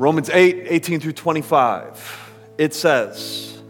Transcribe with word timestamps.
Romans 0.00 0.30
8, 0.30 0.64
18 0.70 1.00
through 1.00 1.12
25. 1.12 2.32
It 2.56 2.72
says, 2.72 3.62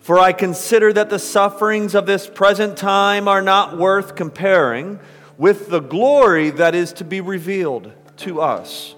For 0.00 0.18
I 0.18 0.32
consider 0.32 0.90
that 0.94 1.10
the 1.10 1.18
sufferings 1.18 1.94
of 1.94 2.06
this 2.06 2.26
present 2.26 2.78
time 2.78 3.28
are 3.28 3.42
not 3.42 3.76
worth 3.76 4.14
comparing 4.14 4.98
with 5.36 5.68
the 5.68 5.80
glory 5.80 6.48
that 6.48 6.74
is 6.74 6.94
to 6.94 7.04
be 7.04 7.20
revealed 7.20 7.92
to 8.16 8.40
us. 8.40 8.94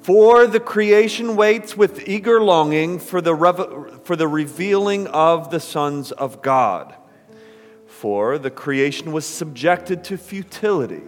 For 0.00 0.46
the 0.46 0.58
creation 0.58 1.36
waits 1.36 1.76
with 1.76 2.08
eager 2.08 2.40
longing 2.40 2.98
for 2.98 3.20
the, 3.20 3.34
rev- 3.34 4.00
for 4.04 4.16
the 4.16 4.28
revealing 4.28 5.06
of 5.08 5.50
the 5.50 5.60
sons 5.60 6.12
of 6.12 6.40
God. 6.40 6.94
For 7.88 8.38
the 8.38 8.50
creation 8.50 9.12
was 9.12 9.26
subjected 9.26 10.02
to 10.04 10.16
futility, 10.16 11.02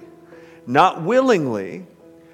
not 0.67 1.01
willingly, 1.01 1.87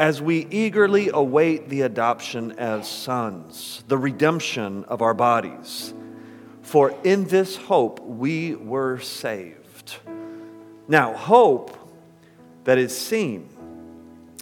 as 0.00 0.22
we 0.22 0.46
eagerly 0.50 1.10
await 1.12 1.68
the 1.68 1.82
adoption 1.82 2.52
as 2.52 2.88
sons, 2.88 3.84
the 3.86 3.98
redemption 3.98 4.82
of 4.86 5.02
our 5.02 5.12
bodies. 5.12 5.92
For 6.62 6.94
in 7.04 7.24
this 7.24 7.54
hope 7.56 8.00
we 8.00 8.54
were 8.54 8.98
saved. 9.00 9.98
Now, 10.88 11.12
hope 11.12 11.76
that 12.64 12.78
is 12.78 12.96
seen 12.96 13.50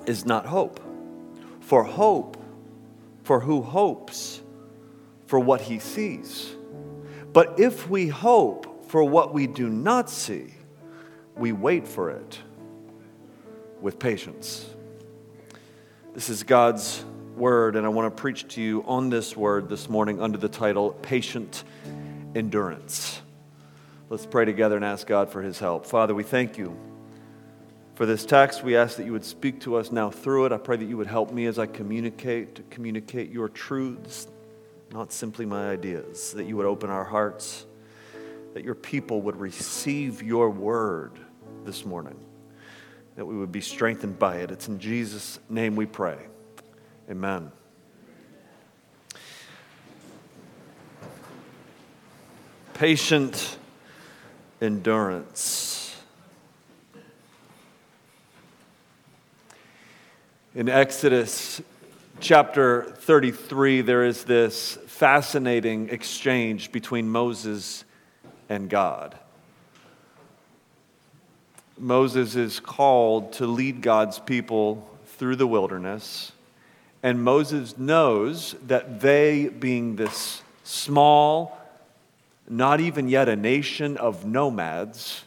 is 0.06 0.24
not 0.24 0.46
hope. 0.46 0.78
For 1.58 1.82
hope 1.82 2.40
for 3.24 3.40
who 3.40 3.60
hopes 3.60 4.40
for 5.26 5.40
what 5.40 5.60
he 5.60 5.80
sees. 5.80 6.54
But 7.32 7.58
if 7.58 7.90
we 7.90 8.06
hope 8.06 8.88
for 8.88 9.02
what 9.02 9.34
we 9.34 9.48
do 9.48 9.68
not 9.68 10.08
see, 10.08 10.54
we 11.36 11.50
wait 11.50 11.88
for 11.88 12.10
it 12.10 12.38
with 13.80 13.98
patience. 13.98 14.76
This 16.18 16.30
is 16.30 16.42
God's 16.42 17.04
word, 17.36 17.76
and 17.76 17.86
I 17.86 17.90
want 17.90 18.12
to 18.12 18.20
preach 18.20 18.48
to 18.56 18.60
you 18.60 18.82
on 18.88 19.08
this 19.08 19.36
word 19.36 19.68
this 19.68 19.88
morning 19.88 20.20
under 20.20 20.36
the 20.36 20.48
title 20.48 20.90
Patient 20.90 21.62
Endurance. 22.34 23.22
Let's 24.10 24.26
pray 24.26 24.44
together 24.44 24.74
and 24.74 24.84
ask 24.84 25.06
God 25.06 25.30
for 25.30 25.42
his 25.42 25.60
help. 25.60 25.86
Father, 25.86 26.16
we 26.16 26.24
thank 26.24 26.58
you 26.58 26.76
for 27.94 28.04
this 28.04 28.26
text. 28.26 28.64
We 28.64 28.76
ask 28.76 28.96
that 28.96 29.04
you 29.04 29.12
would 29.12 29.24
speak 29.24 29.60
to 29.60 29.76
us 29.76 29.92
now 29.92 30.10
through 30.10 30.46
it. 30.46 30.52
I 30.52 30.56
pray 30.56 30.76
that 30.76 30.86
you 30.86 30.96
would 30.96 31.06
help 31.06 31.30
me 31.30 31.46
as 31.46 31.56
I 31.56 31.66
communicate, 31.66 32.56
to 32.56 32.62
communicate 32.62 33.30
your 33.30 33.48
truths, 33.48 34.26
not 34.90 35.12
simply 35.12 35.46
my 35.46 35.70
ideas, 35.70 36.32
that 36.32 36.46
you 36.46 36.56
would 36.56 36.66
open 36.66 36.90
our 36.90 37.04
hearts, 37.04 37.64
that 38.54 38.64
your 38.64 38.74
people 38.74 39.22
would 39.22 39.36
receive 39.36 40.20
your 40.20 40.50
word 40.50 41.12
this 41.64 41.84
morning, 41.84 42.18
that 43.18 43.26
we 43.26 43.36
would 43.36 43.50
be 43.50 43.60
strengthened 43.60 44.16
by 44.16 44.36
it. 44.36 44.52
It's 44.52 44.68
in 44.68 44.78
Jesus' 44.78 45.40
name 45.50 45.74
we 45.74 45.86
pray. 45.86 46.18
Amen. 47.10 47.50
Patient 52.74 53.58
endurance. 54.62 55.96
In 60.54 60.68
Exodus 60.68 61.60
chapter 62.20 62.84
33, 62.84 63.80
there 63.80 64.04
is 64.04 64.22
this 64.22 64.78
fascinating 64.86 65.88
exchange 65.88 66.70
between 66.70 67.08
Moses 67.08 67.84
and 68.48 68.70
God. 68.70 69.18
Moses 71.80 72.34
is 72.36 72.60
called 72.60 73.32
to 73.34 73.46
lead 73.46 73.82
God's 73.82 74.18
people 74.18 74.88
through 75.06 75.36
the 75.36 75.46
wilderness, 75.46 76.32
and 77.02 77.22
Moses 77.22 77.78
knows 77.78 78.54
that 78.66 79.00
they, 79.00 79.48
being 79.48 79.96
this 79.96 80.42
small, 80.64 81.58
not 82.48 82.80
even 82.80 83.08
yet 83.08 83.28
a 83.28 83.36
nation 83.36 83.96
of 83.96 84.24
nomads, 84.24 85.24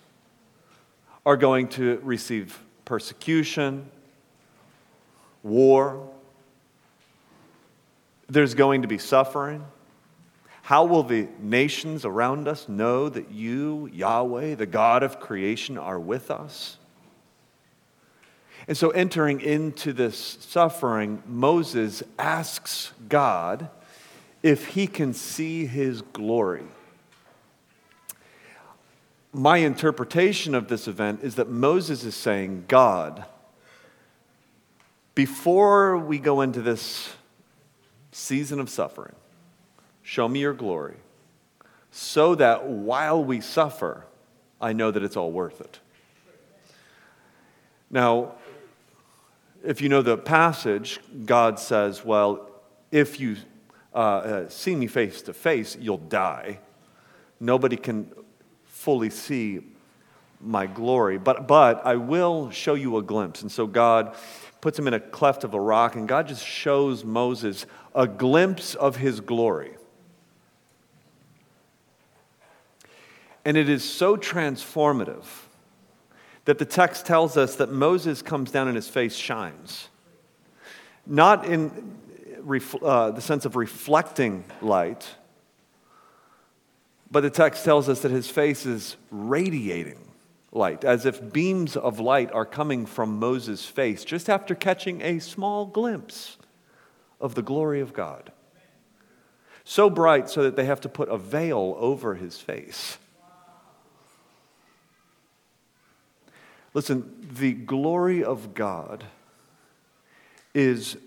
are 1.25 1.37
going 1.37 1.67
to 1.69 1.99
receive 2.03 2.59
persecution 2.83 3.89
war. 5.43 6.09
There's 8.27 8.53
going 8.53 8.81
to 8.81 8.87
be 8.87 8.97
suffering. 8.97 9.63
How 10.71 10.85
will 10.85 11.03
the 11.03 11.27
nations 11.41 12.05
around 12.05 12.47
us 12.47 12.69
know 12.69 13.09
that 13.09 13.29
you, 13.29 13.89
Yahweh, 13.91 14.55
the 14.55 14.65
God 14.65 15.03
of 15.03 15.19
creation, 15.19 15.77
are 15.77 15.99
with 15.99 16.31
us? 16.31 16.77
And 18.69 18.77
so, 18.77 18.89
entering 18.91 19.41
into 19.41 19.91
this 19.91 20.15
suffering, 20.15 21.23
Moses 21.27 22.03
asks 22.17 22.93
God 23.09 23.67
if 24.43 24.67
he 24.67 24.87
can 24.87 25.13
see 25.13 25.65
his 25.65 26.03
glory. 26.03 26.63
My 29.33 29.57
interpretation 29.57 30.55
of 30.55 30.69
this 30.69 30.87
event 30.87 31.19
is 31.21 31.35
that 31.35 31.49
Moses 31.49 32.05
is 32.05 32.15
saying, 32.15 32.63
God, 32.69 33.25
before 35.15 35.97
we 35.97 36.17
go 36.17 36.39
into 36.39 36.61
this 36.61 37.09
season 38.13 38.61
of 38.61 38.69
suffering, 38.69 39.15
show 40.11 40.27
me 40.27 40.41
your 40.41 40.53
glory 40.53 40.97
so 41.89 42.35
that 42.35 42.67
while 42.67 43.23
we 43.23 43.39
suffer, 43.39 44.05
I 44.59 44.73
know 44.73 44.91
that 44.91 45.03
it's 45.03 45.15
all 45.15 45.31
worth 45.31 45.61
it. 45.61 45.79
Now, 47.89 48.33
if 49.63 49.79
you 49.79 49.87
know 49.87 50.01
the 50.01 50.17
passage, 50.17 50.99
God 51.25 51.59
says, 51.59 52.03
Well, 52.03 52.49
if 52.91 53.21
you 53.21 53.37
uh, 53.95 53.97
uh, 53.97 54.49
see 54.49 54.75
me 54.75 54.87
face 54.87 55.21
to 55.21 55.33
face, 55.33 55.77
you'll 55.79 55.97
die. 55.97 56.59
Nobody 57.39 57.77
can 57.77 58.11
fully 58.65 59.09
see 59.09 59.61
my 60.41 60.65
glory, 60.65 61.19
but, 61.19 61.47
but 61.47 61.85
I 61.85 61.95
will 61.95 62.51
show 62.51 62.73
you 62.73 62.97
a 62.97 63.01
glimpse. 63.01 63.43
And 63.43 63.51
so 63.51 63.65
God 63.65 64.13
puts 64.59 64.77
him 64.77 64.89
in 64.89 64.93
a 64.93 64.99
cleft 64.99 65.45
of 65.45 65.53
a 65.53 65.59
rock, 65.59 65.95
and 65.95 66.05
God 66.05 66.27
just 66.27 66.45
shows 66.45 67.05
Moses 67.05 67.65
a 67.95 68.07
glimpse 68.07 68.75
of 68.75 68.97
his 68.97 69.21
glory. 69.21 69.77
And 73.43 73.57
it 73.57 73.69
is 73.69 73.83
so 73.83 74.17
transformative 74.17 75.25
that 76.45 76.57
the 76.57 76.65
text 76.65 77.05
tells 77.05 77.37
us 77.37 77.55
that 77.55 77.71
Moses 77.71 78.21
comes 78.21 78.51
down 78.51 78.67
and 78.67 78.75
his 78.75 78.87
face 78.87 79.15
shines. 79.15 79.89
Not 81.05 81.45
in 81.45 81.97
uh, 82.81 83.11
the 83.11 83.21
sense 83.21 83.45
of 83.45 83.55
reflecting 83.55 84.43
light, 84.61 85.07
but 87.09 87.21
the 87.21 87.29
text 87.29 87.65
tells 87.65 87.89
us 87.89 88.01
that 88.01 88.11
his 88.11 88.29
face 88.29 88.65
is 88.65 88.95
radiating 89.11 89.99
light, 90.51 90.83
as 90.83 91.05
if 91.05 91.31
beams 91.31 91.75
of 91.75 91.99
light 91.99 92.31
are 92.31 92.45
coming 92.45 92.85
from 92.85 93.19
Moses' 93.19 93.65
face 93.65 94.03
just 94.03 94.29
after 94.29 94.55
catching 94.55 95.01
a 95.01 95.19
small 95.19 95.65
glimpse 95.65 96.37
of 97.19 97.35
the 97.35 97.41
glory 97.41 97.81
of 97.81 97.93
God. 97.93 98.31
So 99.63 99.89
bright 99.89 100.29
so 100.29 100.43
that 100.43 100.55
they 100.55 100.65
have 100.65 100.81
to 100.81 100.89
put 100.89 101.09
a 101.09 101.17
veil 101.17 101.75
over 101.77 102.15
his 102.15 102.37
face. 102.37 102.97
Listen, 106.73 107.27
the 107.33 107.53
glory 107.53 108.23
of 108.23 108.53
God 108.53 109.03
is 110.53 110.97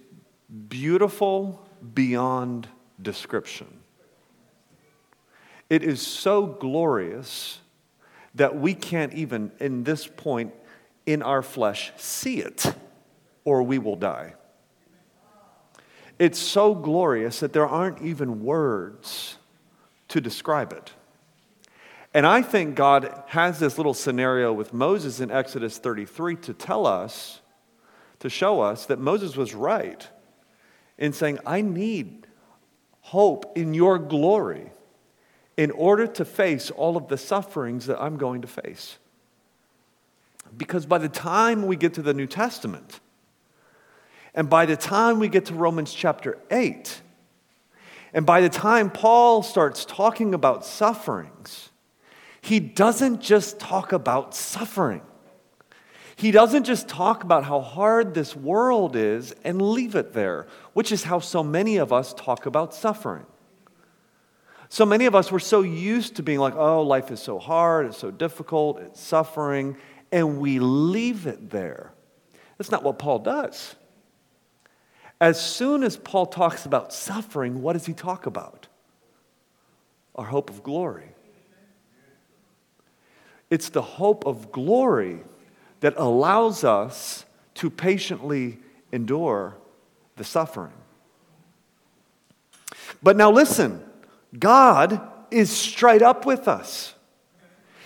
beautiful 0.69 1.67
beyond 1.95 2.69
description. 3.01 3.67
It 5.71 5.83
is 5.83 6.07
so 6.07 6.47
glorious 6.47 7.61
that 8.35 8.57
we 8.57 8.75
can't 8.75 9.15
even, 9.15 9.53
in 9.61 9.85
this 9.85 10.07
point, 10.07 10.53
in 11.07 11.23
our 11.23 11.43
flesh, 11.43 11.93
see 11.97 12.41
it, 12.41 12.75
or 13.45 13.63
we 13.63 13.79
will 13.79 13.97
die. 13.97 14.35
It's 16.19 16.39
so 16.39 16.75
glorious 16.75 17.41
that 17.41 17.53
there 17.53 17.67
aren't 17.67 18.03
even 18.03 18.45
words 18.45 19.37
to 20.09 20.21
describe 20.21 20.73
it. 20.73 20.93
And 22.15 22.25
I 22.25 22.43
think 22.43 22.77
God 22.77 23.25
has 23.27 23.59
this 23.59 23.77
little 23.77 23.93
scenario 23.93 24.53
with 24.53 24.73
Moses 24.73 25.19
in 25.19 25.33
Exodus 25.33 25.79
33 25.79 26.37
to 26.37 26.55
tell 26.55 26.87
us, 26.87 27.41
to 28.21 28.31
show 28.31 28.61
us 28.61 28.87
that 28.87 29.01
Moses 29.01 29.37
was 29.37 29.53
right 29.53 30.09
in 30.97 31.13
saying, 31.13 31.41
I 31.45 31.61
need 31.61 32.29
hope 33.01 33.59
in 33.59 33.75
your 33.75 33.99
glory 33.99 34.71
in 35.57 35.73
order 35.73 36.07
to 36.07 36.25
face 36.25 36.71
all 36.71 36.97
of 36.97 37.09
the 37.09 37.19
sufferings 37.19 37.87
that 37.87 38.01
I'm 38.01 38.17
going 38.17 38.43
to 38.43 38.49
face. 38.49 38.99
Because 40.57 40.87
by 40.87 40.99
the 40.99 41.09
time 41.09 41.67
we 41.67 41.75
get 41.75 41.95
to 41.95 42.03
the 42.03 42.15
New 42.15 42.29
Testament, 42.29 43.01
and 44.37 44.49
by 44.49 44.67
the 44.67 44.77
time 44.77 45.19
we 45.19 45.29
get 45.29 45.47
to 45.47 45.55
Romans 45.55 45.93
chapter 45.93 46.39
8, 46.51 47.01
and 48.13 48.25
by 48.25 48.41
the 48.41 48.49
time 48.49 48.89
Paul 48.89 49.43
starts 49.43 49.85
talking 49.85 50.33
about 50.33 50.65
sufferings, 50.65 51.71
he 52.45 52.61
doesn't 52.61 53.23
just 53.23 53.59
talk 53.59 53.93
about 53.93 54.35
suffering. 54.35 55.01
He 56.15 56.31
doesn't 56.31 56.65
just 56.65 56.89
talk 56.89 57.25
about 57.25 57.45
how 57.45 57.63
hard 57.63 58.13
this 58.13 58.37
world 58.37 58.97
is 58.97 59.35
and 59.45 59.63
leave 59.63 59.95
it 59.95 60.13
there, 60.13 60.47
which 60.75 60.93
is 60.93 61.05
how 61.05 61.21
so 61.21 61.43
many 61.43 61.79
of 61.79 61.91
us 61.91 62.13
talk 62.13 62.45
about 62.45 62.75
suffering. 62.75 63.25
So 64.69 64.85
many 64.85 65.07
of 65.07 65.15
us 65.15 65.33
were 65.33 65.41
so 65.41 65.63
used 65.63 66.17
to 66.17 66.23
being 66.23 66.39
like, 66.39 66.55
oh, 66.55 66.83
life 66.83 67.11
is 67.11 67.19
so 67.21 67.39
hard, 67.39 67.87
it's 67.87 67.97
so 67.97 68.11
difficult, 68.11 68.79
it's 68.79 69.01
suffering, 69.01 69.79
and 70.13 70.39
we 70.39 70.59
leave 70.59 71.27
it 71.27 71.49
there. 71.49 71.95
That's 72.59 72.71
not 72.71 72.83
what 72.83 72.99
Paul 72.99 73.21
does. 73.21 73.75
As 75.19 75.41
soon 75.41 75.83
as 75.83 75.97
Paul 75.97 76.27
talks 76.27 76.67
about 76.67 76.93
suffering, 76.93 77.63
what 77.63 77.73
does 77.73 77.87
he 77.87 77.95
talk 77.95 78.27
about? 78.27 78.69
Our 80.15 80.27
hope 80.27 80.51
of 80.51 80.63
glory. 80.63 81.14
It's 83.55 83.69
the 83.69 83.83
hope 83.83 84.27
of 84.27 84.51
glory 84.51 85.21
that 85.79 85.95
allows 85.97 86.65
us 86.65 87.25
to 87.55 87.71
patiently 87.71 88.59
endure 88.91 89.57
the 90.17 90.25
suffering. 90.25 90.73
But 93.01 93.17
now 93.17 93.31
listen, 93.31 93.81
God 94.37 95.01
is 95.31 95.53
straight 95.53 96.03
up 96.03 96.27
with 96.27 96.49
us. 96.49 96.95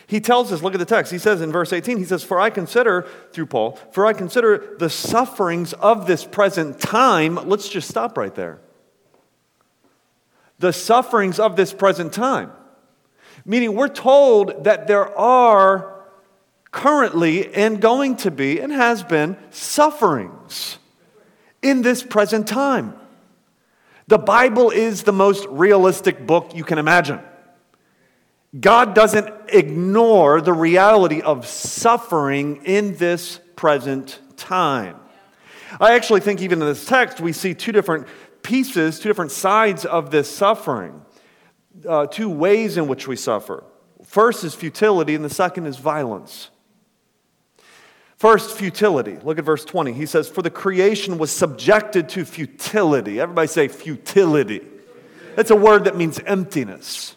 He 0.07 0.21
tells 0.21 0.53
us, 0.53 0.63
look 0.63 0.73
at 0.73 0.79
the 0.79 0.87
text. 0.87 1.13
He 1.13 1.19
says 1.19 1.43
in 1.43 1.53
verse 1.53 1.71
18, 1.71 1.99
he 1.99 2.05
says, 2.07 2.25
For 2.25 2.41
I 2.41 2.49
consider, 2.49 3.07
through 3.33 3.45
Paul, 3.45 3.73
for 3.93 4.07
I 4.07 4.15
consider 4.15 4.75
the 4.79 4.89
sufferings 4.89 5.75
of 5.75 6.07
this 6.07 6.25
present 6.25 6.81
time. 6.81 7.35
Let's 7.35 7.69
just 7.69 7.89
stop 7.91 8.17
right 8.17 8.35
there. 8.35 8.59
The 10.61 10.73
sufferings 10.73 11.39
of 11.39 11.57
this 11.57 11.75
present 11.75 12.15
time. 12.15 12.53
Meaning, 13.49 13.75
we're 13.75 13.89
told 13.89 14.65
that 14.65 14.87
there 14.87 15.19
are 15.19 16.05
currently 16.71 17.55
and 17.55 17.81
going 17.81 18.15
to 18.17 18.31
be 18.31 18.61
and 18.61 18.71
has 18.71 19.03
been 19.03 19.39
sufferings 19.49 20.77
in 21.63 21.81
this 21.81 22.03
present 22.03 22.47
time. 22.47 22.93
The 24.07 24.19
Bible 24.19 24.71
is 24.71 25.05
the 25.05 25.15
most 25.15 25.47
realistic 25.49 26.27
book 26.27 26.55
you 26.55 26.63
can 26.63 26.77
imagine. 26.77 27.21
God 28.61 28.95
doesn't 28.95 29.33
ignore 29.49 30.43
the 30.43 30.53
reality 30.53 31.23
of 31.23 31.47
suffering 31.47 32.65
in 32.67 32.97
this 32.97 33.41
present 33.57 34.19
time. 34.37 34.97
I 35.81 35.95
actually 35.95 36.21
think, 36.21 36.43
even 36.43 36.61
in 36.61 36.69
this 36.69 36.85
text, 36.85 37.19
we 37.19 37.33
see 37.33 37.55
two 37.55 37.73
different 37.73 38.09
pieces, 38.43 38.99
two 39.01 39.09
different 39.09 39.31
sides 39.31 39.87
of 39.87 40.11
this 40.11 40.29
suffering, 40.29 41.03
uh, 41.87 42.07
two 42.07 42.31
ways 42.31 42.77
in 42.77 42.89
which 42.89 43.07
we 43.07 43.17
suffer. 43.17 43.65
First 44.05 44.45
is 44.45 44.55
futility, 44.55 45.15
and 45.15 45.25
the 45.25 45.31
second 45.31 45.67
is 45.67 45.77
violence. 45.77 46.51
First, 48.17 48.57
futility. 48.57 49.17
Look 49.23 49.39
at 49.39 49.45
verse 49.45 49.65
20. 49.65 49.93
He 49.93 50.07
says, 50.07 50.29
For 50.29 50.43
the 50.43 50.51
creation 50.51 51.19
was 51.19 51.31
subjected 51.31 52.09
to 52.11 52.25
futility. 52.25 53.21
Everybody 53.21 53.47
say 53.47 53.69
futility. 53.69 54.63
That's 55.37 55.53
a 55.53 55.57
word 55.57 55.85
that 55.85 55.97
means 55.97 56.19
emptiness 56.21 57.15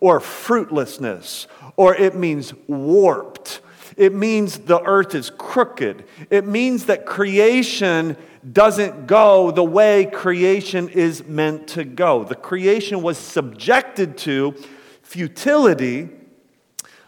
or 0.00 0.18
fruitlessness, 0.20 1.46
or 1.76 1.94
it 1.94 2.16
means 2.16 2.52
warped. 2.66 3.60
It 3.98 4.14
means 4.14 4.58
the 4.58 4.80
earth 4.80 5.16
is 5.16 5.28
crooked. 5.28 6.04
It 6.30 6.46
means 6.46 6.86
that 6.86 7.04
creation 7.04 8.16
doesn't 8.50 9.08
go 9.08 9.50
the 9.50 9.64
way 9.64 10.06
creation 10.06 10.88
is 10.88 11.26
meant 11.26 11.66
to 11.70 11.82
go. 11.82 12.22
The 12.22 12.36
creation 12.36 13.02
was 13.02 13.18
subjected 13.18 14.16
to 14.18 14.54
futility. 15.02 16.10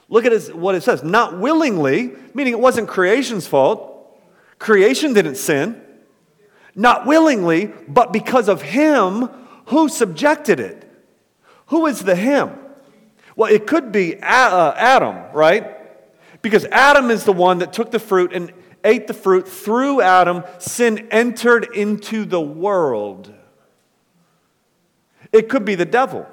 Look 0.08 0.24
at 0.24 0.56
what 0.56 0.74
it 0.74 0.82
says 0.82 1.04
not 1.04 1.38
willingly, 1.38 2.10
meaning 2.34 2.52
it 2.52 2.60
wasn't 2.60 2.88
creation's 2.88 3.46
fault. 3.46 4.20
Creation 4.58 5.12
didn't 5.12 5.36
sin. 5.36 5.80
Not 6.74 7.06
willingly, 7.06 7.66
but 7.86 8.12
because 8.12 8.48
of 8.48 8.62
him 8.62 9.28
who 9.66 9.88
subjected 9.88 10.58
it. 10.58 10.90
Who 11.66 11.86
is 11.86 12.00
the 12.00 12.16
him? 12.16 12.50
Well, 13.36 13.52
it 13.52 13.68
could 13.68 13.92
be 13.92 14.16
uh, 14.16 14.72
Adam, 14.72 15.32
right? 15.32 15.79
Because 16.42 16.64
Adam 16.66 17.10
is 17.10 17.24
the 17.24 17.32
one 17.32 17.58
that 17.58 17.72
took 17.72 17.90
the 17.90 17.98
fruit 17.98 18.32
and 18.32 18.52
ate 18.84 19.06
the 19.06 19.14
fruit. 19.14 19.46
Through 19.46 20.00
Adam, 20.00 20.44
sin 20.58 21.08
entered 21.10 21.68
into 21.74 22.24
the 22.24 22.40
world. 22.40 23.32
It 25.32 25.48
could 25.48 25.64
be 25.64 25.74
the 25.74 25.84
devil. 25.84 26.26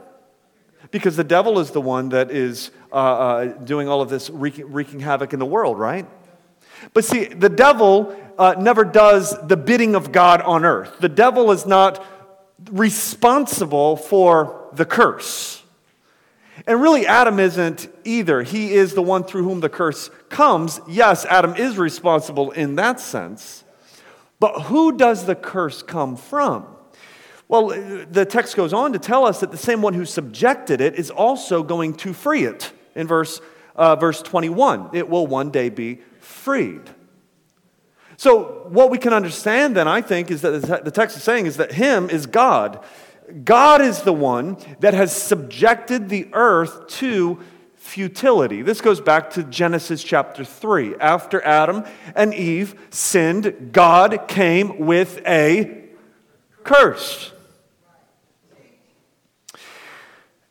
Because 0.91 1.17
the 1.17 1.23
devil 1.23 1.59
is 1.59 1.71
the 1.71 1.81
one 1.81 2.09
that 2.09 2.31
is 2.31 2.71
uh, 2.91 2.95
uh, 2.95 3.45
doing 3.45 3.89
all 3.89 4.01
of 4.01 4.09
this 4.09 4.29
wreaking, 4.29 4.71
wreaking, 4.71 5.01
havoc 5.01 5.33
in 5.33 5.39
the 5.39 5.45
world, 5.45 5.77
right? 5.77 6.07
But 6.93 7.03
see, 7.03 7.25
the 7.25 7.49
devil 7.49 8.15
uh, 8.37 8.55
never 8.57 8.85
does 8.85 9.35
the 9.47 9.57
bidding 9.57 9.95
of 9.95 10.11
God 10.11 10.41
on 10.41 10.63
earth. 10.63 10.99
The 10.99 11.09
devil 11.09 11.51
is 11.51 11.65
not 11.65 12.05
responsible 12.71 13.97
for 13.97 14.69
the 14.73 14.85
curse. 14.85 15.61
And 16.65 16.81
really, 16.81 17.05
Adam 17.05 17.39
isn't 17.39 17.87
either. 18.03 18.41
He 18.43 18.73
is 18.73 18.93
the 18.93 19.01
one 19.01 19.23
through 19.23 19.43
whom 19.43 19.59
the 19.59 19.69
curse 19.69 20.09
comes. 20.29 20.81
Yes, 20.87 21.25
Adam 21.25 21.55
is 21.55 21.77
responsible 21.77 22.51
in 22.51 22.75
that 22.75 22.99
sense. 22.99 23.63
But 24.39 24.63
who 24.63 24.97
does 24.97 25.25
the 25.25 25.35
curse 25.35 25.83
come 25.83 26.15
from? 26.15 26.65
Well, 27.47 27.67
the 27.67 28.25
text 28.25 28.55
goes 28.55 28.73
on 28.73 28.93
to 28.93 28.99
tell 28.99 29.25
us 29.25 29.39
that 29.39 29.51
the 29.51 29.57
same 29.57 29.81
one 29.81 29.93
who 29.93 30.05
subjected 30.05 30.81
it 30.81 30.95
is 30.95 31.09
also 31.09 31.63
going 31.63 31.93
to 31.95 32.13
free 32.13 32.43
it. 32.43 32.71
In 32.95 33.07
verse, 33.07 33.39
uh, 33.75 33.95
verse 33.95 34.21
21, 34.21 34.89
it 34.93 35.07
will 35.07 35.27
one 35.27 35.49
day 35.51 35.69
be 35.69 35.99
freed. 36.19 36.81
So, 38.17 38.65
what 38.69 38.89
we 38.89 38.97
can 38.97 39.13
understand 39.13 39.77
then, 39.77 39.87
I 39.87 40.01
think, 40.01 40.31
is 40.31 40.41
that 40.41 40.83
the 40.83 40.91
text 40.91 41.15
is 41.15 41.23
saying 41.23 41.45
is 41.45 41.57
that 41.57 41.71
Him 41.71 42.09
is 42.09 42.25
God. 42.25 42.83
God 43.43 43.81
is 43.81 44.03
the 44.03 44.13
one 44.13 44.57
that 44.79 44.93
has 44.93 45.11
subjected 45.15 46.09
the 46.09 46.29
earth 46.33 46.87
to 46.87 47.39
futility. 47.75 48.61
This 48.61 48.81
goes 48.81 49.01
back 49.01 49.29
to 49.31 49.43
Genesis 49.43 50.03
chapter 50.03 50.43
3. 50.45 50.95
After 50.95 51.43
Adam 51.43 51.83
and 52.15 52.33
Eve 52.33 52.75
sinned, 52.89 53.69
God 53.71 54.27
came 54.27 54.85
with 54.85 55.21
a 55.25 55.85
curse. 56.63 57.31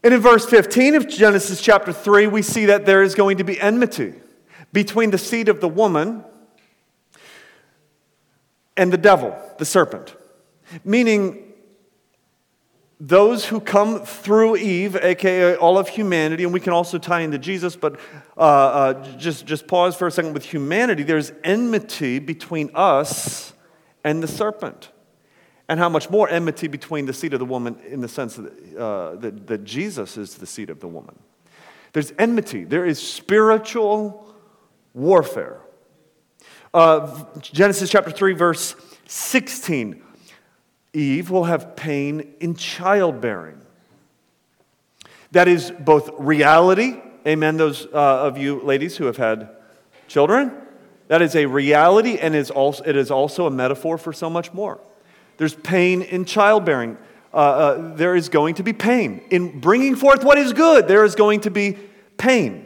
And 0.03 0.15
in 0.15 0.21
verse 0.21 0.47
15 0.47 0.95
of 0.95 1.09
Genesis 1.09 1.61
chapter 1.61 1.93
3, 1.93 2.27
we 2.27 2.41
see 2.41 2.67
that 2.67 2.87
there 2.87 3.03
is 3.03 3.15
going 3.15 3.39
to 3.39 3.45
be 3.45 3.61
enmity 3.61 4.15
between 4.73 5.11
the 5.11 5.19
seed 5.19 5.49
of 5.49 5.61
the 5.61 5.69
woman 5.69 6.25
and 8.77 8.93
the 8.93 8.99
devil, 8.99 9.37
the 9.59 9.65
serpent. 9.65 10.15
Meaning, 10.85 11.46
those 12.99 13.45
who 13.47 13.61
come 13.61 14.01
through 14.01 14.57
Eve, 14.57 14.97
aka 14.97 15.55
all 15.57 15.77
of 15.77 15.89
humanity, 15.89 16.45
and 16.45 16.53
we 16.53 16.61
can 16.61 16.73
also 16.73 16.97
tie 16.99 17.21
into 17.21 17.39
Jesus, 17.39 17.77
but 17.77 18.01
uh, 18.37 18.41
uh, 18.41 19.17
just, 19.17 19.45
just 19.45 19.67
pause 19.67 19.95
for 19.95 20.07
a 20.07 20.11
second 20.11 20.33
with 20.33 20.45
humanity. 20.45 21.03
There's 21.03 21.33
enmity 21.45 22.19
between 22.19 22.71
us 22.75 23.53
and 24.03 24.23
the 24.23 24.29
serpent. 24.29 24.91
And 25.69 25.81
how 25.81 25.89
much 25.89 26.09
more 26.11 26.29
enmity 26.29 26.69
between 26.69 27.07
the 27.07 27.13
seed 27.13 27.35
of 27.35 27.41
the 27.41 27.45
woman 27.45 27.77
in 27.89 28.01
the 28.01 28.09
sense 28.09 28.37
that, 28.37 28.79
uh, 28.79 29.17
that, 29.17 29.49
that 29.49 29.65
Jesus 29.65 30.17
is 30.17 30.37
the 30.37 30.47
seed 30.47 30.71
of 30.71 30.79
the 30.79 30.87
woman. 30.87 31.19
There's 31.93 32.13
enmity, 32.19 32.65
there 32.65 32.87
is 32.87 33.03
spiritual 33.03 34.33
warfare. 34.95 35.61
Uh, 36.73 37.25
Genesis 37.41 37.91
chapter 37.91 38.13
3, 38.13 38.35
verse 38.35 38.77
16 39.07 40.06
Eve 40.97 41.29
will 41.31 41.45
have 41.45 41.77
pain 41.77 42.35
in 42.41 42.55
childbearing. 42.55 43.61
That 45.33 45.47
is 45.47 45.71
both 45.71 46.11
reality, 46.19 47.03
amen, 47.27 47.59
those 47.59 47.85
uh, 47.87 47.91
of 48.27 48.39
you 48.39 48.63
ladies 48.63 48.97
who 48.97 49.05
have 49.05 49.19
had 49.19 49.51
children. 50.09 50.53
That 51.09 51.21
is 51.21 51.37
a 51.37 51.45
reality, 51.45 52.17
and 52.17 52.35
is 52.35 52.51
also, 52.51 52.83
it 52.85 52.97
is 52.97 53.11
also 53.11 53.47
a 53.47 53.51
metaphor 53.51 53.99
for 53.99 54.15
so 54.15 54.31
much 54.31 54.55
more. 54.55 54.81
There's 55.37 55.55
pain 55.55 56.01
in 56.01 56.25
childbearing. 56.25 56.97
Uh, 57.33 57.37
uh, 57.37 57.95
there 57.97 58.17
is 58.17 58.31
going 58.31 58.55
to 58.55 58.63
be 58.63 58.73
pain. 58.73 59.23
In 59.31 59.61
bringing 59.61 59.97
forth 59.97 60.25
what 60.25 60.39
is 60.39 60.55
good, 60.55 60.89
there 60.89 61.05
is 61.05 61.15
going 61.15 61.41
to 61.41 61.51
be 61.51 61.77
pain. 62.17 62.66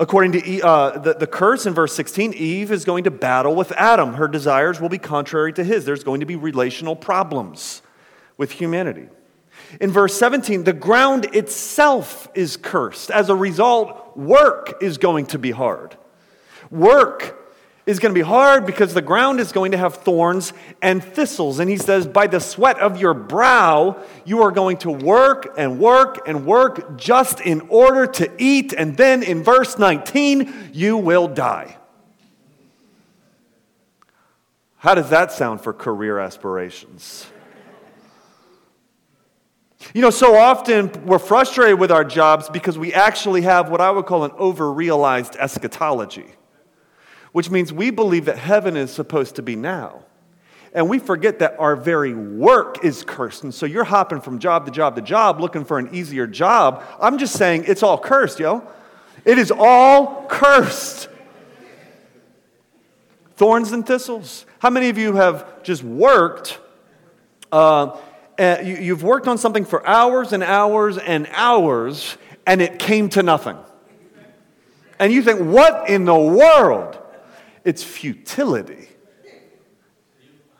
According 0.00 0.32
to 0.32 0.60
uh, 0.60 0.98
the, 0.98 1.14
the 1.14 1.26
curse 1.26 1.66
in 1.66 1.74
verse 1.74 1.94
16, 1.94 2.32
Eve 2.34 2.70
is 2.70 2.84
going 2.84 3.04
to 3.04 3.10
battle 3.10 3.56
with 3.56 3.72
Adam. 3.72 4.14
Her 4.14 4.28
desires 4.28 4.80
will 4.80 4.88
be 4.88 4.98
contrary 4.98 5.52
to 5.54 5.64
his. 5.64 5.84
There's 5.84 6.04
going 6.04 6.20
to 6.20 6.26
be 6.26 6.36
relational 6.36 6.94
problems 6.94 7.82
with 8.36 8.52
humanity. 8.52 9.08
In 9.80 9.90
verse 9.90 10.16
17, 10.16 10.64
the 10.64 10.72
ground 10.72 11.24
itself 11.34 12.28
is 12.34 12.56
cursed. 12.56 13.10
As 13.10 13.28
a 13.28 13.34
result, 13.34 14.16
work 14.16 14.80
is 14.80 14.98
going 14.98 15.26
to 15.26 15.38
be 15.38 15.50
hard. 15.50 15.96
Work 16.70 17.37
is 17.88 17.98
going 17.98 18.14
to 18.14 18.18
be 18.18 18.24
hard 18.24 18.66
because 18.66 18.92
the 18.92 19.00
ground 19.00 19.40
is 19.40 19.50
going 19.50 19.72
to 19.72 19.78
have 19.78 19.94
thorns 19.94 20.52
and 20.82 21.02
thistles. 21.02 21.58
And 21.58 21.70
he 21.70 21.78
says, 21.78 22.06
By 22.06 22.26
the 22.26 22.38
sweat 22.38 22.78
of 22.78 23.00
your 23.00 23.14
brow, 23.14 24.04
you 24.26 24.42
are 24.42 24.50
going 24.50 24.76
to 24.78 24.90
work 24.90 25.54
and 25.56 25.80
work 25.80 26.28
and 26.28 26.44
work 26.44 26.98
just 26.98 27.40
in 27.40 27.62
order 27.70 28.06
to 28.06 28.30
eat. 28.36 28.74
And 28.76 28.94
then 28.94 29.22
in 29.22 29.42
verse 29.42 29.78
19, 29.78 30.70
you 30.74 30.98
will 30.98 31.28
die. 31.28 31.78
How 34.76 34.94
does 34.94 35.08
that 35.08 35.32
sound 35.32 35.62
for 35.62 35.72
career 35.72 36.18
aspirations? 36.18 37.26
You 39.94 40.02
know, 40.02 40.10
so 40.10 40.36
often 40.36 40.92
we're 41.06 41.18
frustrated 41.18 41.80
with 41.80 41.90
our 41.90 42.04
jobs 42.04 42.50
because 42.50 42.76
we 42.76 42.92
actually 42.92 43.42
have 43.42 43.70
what 43.70 43.80
I 43.80 43.90
would 43.90 44.04
call 44.04 44.24
an 44.24 44.32
over 44.36 44.70
realized 44.70 45.36
eschatology, 45.36 46.26
which 47.32 47.50
means 47.50 47.72
we 47.72 47.90
believe 47.90 48.26
that 48.26 48.38
heaven 48.38 48.76
is 48.76 48.92
supposed 48.92 49.36
to 49.36 49.42
be 49.42 49.56
now. 49.56 50.02
And 50.74 50.88
we 50.88 50.98
forget 50.98 51.38
that 51.38 51.56
our 51.58 51.76
very 51.76 52.14
work 52.14 52.84
is 52.84 53.02
cursed. 53.02 53.42
And 53.42 53.54
so 53.54 53.64
you're 53.64 53.84
hopping 53.84 54.20
from 54.20 54.38
job 54.38 54.66
to 54.66 54.72
job 54.72 54.96
to 54.96 55.02
job 55.02 55.40
looking 55.40 55.64
for 55.64 55.78
an 55.78 55.94
easier 55.94 56.26
job. 56.26 56.84
I'm 57.00 57.18
just 57.18 57.34
saying 57.34 57.64
it's 57.66 57.82
all 57.82 57.98
cursed, 57.98 58.38
yo. 58.38 58.66
It 59.24 59.38
is 59.38 59.50
all 59.50 60.26
cursed. 60.28 61.08
Thorns 63.36 63.72
and 63.72 63.86
thistles. 63.86 64.46
How 64.58 64.70
many 64.70 64.88
of 64.88 64.98
you 64.98 65.14
have 65.14 65.62
just 65.62 65.82
worked? 65.82 66.58
Uh, 67.50 67.96
you, 68.38 68.76
you've 68.76 69.02
worked 69.02 69.26
on 69.26 69.38
something 69.38 69.64
for 69.64 69.86
hours 69.86 70.32
and 70.32 70.42
hours 70.42 70.98
and 70.98 71.28
hours, 71.32 72.16
and 72.46 72.60
it 72.60 72.78
came 72.78 73.08
to 73.10 73.22
nothing. 73.22 73.56
And 74.98 75.12
you 75.12 75.22
think, 75.22 75.40
what 75.40 75.88
in 75.88 76.04
the 76.04 76.18
world? 76.18 76.97
It's 77.68 77.84
futility. 77.84 78.88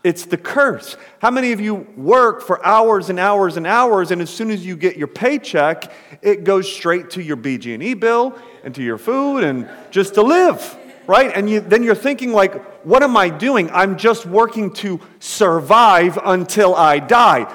It's 0.05 0.27
the 0.27 0.37
curse. 0.37 0.95
How 1.21 1.31
many 1.31 1.53
of 1.53 1.61
you 1.61 1.75
work 1.97 2.43
for 2.43 2.63
hours 2.67 3.09
and 3.09 3.19
hours 3.19 3.57
and 3.57 3.67
hours, 3.67 4.11
and 4.11 4.21
as 4.21 4.29
soon 4.29 4.51
as 4.51 4.67
you 4.67 4.77
get 4.77 4.99
your 4.99 5.07
paycheck, 5.07 5.91
it 6.21 6.45
goes 6.45 6.71
straight 6.71 7.09
to 7.13 7.23
your 7.23 7.39
BG&E 7.39 7.95
bill 7.95 8.39
and 8.63 8.75
to 8.75 8.83
your 8.83 8.99
food 8.99 9.43
and 9.43 9.67
just 9.91 10.13
to 10.17 10.23
live, 10.23 10.77
right? 11.07 11.33
And 11.35 11.49
you, 11.49 11.61
then 11.61 11.83
you're 11.83 11.95
thinking 11.95 12.33
like, 12.33 12.85
what 12.85 13.03
am 13.03 13.17
I 13.17 13.31
doing? 13.31 13.71
I'm 13.71 13.97
just 13.97 14.27
working 14.27 14.71
to 14.75 15.01
survive 15.19 16.19
until 16.23 16.75
I 16.75 16.99
die. 16.99 17.51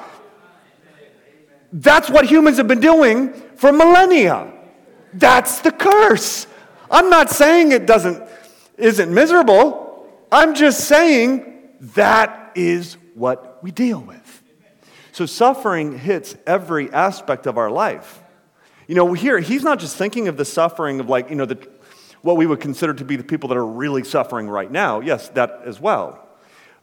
That's 1.71 2.09
what 2.09 2.25
humans 2.25 2.57
have 2.57 2.67
been 2.67 2.79
doing 2.81 3.33
for 3.55 3.71
millennia. 3.71 4.51
That's 5.13 5.59
the 5.59 5.71
curse. 5.71 6.47
I'm 6.89 7.11
not 7.11 7.29
saying 7.29 7.71
it 7.71 7.85
doesn't 7.85 8.32
isn't 8.83 9.13
miserable. 9.13 10.07
I'm 10.31 10.55
just 10.55 10.87
saying 10.87 11.69
that 11.79 12.51
is 12.55 12.97
what 13.15 13.63
we 13.63 13.71
deal 13.71 13.99
with. 13.99 14.43
So 15.13 15.25
suffering 15.25 15.97
hits 15.97 16.35
every 16.45 16.91
aspect 16.91 17.47
of 17.47 17.57
our 17.57 17.71
life. 17.71 18.21
You 18.87 18.95
know, 18.95 19.13
here 19.13 19.39
he's 19.39 19.63
not 19.63 19.79
just 19.79 19.95
thinking 19.95 20.27
of 20.27 20.37
the 20.37 20.45
suffering 20.45 20.99
of 20.99 21.07
like, 21.07 21.29
you 21.29 21.35
know, 21.35 21.45
the 21.45 21.67
what 22.21 22.37
we 22.37 22.45
would 22.45 22.61
consider 22.61 22.93
to 22.93 23.05
be 23.05 23.15
the 23.15 23.23
people 23.23 23.49
that 23.49 23.57
are 23.57 23.65
really 23.65 24.03
suffering 24.03 24.49
right 24.49 24.71
now. 24.71 25.01
Yes, 25.01 25.29
that 25.29 25.61
as 25.65 25.79
well. 25.79 26.25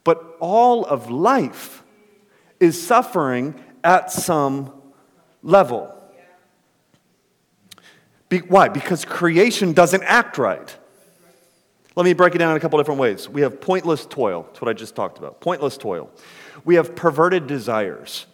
But 0.05 0.37
all 0.39 0.85
of 0.85 1.11
life 1.11 1.83
is 2.59 2.81
suffering 2.81 3.55
at 3.83 4.13
some 4.13 4.73
level. 5.43 5.95
Be, 8.29 8.39
why? 8.39 8.69
Because 8.69 9.05
creation 9.05 9.73
doesn't 9.73 10.03
act 10.05 10.39
right. 10.39 10.77
Let 11.97 12.05
me 12.05 12.13
break 12.13 12.35
it 12.35 12.39
down 12.39 12.53
in 12.53 12.57
a 12.57 12.61
couple 12.61 12.79
different 12.79 13.01
ways. 13.01 13.29
We 13.29 13.41
have 13.41 13.61
pointless 13.61 14.07
toil. 14.07 14.45
That's 14.45 14.61
what 14.61 14.69
I 14.69 14.73
just 14.73 14.95
talked 14.95 15.19
about. 15.19 15.41
Pointless 15.41 15.77
toil. 15.77 16.11
We 16.65 16.77
have 16.77 16.95
perverted 16.95 17.47
desires. 17.47 18.27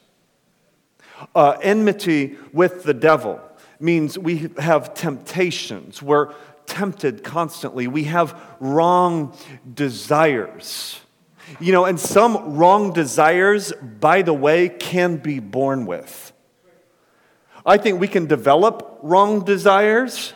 Uh, 1.35 1.57
enmity 1.63 2.37
with 2.53 2.83
the 2.83 2.93
devil 2.93 3.41
means 3.81 4.19
we 4.19 4.51
have 4.59 4.93
temptations. 4.93 6.03
We're 6.03 6.35
tempted 6.67 7.25
constantly. 7.25 7.87
We 7.87 8.05
have 8.05 8.39
wrong 8.61 9.35
desires. 9.73 11.01
You 11.61 11.73
know, 11.73 11.85
and 11.85 11.99
some 11.99 12.57
wrong 12.57 12.93
desires, 12.93 13.73
by 13.73 14.23
the 14.23 14.35
way, 14.35 14.69
can 14.69 15.17
be 15.17 15.39
born 15.39 15.87
with. 15.87 16.33
I 17.65 17.79
think 17.79 18.01
we 18.01 18.09
can 18.09 18.27
develop 18.27 18.99
wrong 19.03 19.45
desires 19.45 20.35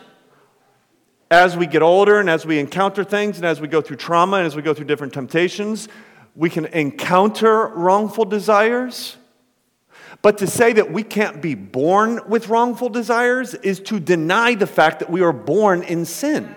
as 1.31 1.57
we 1.57 1.67
get 1.67 1.81
older 1.81 2.19
and 2.19 2.29
as 2.29 2.45
we 2.45 2.59
encounter 2.59 3.05
things 3.05 3.37
and 3.37 3.47
as 3.47 3.61
we 3.61 3.69
go 3.69 3.81
through 3.81 3.97
trauma 3.97 4.39
and 4.39 4.47
as 4.47 4.57
we 4.57 4.63
go 4.63 4.75
through 4.75 4.87
different 4.87 5.13
temptations. 5.13 5.89
We 6.35 6.51
can 6.51 6.67
encounter 6.67 7.69
wrongful 7.69 8.25
desires. 8.25 9.17
But 10.23 10.39
to 10.39 10.47
say 10.47 10.73
that 10.73 10.93
we 10.93 11.03
can't 11.03 11.41
be 11.41 11.55
born 11.55 12.21
with 12.29 12.49
wrongful 12.49 12.89
desires 12.89 13.55
is 13.55 13.81
to 13.81 14.01
deny 14.01 14.55
the 14.55 14.67
fact 14.67 14.99
that 14.99 15.11
we 15.11 15.23
are 15.23 15.33
born 15.33 15.83
in 15.83 16.05
sin. 16.05 16.55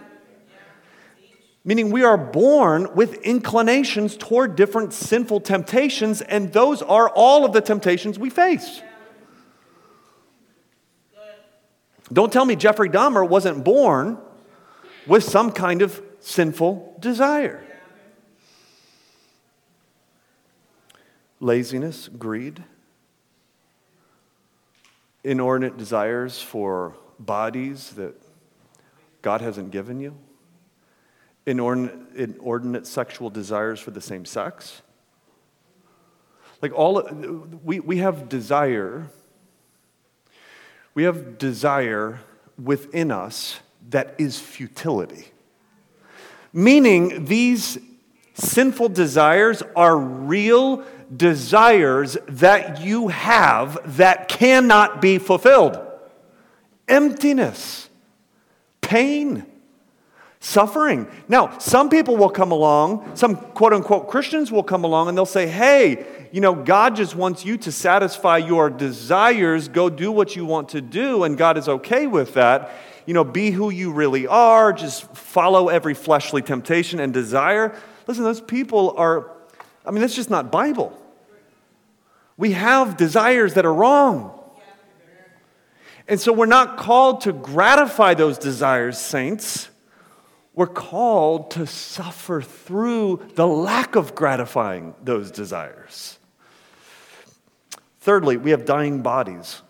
Meaning, 1.66 1.92
we 1.92 2.04
are 2.04 2.18
born 2.18 2.94
with 2.94 3.22
inclinations 3.22 4.18
toward 4.18 4.58
different 4.58 4.92
sinful 4.92 5.40
temptations, 5.42 6.22
and 6.22 6.52
those 6.52 6.82
are 6.82 7.08
all 7.10 7.46
of 7.46 7.54
the 7.54 7.62
temptations 7.62 8.20
we 8.20 8.30
face. 8.30 8.82
Don't 12.12 12.34
tell 12.34 12.44
me 12.44 12.58
Jeffrey 12.58 12.90
Dahmer 12.90 13.28
wasn't 13.28 13.64
born 13.64 14.18
with 15.08 15.24
some 15.24 15.52
kind 15.52 15.82
of 15.82 16.02
sinful 16.20 16.96
desire. 17.00 17.64
Laziness, 21.40 22.10
greed, 22.18 22.64
inordinate 25.24 25.78
desires 25.78 26.42
for 26.42 26.96
bodies 27.20 27.92
that 27.92 28.16
God 29.22 29.42
hasn't 29.42 29.72
given 29.72 30.00
you, 30.00 30.16
inordinate, 31.46 32.16
inordinate 32.16 32.88
sexual 32.88 33.30
desires 33.30 33.80
for 33.80 33.92
the 33.92 34.02
same 34.02 34.26
sex. 34.26 34.82
Like 36.62 36.74
all, 36.74 37.02
we, 37.64 37.82
we 37.82 37.98
have 37.98 38.30
desire 38.30 39.10
we 40.94 41.04
have 41.04 41.38
desire 41.38 42.20
within 42.62 43.12
us 43.12 43.60
that 43.90 44.16
is 44.18 44.40
futility. 44.40 45.28
Meaning, 46.52 47.26
these 47.26 47.80
sinful 48.34 48.90
desires 48.90 49.64
are 49.76 49.98
real 49.98 50.84
desires 51.16 52.18
that 52.28 52.82
you 52.82 53.10
have 53.10 53.98
that 53.98 54.28
cannot 54.28 55.02
be 55.02 55.18
fulfilled 55.18 55.80
emptiness, 56.88 57.90
pain, 58.82 59.46
suffering. 60.40 61.08
Now, 61.30 61.58
some 61.58 61.90
people 61.90 62.18
will 62.18 62.30
come 62.30 62.52
along, 62.52 63.16
some 63.16 63.38
quote 63.38 63.74
unquote 63.74 64.10
Christians 64.10 64.52
will 64.52 64.64
come 64.64 64.84
along 64.84 65.08
and 65.08 65.18
they'll 65.18 65.26
say, 65.26 65.48
hey, 65.48 66.06
you 66.34 66.42
know, 66.42 66.54
God 66.54 66.96
just 66.96 67.16
wants 67.16 67.46
you 67.46 67.58
to 67.60 67.72
satisfy 67.72 68.38
your 68.38 68.70
desires, 68.70 69.70
go 69.70 69.90
do 69.90 70.12
what 70.12 70.36
you 70.36 70.46
want 70.46 70.70
to 70.70 70.82
do, 70.82 71.24
and 71.24 71.38
God 71.38 71.58
is 71.58 71.70
okay 71.70 72.08
with 72.08 72.34
that. 72.34 72.72
You 73.06 73.14
know, 73.14 73.24
be 73.24 73.52
who 73.52 73.70
you 73.70 73.92
really 73.92 74.28
are, 74.28 74.74
just 74.74 75.16
follow 75.16 75.70
every 75.70 75.94
fleshly 75.94 76.42
temptation 76.42 77.00
and 77.00 77.14
desire. 77.14 77.76
Listen, 78.08 78.24
those 78.24 78.42
people 78.42 78.94
are, 78.98 79.32
I 79.86 79.92
mean, 79.92 80.02
that's 80.02 80.16
just 80.16 80.30
not 80.30 80.52
Bible. 80.52 80.98
We 82.38 82.54
have 82.54 82.98
desires 82.98 83.56
that 83.56 83.66
are 83.66 83.74
wrong. 83.74 84.40
And 86.08 86.20
so 86.20 86.34
we're 86.34 86.46
not 86.46 86.78
called 86.78 87.22
to 87.22 87.32
gratify 87.32 88.14
those 88.14 88.38
desires, 88.38 88.98
saints. 88.98 89.70
We're 90.54 90.68
called 90.68 91.52
to 91.52 91.66
suffer 91.66 92.42
through 92.42 93.28
the 93.36 93.48
lack 93.48 93.96
of 93.96 94.14
gratifying 94.14 94.96
those 95.02 95.32
desires. 95.32 96.20
Thirdly, 98.02 98.36
we 98.38 98.52
have 98.52 98.66
dying 98.66 99.02
bodies. 99.02 99.62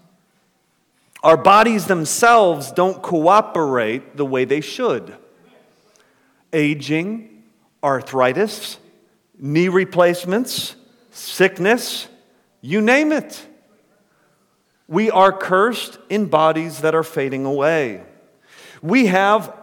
Our 1.24 1.38
bodies 1.38 1.88
themselves 1.88 2.72
don't 2.74 3.02
cooperate 3.02 4.18
the 4.18 4.26
way 4.26 4.44
they 4.44 4.60
should. 4.60 5.16
Aging, 6.52 7.44
arthritis, 7.82 8.78
knee 9.40 9.70
replacements, 9.70 10.76
sickness, 11.12 12.10
you 12.60 12.82
name 12.82 13.14
it. 13.14 13.48
We 14.88 15.10
are 15.10 15.32
cursed 15.32 15.98
in 16.10 16.26
bodies 16.26 16.80
that 16.82 16.94
are 16.94 17.04
fading 17.04 17.46
away. 17.46 18.04
We 18.82 19.06
have 19.06 19.56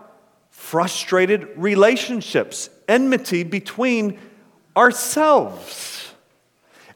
frustrated 0.48 1.46
relationships, 1.56 2.70
enmity 2.88 3.42
between 3.42 4.18
ourselves. 4.74 6.12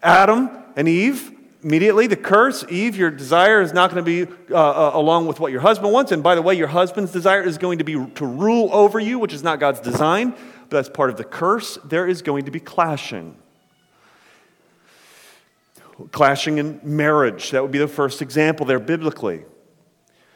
Adam 0.02 0.50
and 0.75 0.88
Eve 0.88 1.33
Immediately, 1.64 2.09
the 2.09 2.16
curse, 2.16 2.62
Eve, 2.68 2.94
your 2.94 3.11
desire 3.11 3.62
is 3.62 3.73
not 3.73 3.90
going 3.90 4.04
to 4.04 4.26
be 4.26 4.30
uh, 4.50 4.54
uh, 4.54 4.90
along 4.92 5.26
with 5.26 5.40
what 5.40 5.50
your 5.50 5.62
husband 5.62 5.94
wants. 5.94 6.12
And 6.12 6.23
by 6.23 6.35
the 6.35 6.42
way, 6.42 6.54
your 6.54 6.68
husband's 6.68 7.11
desire 7.11 7.42
is 7.42 7.56
going 7.56 7.78
to 7.78 7.85
be 7.85 7.94
to 7.94 8.26
rule 8.26 8.68
over 8.71 9.00
you, 9.00 9.18
which 9.18 9.33
is 9.33 9.42
not 9.42 9.61
God's 9.61 9.80
design, 9.80 10.33
but 10.33 10.71
that's 10.71 10.90
part 10.90 11.09
of 11.09 11.16
the 11.16 11.25
curse. 11.25 11.78
There 11.83 12.06
is 12.06 12.21
going 12.21 12.44
to 12.44 12.50
be 12.50 12.61
clashing. 12.61 13.38
Clashing 16.12 16.59
in 16.59 16.80
marriage. 16.83 17.50
That 17.52 17.62
would 17.62 17.73
be 17.73 17.78
the 17.78 17.88
first 17.88 18.21
example 18.21 18.66
there 18.66 18.78
biblically. 18.78 19.47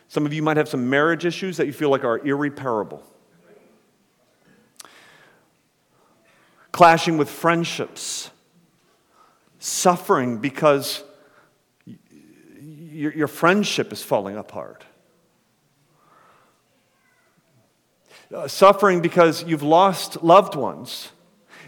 Some 0.08 0.24
of 0.24 0.32
you 0.32 0.42
might 0.42 0.56
have 0.56 0.70
some 0.70 0.88
marriage 0.88 1.26
issues 1.26 1.58
that 1.58 1.66
you 1.66 1.74
feel 1.74 1.90
like 1.90 2.04
are 2.04 2.26
irreparable. 2.26 3.02
Clashing 6.72 7.18
with 7.18 7.28
friendships. 7.28 8.30
Suffering 9.58 10.38
because 10.38 11.04
your, 12.98 13.12
your 13.12 13.28
friendship 13.28 13.92
is 13.92 14.02
falling 14.02 14.36
apart. 14.36 14.84
Uh, 18.34 18.48
suffering 18.48 19.00
because 19.00 19.44
you've 19.44 19.62
lost 19.62 20.22
loved 20.24 20.56
ones. 20.56 21.12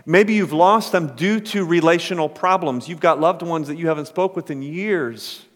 Maybe 0.05 0.35
you've 0.35 0.53
lost 0.53 0.91
them 0.91 1.15
due 1.15 1.39
to 1.41 1.65
relational 1.65 2.29
problems. 2.29 2.89
You've 2.89 3.01
got 3.01 3.21
loved 3.21 3.43
ones 3.43 3.69
that 3.69 3.79
you 3.79 3.87
haven't 3.87 4.07
spoke 4.07 4.35
with 4.35 4.51
in 4.51 4.61
years 4.61 5.47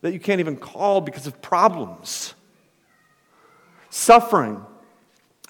that 0.00 0.12
you 0.12 0.18
can't 0.18 0.40
even 0.40 0.56
call 0.56 1.00
because 1.00 1.28
of 1.28 1.40
problems. 1.40 2.34
Suffering 3.90 4.64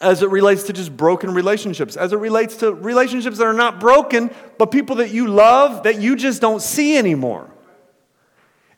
as 0.03 0.23
it 0.23 0.29
relates 0.29 0.65
to 0.65 0.75
just 0.75 0.95
broken 0.95 1.33
relationships, 1.33 1.97
as 1.97 2.13
it 2.13 2.19
relates 2.19 2.59
to 2.59 2.75
relationships 2.75 3.39
that 3.39 3.47
are 3.47 3.55
not 3.55 3.81
broken, 3.81 4.31
but 4.59 4.71
people 4.71 4.97
that 4.97 5.11
you 5.11 5.29
love 5.29 5.85
that 5.85 5.99
you 5.99 6.15
just 6.15 6.43
don't 6.43 6.61
see 6.61 6.99
anymore. 6.99 7.51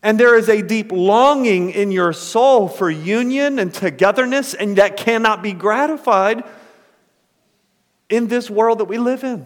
And 0.02 0.19
there 0.19 0.35
is 0.37 0.49
a 0.49 0.62
deep 0.62 0.92
longing 0.92 1.71
in 1.71 1.90
your 1.90 2.12
soul 2.12 2.69
for 2.69 2.90
union 2.90 3.59
and 3.59 3.73
togetherness, 3.73 4.54
and 4.54 4.76
that 4.76 4.97
cannot 4.97 5.42
be 5.42 5.52
gratified 5.52 6.42
in 8.09 8.26
this 8.28 8.49
world 8.49 8.78
that 8.78 8.87
we 8.87 8.99
live 8.99 9.25
in. 9.25 9.45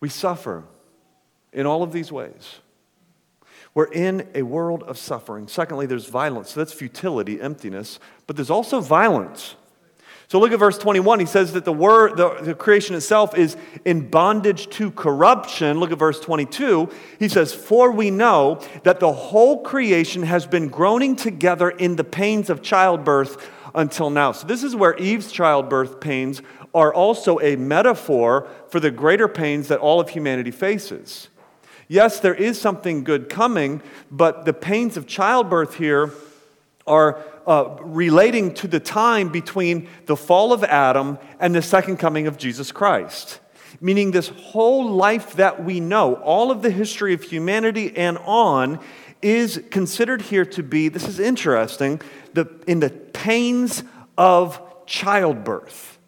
We 0.00 0.08
suffer 0.08 0.64
in 1.52 1.66
all 1.66 1.82
of 1.82 1.92
these 1.92 2.10
ways. 2.10 2.60
We're 3.74 3.92
in 3.92 4.26
a 4.34 4.42
world 4.42 4.82
of 4.84 4.96
suffering. 4.96 5.48
Secondly, 5.48 5.86
there's 5.86 6.06
violence. 6.06 6.50
So 6.50 6.60
that's 6.60 6.72
futility, 6.72 7.40
emptiness, 7.40 8.00
but 8.26 8.36
there's 8.36 8.50
also 8.50 8.80
violence. 8.80 9.54
So 10.30 10.38
look 10.38 10.52
at 10.52 10.58
verse 10.58 10.76
21. 10.76 11.20
He 11.20 11.26
says 11.26 11.54
that 11.54 11.64
the 11.64 11.72
word, 11.72 12.18
the, 12.18 12.34
the, 12.42 12.54
creation 12.54 12.94
itself 12.94 13.36
is 13.36 13.56
in 13.86 14.10
bondage 14.10 14.68
to 14.70 14.90
corruption. 14.90 15.80
Look 15.80 15.90
at 15.90 15.98
verse 15.98 16.20
22. 16.20 16.90
He 17.18 17.30
says, 17.30 17.54
For 17.54 17.90
we 17.90 18.10
know 18.10 18.60
that 18.82 19.00
the 19.00 19.10
whole 19.10 19.62
creation 19.62 20.24
has 20.24 20.46
been 20.46 20.68
groaning 20.68 21.16
together 21.16 21.70
in 21.70 21.96
the 21.96 22.04
pains 22.04 22.50
of 22.50 22.60
childbirth 22.60 23.50
until 23.74 24.10
now. 24.10 24.32
So 24.32 24.46
this 24.46 24.62
is 24.62 24.76
where 24.76 24.94
Eve's 24.98 25.32
childbirth 25.32 25.98
pains 25.98 26.42
are 26.74 26.92
also 26.92 27.40
a 27.40 27.56
metaphor 27.56 28.46
for 28.68 28.80
the 28.80 28.90
greater 28.90 29.28
pains 29.28 29.68
that 29.68 29.80
all 29.80 29.98
of 29.98 30.10
humanity 30.10 30.50
faces. 30.50 31.28
Yes, 31.88 32.20
there 32.20 32.34
is 32.34 32.60
something 32.60 33.02
good 33.02 33.30
coming, 33.30 33.80
but 34.10 34.44
the 34.44 34.52
pains 34.52 34.98
of 34.98 35.06
childbirth 35.06 35.76
here 35.76 36.12
are 36.88 37.22
uh, 37.46 37.76
relating 37.80 38.52
to 38.54 38.68
the 38.68 38.80
time 38.80 39.28
between 39.28 39.88
the 40.06 40.16
fall 40.16 40.52
of 40.52 40.64
Adam 40.64 41.18
and 41.38 41.54
the 41.54 41.62
second 41.62 41.98
coming 41.98 42.26
of 42.26 42.36
Jesus 42.38 42.72
Christ. 42.72 43.40
Meaning, 43.80 44.10
this 44.10 44.28
whole 44.28 44.90
life 44.90 45.34
that 45.34 45.62
we 45.62 45.78
know, 45.78 46.14
all 46.16 46.50
of 46.50 46.62
the 46.62 46.70
history 46.70 47.14
of 47.14 47.22
humanity 47.22 47.96
and 47.96 48.18
on, 48.18 48.80
is 49.22 49.62
considered 49.70 50.22
here 50.22 50.44
to 50.44 50.62
be, 50.62 50.88
this 50.88 51.06
is 51.06 51.20
interesting, 51.20 52.00
the, 52.32 52.48
in 52.66 52.80
the 52.80 52.90
pains 52.90 53.84
of 54.16 54.60
childbirth. 54.86 55.98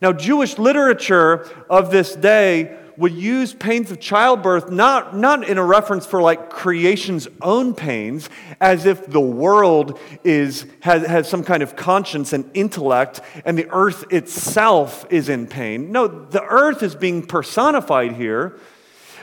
Now, 0.00 0.12
Jewish 0.12 0.58
literature 0.58 1.48
of 1.68 1.90
this 1.90 2.14
day 2.14 2.77
would 2.98 3.12
use 3.12 3.54
pains 3.54 3.92
of 3.92 4.00
childbirth 4.00 4.70
not, 4.70 5.16
not 5.16 5.48
in 5.48 5.56
a 5.56 5.64
reference 5.64 6.04
for 6.04 6.20
like 6.20 6.50
creation's 6.50 7.28
own 7.40 7.72
pains, 7.72 8.28
as 8.60 8.86
if 8.86 9.06
the 9.06 9.20
world 9.20 9.98
is, 10.24 10.66
has, 10.80 11.06
has 11.06 11.28
some 11.28 11.44
kind 11.44 11.62
of 11.62 11.76
conscience 11.76 12.32
and 12.32 12.50
intellect 12.54 13.20
and 13.44 13.56
the 13.56 13.68
earth 13.70 14.04
itself 14.12 15.06
is 15.10 15.28
in 15.28 15.46
pain. 15.46 15.92
No, 15.92 16.08
the 16.08 16.42
earth 16.42 16.82
is 16.82 16.96
being 16.96 17.24
personified 17.24 18.12
here. 18.12 18.58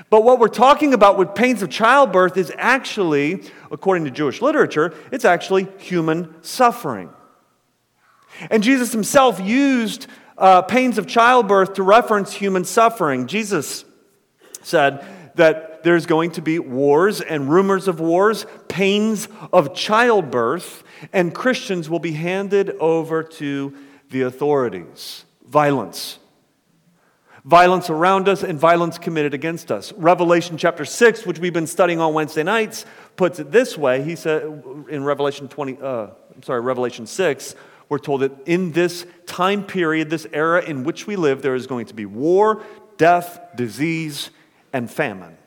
But 0.09 0.23
what 0.23 0.39
we're 0.39 0.47
talking 0.47 0.93
about 0.93 1.17
with 1.17 1.35
pains 1.35 1.61
of 1.61 1.69
childbirth 1.69 2.37
is 2.37 2.53
actually, 2.55 3.43
according 3.71 4.05
to 4.05 4.11
Jewish 4.11 4.41
literature, 4.41 4.93
it's 5.11 5.25
actually 5.25 5.67
human 5.79 6.41
suffering. 6.41 7.09
And 8.49 8.63
Jesus 8.63 8.93
himself 8.93 9.41
used 9.41 10.07
uh, 10.37 10.61
pains 10.63 10.97
of 10.97 11.07
childbirth 11.07 11.73
to 11.75 11.83
reference 11.83 12.33
human 12.33 12.65
suffering. 12.65 13.27
Jesus 13.27 13.85
said 14.61 15.05
that 15.35 15.83
there's 15.83 16.05
going 16.05 16.31
to 16.31 16.41
be 16.41 16.59
wars 16.59 17.21
and 17.21 17.49
rumors 17.49 17.87
of 17.87 17.99
wars, 17.99 18.45
pains 18.67 19.27
of 19.53 19.75
childbirth, 19.75 20.83
and 21.13 21.33
Christians 21.33 21.89
will 21.89 21.99
be 21.99 22.13
handed 22.13 22.71
over 22.79 23.23
to 23.23 23.75
the 24.09 24.23
authorities. 24.23 25.25
Violence. 25.47 26.19
Violence 27.43 27.91
around 27.91 28.27
us 28.27 28.41
and 28.41 28.59
violence 28.59 28.97
committed 28.97 29.35
against 29.35 29.71
us. 29.71 29.93
Revelation 29.93 30.57
chapter 30.57 30.83
6, 30.83 31.27
which 31.27 31.37
we've 31.37 31.53
been 31.53 31.67
studying 31.67 31.99
on 31.99 32.13
Wednesday 32.15 32.41
nights, 32.41 32.85
puts 33.15 33.39
it 33.39 33.51
this 33.51 33.77
way. 33.77 34.01
He 34.01 34.15
said 34.15 34.41
in 34.89 35.03
Revelation 35.03 35.47
20, 35.47 35.77
uh, 35.79 36.07
I'm 36.33 36.43
sorry, 36.43 36.61
Revelation 36.61 37.05
6, 37.05 37.53
we're 37.89 37.99
told 37.99 38.21
that 38.21 38.31
in 38.45 38.71
this 38.71 39.05
time 39.25 39.63
period, 39.63 40.09
this 40.09 40.25
era 40.33 40.63
in 40.63 40.83
which 40.83 41.07
we 41.07 41.15
live, 41.15 41.41
there 41.41 41.55
is 41.55 41.67
going 41.67 41.85
to 41.87 41.93
be 41.93 42.05
war, 42.05 42.63
death, 42.97 43.39
disease, 43.55 44.29
and 44.73 44.89
famine. 44.89 45.37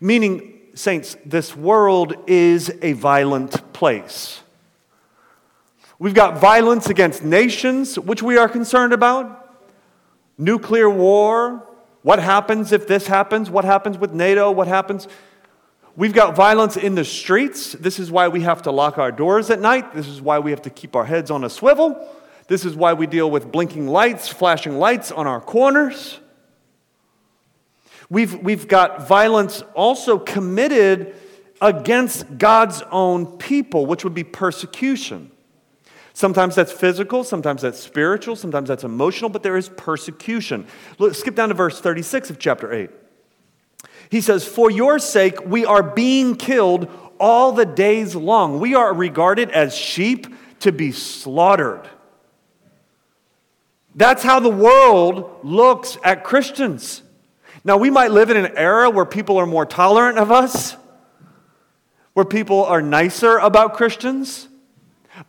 Meaning, 0.00 0.60
saints, 0.74 1.16
this 1.24 1.54
world 1.54 2.14
is 2.26 2.72
a 2.82 2.92
violent 2.92 3.72
place. 3.72 4.40
We've 5.98 6.14
got 6.14 6.38
violence 6.38 6.88
against 6.88 7.22
nations, 7.24 7.98
which 7.98 8.22
we 8.22 8.36
are 8.36 8.48
concerned 8.48 8.92
about, 8.92 9.64
nuclear 10.36 10.90
war. 10.90 11.66
What 12.02 12.18
happens 12.18 12.72
if 12.72 12.86
this 12.86 13.06
happens? 13.06 13.50
What 13.50 13.64
happens 13.64 13.98
with 13.98 14.12
NATO? 14.12 14.50
What 14.50 14.68
happens? 14.68 15.08
We've 15.96 16.12
got 16.12 16.36
violence 16.36 16.76
in 16.76 16.94
the 16.94 17.04
streets. 17.04 17.72
This 17.72 17.98
is 17.98 18.10
why 18.10 18.28
we 18.28 18.42
have 18.42 18.62
to 18.62 18.70
lock 18.70 18.98
our 18.98 19.10
doors 19.10 19.48
at 19.48 19.60
night. 19.60 19.94
This 19.94 20.06
is 20.06 20.20
why 20.20 20.38
we 20.38 20.50
have 20.50 20.62
to 20.62 20.70
keep 20.70 20.94
our 20.94 21.06
heads 21.06 21.30
on 21.30 21.42
a 21.42 21.48
swivel. 21.48 22.06
This 22.48 22.66
is 22.66 22.76
why 22.76 22.92
we 22.92 23.06
deal 23.06 23.30
with 23.30 23.50
blinking 23.50 23.88
lights, 23.88 24.28
flashing 24.28 24.78
lights 24.78 25.10
on 25.10 25.26
our 25.26 25.40
corners. 25.40 26.20
We've, 28.10 28.34
we've 28.40 28.68
got 28.68 29.08
violence 29.08 29.62
also 29.74 30.18
committed 30.18 31.16
against 31.62 32.36
God's 32.36 32.82
own 32.90 33.38
people, 33.38 33.86
which 33.86 34.04
would 34.04 34.14
be 34.14 34.22
persecution. 34.22 35.30
Sometimes 36.12 36.54
that's 36.54 36.72
physical, 36.72 37.24
sometimes 37.24 37.62
that's 37.62 37.80
spiritual, 37.80 38.36
sometimes 38.36 38.68
that's 38.68 38.84
emotional, 38.84 39.30
but 39.30 39.42
there 39.42 39.56
is 39.56 39.70
persecution. 39.70 40.66
Look, 40.98 41.14
skip 41.14 41.34
down 41.34 41.48
to 41.48 41.54
verse 41.54 41.80
36 41.80 42.30
of 42.30 42.38
chapter 42.38 42.72
8. 42.72 42.90
He 44.10 44.20
says, 44.20 44.46
For 44.46 44.70
your 44.70 44.98
sake, 44.98 45.44
we 45.46 45.64
are 45.64 45.82
being 45.82 46.36
killed 46.36 46.88
all 47.18 47.52
the 47.52 47.66
days 47.66 48.14
long. 48.14 48.60
We 48.60 48.74
are 48.74 48.92
regarded 48.92 49.50
as 49.50 49.74
sheep 49.76 50.26
to 50.60 50.72
be 50.72 50.92
slaughtered. 50.92 51.88
That's 53.94 54.22
how 54.22 54.40
the 54.40 54.50
world 54.50 55.40
looks 55.42 55.96
at 56.04 56.22
Christians. 56.22 57.02
Now, 57.64 57.78
we 57.78 57.90
might 57.90 58.10
live 58.10 58.30
in 58.30 58.36
an 58.36 58.56
era 58.56 58.90
where 58.90 59.06
people 59.06 59.38
are 59.38 59.46
more 59.46 59.66
tolerant 59.66 60.18
of 60.18 60.30
us, 60.30 60.76
where 62.12 62.24
people 62.24 62.64
are 62.64 62.82
nicer 62.82 63.38
about 63.38 63.74
Christians, 63.74 64.48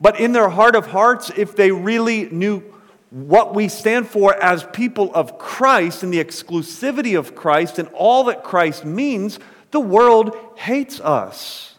but 0.02 0.20
in 0.20 0.34
their 0.34 0.50
heart 0.50 0.76
of 0.76 0.88
hearts, 0.88 1.32
if 1.36 1.56
they 1.56 1.72
really 1.72 2.30
knew 2.30 2.62
what 3.10 3.56
we 3.56 3.70
stand 3.70 4.08
for 4.08 4.36
as 4.36 4.66
people 4.74 5.14
of 5.14 5.38
Christ 5.38 6.04
and 6.04 6.14
the 6.14 6.24
exclusivity 6.24 7.18
of 7.18 7.36
Christ 7.36 7.80
and 7.80 7.88
all 7.90 8.26
that 8.26 8.44
Christ 8.44 8.84
means, 8.86 9.40
the 9.72 9.80
world 9.80 10.36
hates 10.56 11.00
us. 11.00 11.76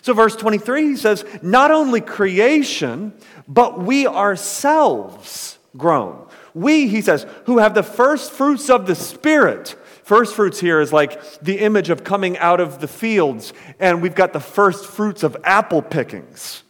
So, 0.00 0.14
verse 0.14 0.34
23, 0.34 0.88
he 0.88 0.96
says, 0.96 1.24
Not 1.42 1.70
only 1.70 2.00
creation, 2.00 3.12
but 3.46 3.80
we 3.80 4.06
ourselves 4.06 5.58
groan. 5.76 6.26
We, 6.54 6.88
he 6.88 7.00
says, 7.00 7.26
who 7.46 7.58
have 7.58 7.74
the 7.74 7.82
first 7.82 8.32
fruits 8.32 8.68
of 8.68 8.86
the 8.86 8.94
Spirit. 8.94 9.76
First 10.02 10.34
fruits 10.34 10.60
here 10.60 10.80
is 10.80 10.92
like 10.92 11.40
the 11.40 11.60
image 11.60 11.88
of 11.88 12.04
coming 12.04 12.36
out 12.38 12.60
of 12.60 12.80
the 12.80 12.88
fields, 12.88 13.52
and 13.78 14.02
we've 14.02 14.14
got 14.14 14.32
the 14.32 14.40
first 14.40 14.84
fruits 14.84 15.22
of 15.22 15.36
apple 15.44 15.80
pickings 15.80 16.62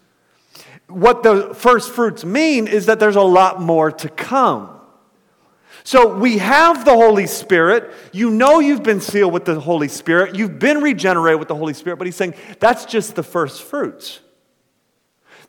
what 0.92 1.22
the 1.22 1.54
first 1.54 1.90
fruits 1.92 2.24
mean 2.24 2.66
is 2.66 2.86
that 2.86 3.00
there's 3.00 3.16
a 3.16 3.22
lot 3.22 3.60
more 3.60 3.90
to 3.90 4.08
come. 4.08 4.68
So 5.84 6.16
we 6.16 6.38
have 6.38 6.84
the 6.84 6.94
Holy 6.94 7.26
Spirit. 7.26 7.90
You 8.12 8.30
know 8.30 8.60
you've 8.60 8.84
been 8.84 9.00
sealed 9.00 9.32
with 9.32 9.44
the 9.44 9.58
Holy 9.58 9.88
Spirit. 9.88 10.36
You've 10.36 10.58
been 10.58 10.80
regenerated 10.80 11.38
with 11.38 11.48
the 11.48 11.56
Holy 11.56 11.74
Spirit. 11.74 11.96
But 11.96 12.06
he's 12.06 12.16
saying 12.16 12.34
that's 12.60 12.84
just 12.84 13.16
the 13.16 13.22
first 13.22 13.62
fruits. 13.62 14.20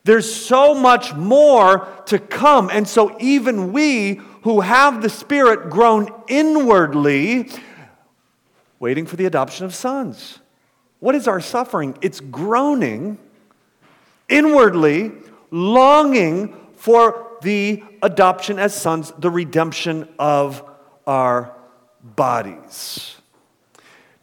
There's 0.04 0.34
so 0.34 0.74
much 0.74 1.14
more 1.14 1.88
to 2.08 2.20
come. 2.20 2.70
And 2.72 2.88
so 2.88 3.16
even 3.20 3.72
we 3.72 4.20
who 4.42 4.62
have 4.62 5.02
the 5.02 5.10
Spirit 5.10 5.70
groan 5.70 6.10
inwardly, 6.28 7.50
waiting 8.80 9.06
for 9.06 9.16
the 9.16 9.26
adoption 9.26 9.66
of 9.66 9.74
sons. 9.74 10.40
What 11.00 11.16
is 11.16 11.28
our 11.28 11.40
suffering? 11.40 11.98
It's 12.02 12.20
groaning 12.20 13.18
inwardly, 14.28 15.12
longing 15.54 16.52
for 16.78 17.38
the 17.44 17.84
adoption 18.02 18.58
as 18.58 18.74
sons, 18.74 19.14
the 19.20 19.30
redemption 19.30 20.10
of 20.18 20.68
our 21.06 21.56
bodies. 22.02 23.16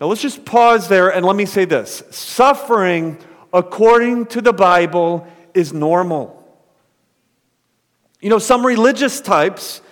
Now 0.01 0.09
let's 0.09 0.21
just 0.21 0.45
pause 0.45 0.89
there 0.89 1.09
and 1.15 1.25
let 1.25 1.37
me 1.37 1.47
say 1.47 1.67
this 1.67 2.03
suffering, 2.11 3.17
according 3.53 4.27
to 4.27 4.41
the 4.41 4.53
Bible, 4.53 5.27
is 5.55 5.73
normal. 5.73 6.37
You 8.21 8.29
know, 8.29 8.39
some 8.39 8.67
religious 8.67 9.21
types 9.21 9.83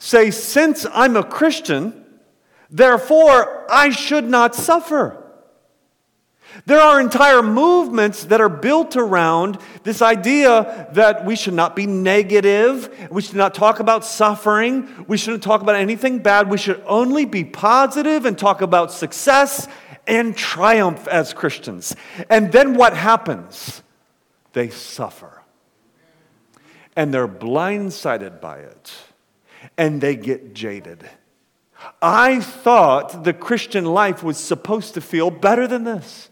say, 0.00 0.32
since 0.32 0.86
I'm 0.92 1.16
a 1.16 1.22
Christian, 1.22 2.04
therefore 2.68 3.70
I 3.70 3.90
should 3.90 4.24
not 4.24 4.56
suffer. 4.56 5.19
There 6.66 6.80
are 6.80 7.00
entire 7.00 7.42
movements 7.42 8.24
that 8.24 8.40
are 8.40 8.48
built 8.48 8.96
around 8.96 9.58
this 9.82 10.02
idea 10.02 10.88
that 10.92 11.24
we 11.24 11.36
should 11.36 11.54
not 11.54 11.74
be 11.74 11.86
negative, 11.86 13.08
we 13.10 13.22
should 13.22 13.36
not 13.36 13.54
talk 13.54 13.80
about 13.80 14.04
suffering, 14.04 14.88
we 15.08 15.16
shouldn't 15.16 15.42
talk 15.42 15.62
about 15.62 15.76
anything 15.76 16.18
bad, 16.18 16.50
we 16.50 16.58
should 16.58 16.82
only 16.86 17.24
be 17.24 17.44
positive 17.44 18.24
and 18.24 18.38
talk 18.38 18.60
about 18.60 18.92
success 18.92 19.68
and 20.06 20.36
triumph 20.36 21.06
as 21.08 21.32
Christians. 21.32 21.94
And 22.28 22.52
then 22.52 22.74
what 22.74 22.96
happens? 22.96 23.82
They 24.52 24.70
suffer. 24.70 25.42
And 26.96 27.14
they're 27.14 27.28
blindsided 27.28 28.40
by 28.40 28.58
it, 28.58 28.92
and 29.78 30.00
they 30.00 30.16
get 30.16 30.54
jaded. 30.54 31.08
I 32.02 32.40
thought 32.40 33.24
the 33.24 33.32
Christian 33.32 33.84
life 33.84 34.22
was 34.22 34.36
supposed 34.36 34.94
to 34.94 35.00
feel 35.00 35.30
better 35.30 35.66
than 35.66 35.84
this. 35.84 36.29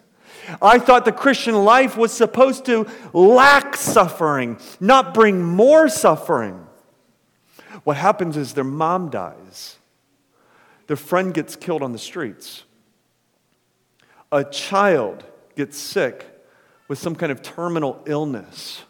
I 0.63 0.79
thought 0.79 1.05
the 1.05 1.13
Christian 1.13 1.55
life 1.65 1.97
was 1.97 2.13
supposed 2.13 2.65
to 2.67 2.87
lack 3.13 3.77
suffering, 3.77 4.59
not 4.81 5.15
bring 5.15 5.43
more 5.43 5.89
suffering. 5.89 6.67
What 7.85 7.97
happens 7.97 8.37
is 8.37 8.55
their 8.55 8.65
mom 8.65 9.11
dies, 9.11 9.77
their 10.87 10.97
friend 10.97 11.33
gets 11.33 11.57
killed 11.57 11.83
on 11.83 11.93
the 11.93 11.99
streets, 11.99 12.65
a 14.33 14.45
child 14.45 15.25
gets 15.57 15.79
sick 15.79 16.27
with 16.89 16.99
some 16.99 17.15
kind 17.15 17.33
of 17.33 17.43
terminal 17.43 18.03
illness, 18.07 18.83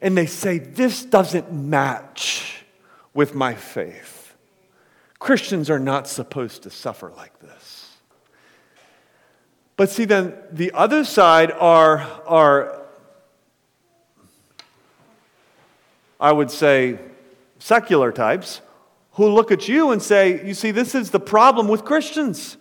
and 0.00 0.16
they 0.16 0.26
say, 0.26 0.58
This 0.58 1.04
doesn't 1.04 1.52
match 1.52 2.64
with 3.12 3.34
my 3.34 3.54
faith. 3.54 4.36
Christians 5.18 5.68
are 5.68 5.78
not 5.78 6.08
supposed 6.08 6.62
to 6.62 6.70
suffer 6.70 7.12
like 7.16 7.38
this. 7.40 7.59
But 9.80 9.88
see, 9.88 10.04
then 10.04 10.34
the 10.52 10.72
other 10.72 11.04
side 11.04 11.50
are, 11.52 12.06
are 12.26 12.82
I 16.20 16.32
would 16.32 16.50
say, 16.50 16.98
secular 17.58 18.12
types 18.12 18.60
who 19.12 19.30
look 19.30 19.50
at 19.50 19.68
you 19.68 19.92
and 19.92 20.02
say, 20.02 20.46
You 20.46 20.52
see, 20.52 20.70
this 20.70 20.94
is 20.94 21.12
the 21.12 21.18
problem 21.18 21.66
with 21.66 21.86
Christians. 21.86 22.58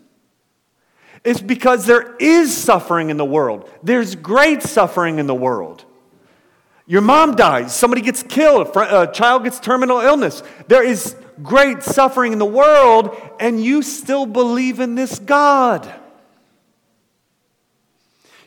It's 1.26 1.42
because 1.42 1.86
there 1.86 2.16
is 2.22 2.56
suffering 2.56 3.10
in 3.10 3.18
the 3.18 3.26
world. 3.26 3.70
There's 3.84 4.16
great 4.16 4.64
suffering 4.64 5.20
in 5.20 5.28
the 5.28 5.36
world. 5.36 5.84
Your 6.88 7.02
mom 7.02 7.36
dies, 7.36 7.76
somebody 7.76 8.02
gets 8.02 8.24
killed, 8.24 8.74
a 8.78 9.12
child 9.12 9.44
gets 9.44 9.60
terminal 9.60 10.00
illness. 10.00 10.42
There 10.70 10.86
is 10.86 11.18
great 11.44 11.84
suffering 11.84 12.32
in 12.32 12.40
the 12.40 12.46
world, 12.46 13.14
and 13.42 13.62
you 13.62 13.82
still 13.82 14.26
believe 14.26 14.80
in 14.80 14.96
this 14.96 15.20
God. 15.20 15.99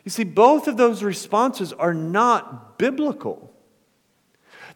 You 0.03 0.11
see, 0.11 0.23
both 0.23 0.67
of 0.67 0.77
those 0.77 1.01
responses 1.01 1.71
are 1.73 1.93
not 1.93 2.77
biblical. 2.77 3.53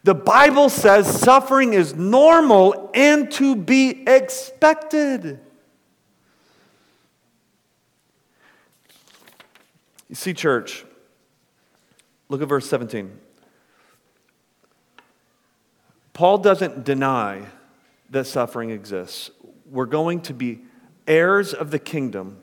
The 0.04 0.16
Bible 0.16 0.70
says 0.70 1.20
suffering 1.20 1.74
is 1.74 1.96
normal 1.96 2.92
and 2.94 3.30
to 3.34 3.56
be 3.56 4.04
expected. 4.08 5.40
You 10.08 10.16
see, 10.16 10.34
church, 10.34 10.86
look 12.30 12.42
at 12.42 12.48
verse 12.48 12.70
17. 12.70 13.20
Paul 16.14 16.38
doesn't 16.38 16.86
deny 16.86 17.44
that 18.10 18.26
suffering 18.26 18.70
exists. 18.70 19.30
We're 19.70 19.86
going 19.86 20.22
to 20.22 20.34
be 20.34 20.62
heirs 21.06 21.54
of 21.54 21.72
the 21.72 21.80
kingdom 21.80 22.42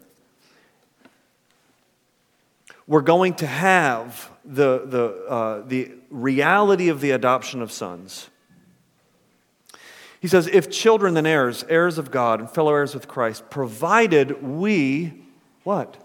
we're 2.87 3.01
going 3.01 3.35
to 3.35 3.47
have 3.47 4.31
the, 4.45 4.83
the, 4.85 5.25
uh, 5.29 5.63
the 5.67 5.93
reality 6.11 6.89
of 6.89 7.01
the 7.01 7.13
adoption 7.13 7.63
of 7.63 7.73
sons. 7.73 8.29
He 10.21 10.29
says, 10.29 10.47
if 10.47 10.71
children, 10.71 11.15
then 11.15 11.27
heirs, 11.27 11.65
heirs 11.69 11.99
of 11.99 12.11
God 12.11 12.41
and 12.41 12.51
fellow 12.51 12.73
heirs 12.73 12.95
with 12.95 13.09
Christ, 13.09 13.51
provided 13.51 14.43
we, 14.43 15.13
what? 15.65 15.97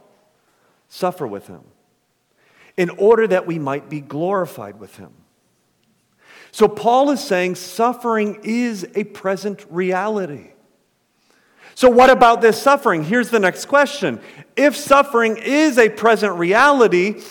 Suffer 0.89 1.25
with 1.25 1.47
him, 1.47 1.61
in 2.75 2.89
order 2.91 3.27
that 3.27 3.47
we 3.47 3.59
might 3.59 3.89
be 3.89 4.01
glorified 4.01 4.79
with 4.79 4.97
him. 4.97 5.11
So 6.51 6.67
Paul 6.67 7.11
is 7.11 7.23
saying 7.23 7.55
suffering 7.55 8.39
is 8.43 8.87
a 8.95 9.03
present 9.03 9.65
reality. 9.69 10.51
So, 11.79 11.89
what 11.89 12.09
about 12.09 12.41
this 12.41 12.61
suffering? 12.61 13.05
Here's 13.05 13.29
the 13.29 13.39
next 13.39 13.67
question. 13.67 14.19
If 14.57 14.75
suffering 14.75 15.37
is 15.37 15.77
a 15.77 15.87
present 15.87 16.37
reality, 16.37 17.21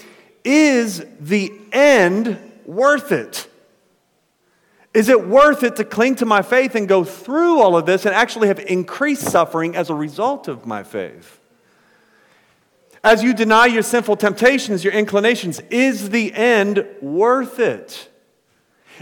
is 0.42 1.04
the 1.20 1.52
end 1.70 2.38
worth 2.64 3.12
it? 3.12 3.46
Is 4.94 5.10
it 5.10 5.28
worth 5.28 5.64
it 5.64 5.76
to 5.76 5.84
cling 5.84 6.14
to 6.14 6.24
my 6.24 6.40
faith 6.40 6.74
and 6.76 6.88
go 6.88 7.04
through 7.04 7.60
all 7.60 7.76
of 7.76 7.84
this 7.84 8.06
and 8.06 8.14
actually 8.14 8.48
have 8.48 8.58
increased 8.58 9.24
suffering 9.24 9.76
as 9.76 9.90
a 9.90 9.94
result 9.94 10.48
of 10.48 10.64
my 10.64 10.82
faith? 10.82 11.38
As 13.04 13.22
you 13.22 13.34
deny 13.34 13.66
your 13.66 13.82
sinful 13.82 14.16
temptations, 14.16 14.82
your 14.82 14.94
inclinations, 14.94 15.60
is 15.68 16.08
the 16.08 16.32
end 16.32 16.86
worth 17.02 17.58
it? 17.58 18.08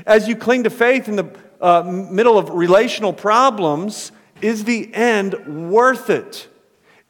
As 0.05 0.27
you 0.27 0.35
cling 0.35 0.65
to 0.65 0.71
faith 0.71 1.07
in 1.07 1.15
the 1.15 1.39
uh, 1.61 1.85
middle 1.85 2.37
of 2.37 2.51
relational 2.51 3.13
problems, 3.13 4.11
is 4.43 4.65
the 4.65 4.93
end 4.95 5.71
worth 5.71 6.11
it? 6.11 6.49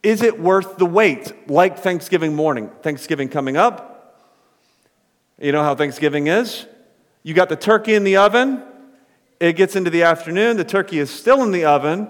Is 0.02 0.22
it 0.22 0.38
worth 0.38 0.76
the 0.76 0.86
wait? 0.86 1.50
Like 1.50 1.78
Thanksgiving 1.78 2.34
morning, 2.34 2.70
Thanksgiving 2.82 3.28
coming 3.28 3.56
up. 3.56 3.96
You 5.40 5.52
know 5.52 5.62
how 5.62 5.74
Thanksgiving 5.74 6.28
is? 6.28 6.66
You 7.22 7.34
got 7.34 7.48
the 7.48 7.56
turkey 7.56 7.94
in 7.94 8.04
the 8.04 8.16
oven. 8.16 8.62
It 9.40 9.54
gets 9.54 9.76
into 9.76 9.90
the 9.90 10.04
afternoon. 10.04 10.56
The 10.56 10.64
turkey 10.64 10.98
is 10.98 11.10
still 11.10 11.42
in 11.42 11.50
the 11.50 11.64
oven. 11.64 12.08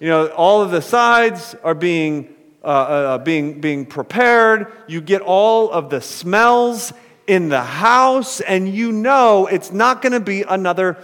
You 0.00 0.08
know, 0.08 0.26
all 0.28 0.62
of 0.62 0.70
the 0.70 0.82
sides 0.82 1.54
are 1.62 1.74
being, 1.74 2.34
uh, 2.64 2.66
uh, 2.66 2.70
uh 2.70 3.18
being, 3.18 3.60
being 3.60 3.84
prepared. 3.86 4.72
You 4.86 5.00
get 5.00 5.20
all 5.20 5.70
of 5.70 5.90
the 5.90 6.00
smells 6.00 6.92
in 7.26 7.50
the 7.50 7.62
house, 7.62 8.40
and 8.40 8.68
you 8.68 8.90
know 8.90 9.46
it's 9.46 9.70
not 9.70 10.00
going 10.02 10.14
to 10.14 10.20
be 10.20 10.42
another 10.42 10.96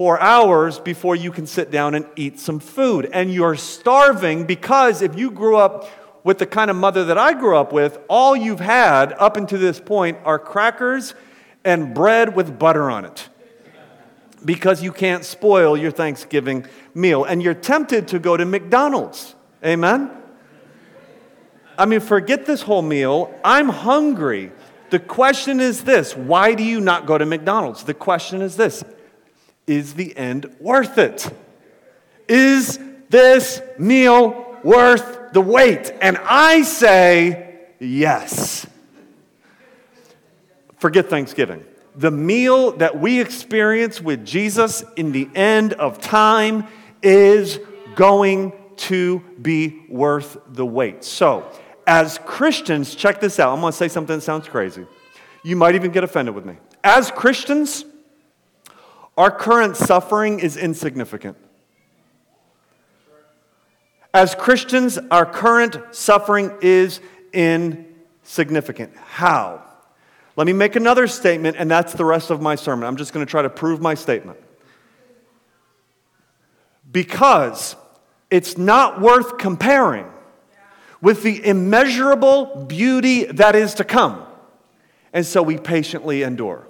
four 0.00 0.18
hours 0.18 0.78
before 0.78 1.14
you 1.14 1.30
can 1.30 1.46
sit 1.46 1.70
down 1.70 1.94
and 1.94 2.06
eat 2.16 2.40
some 2.40 2.58
food. 2.58 3.06
And 3.12 3.30
you're 3.30 3.54
starving 3.54 4.46
because 4.46 5.02
if 5.02 5.14
you 5.14 5.30
grew 5.30 5.58
up 5.58 5.90
with 6.24 6.38
the 6.38 6.46
kind 6.46 6.70
of 6.70 6.76
mother 6.76 7.04
that 7.04 7.18
I 7.18 7.34
grew 7.34 7.54
up 7.54 7.70
with, 7.70 7.98
all 8.08 8.34
you've 8.34 8.60
had 8.60 9.12
up 9.12 9.36
until 9.36 9.58
this 9.58 9.78
point 9.78 10.16
are 10.24 10.38
crackers 10.38 11.14
and 11.66 11.92
bread 11.92 12.34
with 12.34 12.58
butter 12.58 12.90
on 12.90 13.04
it. 13.04 13.28
Because 14.42 14.82
you 14.82 14.90
can't 14.90 15.22
spoil 15.22 15.76
your 15.76 15.90
Thanksgiving 15.90 16.64
meal. 16.94 17.24
And 17.24 17.42
you're 17.42 17.52
tempted 17.52 18.08
to 18.08 18.18
go 18.18 18.38
to 18.38 18.46
McDonald's. 18.46 19.34
Amen? 19.62 20.10
I 21.76 21.84
mean, 21.84 22.00
forget 22.00 22.46
this 22.46 22.62
whole 22.62 22.80
meal. 22.80 23.38
I'm 23.44 23.68
hungry. 23.68 24.50
The 24.88 24.98
question 24.98 25.60
is 25.60 25.84
this 25.84 26.16
why 26.16 26.54
do 26.54 26.62
you 26.62 26.80
not 26.80 27.04
go 27.04 27.18
to 27.18 27.26
McDonald's? 27.26 27.84
The 27.84 27.92
question 27.92 28.40
is 28.40 28.56
this 28.56 28.82
is 29.70 29.94
the 29.94 30.16
end 30.16 30.52
worth 30.58 30.98
it? 30.98 31.30
Is 32.28 32.80
this 33.08 33.62
meal 33.78 34.58
worth 34.64 35.32
the 35.32 35.40
wait? 35.40 35.92
And 36.02 36.18
I 36.18 36.62
say 36.62 37.60
yes. 37.78 38.66
Forget 40.78 41.08
Thanksgiving. 41.08 41.64
The 41.94 42.10
meal 42.10 42.72
that 42.78 42.98
we 42.98 43.20
experience 43.20 44.00
with 44.00 44.26
Jesus 44.26 44.82
in 44.96 45.12
the 45.12 45.28
end 45.36 45.74
of 45.74 46.00
time 46.00 46.66
is 47.00 47.60
going 47.94 48.52
to 48.76 49.20
be 49.40 49.84
worth 49.88 50.36
the 50.48 50.66
wait. 50.66 51.04
So, 51.04 51.48
as 51.86 52.18
Christians, 52.24 52.96
check 52.96 53.20
this 53.20 53.38
out. 53.38 53.52
I'm 53.52 53.60
going 53.60 53.72
to 53.72 53.76
say 53.76 53.88
something 53.88 54.16
that 54.16 54.22
sounds 54.22 54.48
crazy. 54.48 54.84
You 55.44 55.54
might 55.54 55.76
even 55.76 55.92
get 55.92 56.02
offended 56.02 56.34
with 56.34 56.44
me. 56.44 56.56
As 56.82 57.10
Christians, 57.12 57.84
our 59.20 59.30
current 59.30 59.76
suffering 59.76 60.40
is 60.40 60.56
insignificant. 60.56 61.36
As 64.14 64.34
Christians, 64.34 64.98
our 65.10 65.26
current 65.26 65.76
suffering 65.90 66.56
is 66.62 67.00
insignificant. 67.34 68.96
How? 68.96 69.62
Let 70.36 70.46
me 70.46 70.54
make 70.54 70.74
another 70.74 71.06
statement, 71.06 71.58
and 71.58 71.70
that's 71.70 71.92
the 71.92 72.04
rest 72.06 72.30
of 72.30 72.40
my 72.40 72.54
sermon. 72.54 72.86
I'm 72.86 72.96
just 72.96 73.12
going 73.12 73.26
to 73.26 73.30
try 73.30 73.42
to 73.42 73.50
prove 73.50 73.82
my 73.82 73.92
statement. 73.92 74.38
Because 76.90 77.76
it's 78.30 78.56
not 78.56 79.02
worth 79.02 79.36
comparing 79.36 80.10
with 81.02 81.22
the 81.22 81.46
immeasurable 81.46 82.64
beauty 82.64 83.24
that 83.24 83.54
is 83.54 83.74
to 83.74 83.84
come. 83.84 84.24
And 85.12 85.26
so 85.26 85.42
we 85.42 85.58
patiently 85.58 86.22
endure. 86.22 86.66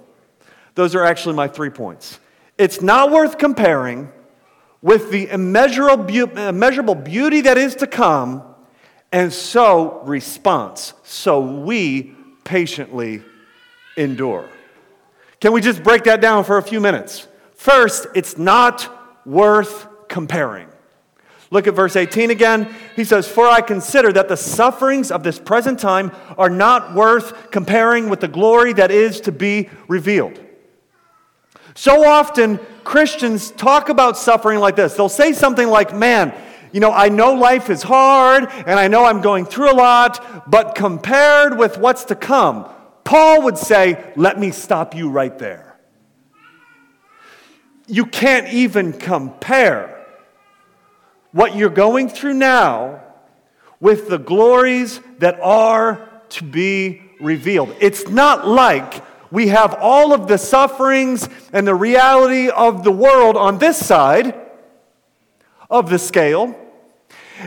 Those 0.75 0.95
are 0.95 1.05
actually 1.05 1.35
my 1.35 1.47
three 1.47 1.69
points. 1.69 2.19
It's 2.61 2.79
not 2.79 3.09
worth 3.09 3.39
comparing 3.39 4.11
with 4.83 5.09
the 5.09 5.27
immeasurable, 5.29 6.93
beauty 6.93 7.41
that 7.41 7.57
is 7.57 7.73
to 7.77 7.87
come, 7.87 8.43
and 9.11 9.33
so 9.33 10.01
response. 10.03 10.93
So 11.01 11.41
we 11.41 12.13
patiently 12.43 13.23
endure. 13.97 14.47
Can 15.39 15.53
we 15.53 15.61
just 15.61 15.81
break 15.81 16.03
that 16.03 16.21
down 16.21 16.43
for 16.43 16.59
a 16.59 16.61
few 16.61 16.79
minutes? 16.79 17.27
First, 17.55 18.05
it's 18.13 18.37
not 18.37 18.87
worth 19.25 19.87
comparing. 20.07 20.67
Look 21.49 21.65
at 21.65 21.73
verse 21.73 21.95
18 21.95 22.29
again. 22.29 22.71
He 22.95 23.05
says, 23.05 23.27
For 23.27 23.47
I 23.47 23.61
consider 23.61 24.13
that 24.13 24.27
the 24.27 24.37
sufferings 24.37 25.09
of 25.09 25.23
this 25.23 25.39
present 25.39 25.79
time 25.79 26.11
are 26.37 26.49
not 26.51 26.93
worth 26.93 27.49
comparing 27.49 28.07
with 28.07 28.19
the 28.19 28.27
glory 28.27 28.73
that 28.73 28.91
is 28.91 29.19
to 29.21 29.31
be 29.31 29.67
revealed. 29.87 30.39
So 31.81 32.05
often, 32.05 32.59
Christians 32.83 33.49
talk 33.49 33.89
about 33.89 34.15
suffering 34.15 34.59
like 34.59 34.75
this. 34.75 34.93
They'll 34.93 35.09
say 35.09 35.33
something 35.33 35.67
like, 35.67 35.95
Man, 35.95 36.31
you 36.71 36.79
know, 36.79 36.91
I 36.91 37.09
know 37.09 37.33
life 37.33 37.71
is 37.71 37.81
hard 37.81 38.47
and 38.51 38.79
I 38.79 38.87
know 38.87 39.03
I'm 39.03 39.19
going 39.21 39.45
through 39.45 39.71
a 39.71 39.73
lot, 39.73 40.47
but 40.47 40.75
compared 40.75 41.57
with 41.57 41.79
what's 41.79 42.03
to 42.05 42.15
come, 42.15 42.69
Paul 43.03 43.41
would 43.45 43.57
say, 43.57 44.13
Let 44.15 44.39
me 44.39 44.51
stop 44.51 44.93
you 44.93 45.09
right 45.09 45.35
there. 45.39 45.79
You 47.87 48.05
can't 48.05 48.53
even 48.53 48.93
compare 48.93 50.05
what 51.31 51.55
you're 51.55 51.71
going 51.71 52.09
through 52.09 52.35
now 52.35 53.01
with 53.79 54.07
the 54.07 54.19
glories 54.19 54.99
that 55.17 55.39
are 55.41 56.07
to 56.29 56.43
be 56.43 57.01
revealed. 57.19 57.75
It's 57.79 58.07
not 58.07 58.47
like 58.47 59.03
we 59.31 59.47
have 59.47 59.73
all 59.79 60.13
of 60.13 60.27
the 60.27 60.37
sufferings 60.37 61.27
and 61.53 61.65
the 61.65 61.75
reality 61.75 62.49
of 62.49 62.83
the 62.83 62.91
world 62.91 63.37
on 63.37 63.57
this 63.57 63.83
side 63.83 64.35
of 65.69 65.89
the 65.89 65.97
scale. 65.97 66.55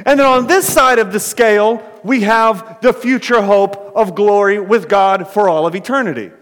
And 0.07 0.19
then 0.19 0.27
on 0.27 0.47
this 0.47 0.71
side 0.73 0.99
of 0.99 1.13
the 1.13 1.21
scale, 1.21 1.83
we 2.03 2.23
have 2.23 2.81
the 2.81 2.93
future 2.93 3.43
hope 3.43 3.77
of 3.95 4.15
glory 4.15 4.59
with 4.59 4.89
God 4.89 5.29
for 5.29 5.49
all 5.49 5.67
of 5.67 5.75
eternity. 5.75 6.33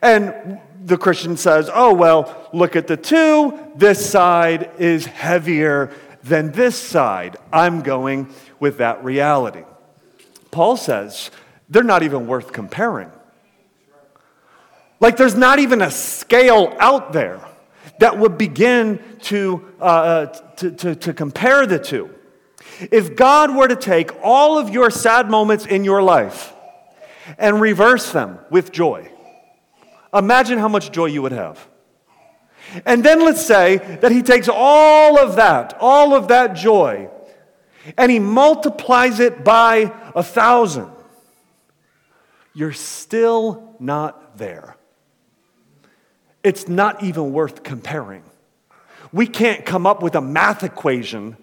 And 0.00 0.60
the 0.84 0.96
Christian 0.96 1.36
says, 1.36 1.68
oh, 1.72 1.92
well, 1.92 2.48
look 2.52 2.76
at 2.76 2.86
the 2.86 2.96
two. 2.96 3.58
This 3.74 4.08
side 4.08 4.70
is 4.78 5.06
heavier 5.06 5.90
than 6.22 6.52
this 6.52 6.76
side. 6.76 7.36
I'm 7.52 7.82
going 7.82 8.32
with 8.60 8.78
that 8.78 9.04
reality. 9.04 9.64
Paul 10.50 10.76
says 10.76 11.30
they're 11.68 11.82
not 11.82 12.02
even 12.02 12.26
worth 12.26 12.52
comparing. 12.52 13.10
Like 15.04 15.18
there's 15.18 15.34
not 15.34 15.58
even 15.58 15.82
a 15.82 15.90
scale 15.90 16.74
out 16.80 17.12
there 17.12 17.38
that 17.98 18.18
would 18.18 18.38
begin 18.38 19.04
to, 19.24 19.62
uh, 19.78 19.84
uh, 19.84 20.26
to, 20.56 20.70
to, 20.70 20.94
to 20.94 21.12
compare 21.12 21.66
the 21.66 21.78
two. 21.78 22.08
If 22.90 23.14
God 23.14 23.54
were 23.54 23.68
to 23.68 23.76
take 23.76 24.12
all 24.22 24.56
of 24.56 24.70
your 24.70 24.90
sad 24.90 25.28
moments 25.28 25.66
in 25.66 25.84
your 25.84 26.02
life 26.02 26.54
and 27.36 27.60
reverse 27.60 28.12
them 28.12 28.38
with 28.48 28.72
joy, 28.72 29.12
imagine 30.14 30.58
how 30.58 30.68
much 30.68 30.90
joy 30.90 31.04
you 31.04 31.20
would 31.20 31.32
have. 31.32 31.68
And 32.86 33.04
then 33.04 33.20
let's 33.20 33.44
say 33.44 33.76
that 34.00 34.10
he 34.10 34.22
takes 34.22 34.48
all 34.50 35.18
of 35.18 35.36
that, 35.36 35.76
all 35.80 36.14
of 36.14 36.28
that 36.28 36.56
joy, 36.56 37.10
and 37.98 38.10
he 38.10 38.20
multiplies 38.20 39.20
it 39.20 39.44
by 39.44 39.92
a 40.14 40.22
thousand. 40.22 40.90
You're 42.54 42.72
still 42.72 43.76
not 43.78 44.38
there. 44.38 44.73
It's 46.44 46.68
not 46.68 47.02
even 47.02 47.32
worth 47.32 47.62
comparing. 47.62 48.22
We 49.12 49.26
can't 49.26 49.64
come 49.64 49.86
up 49.86 50.02
with 50.02 50.14
a 50.14 50.20
math 50.20 50.62
equation 50.62 51.36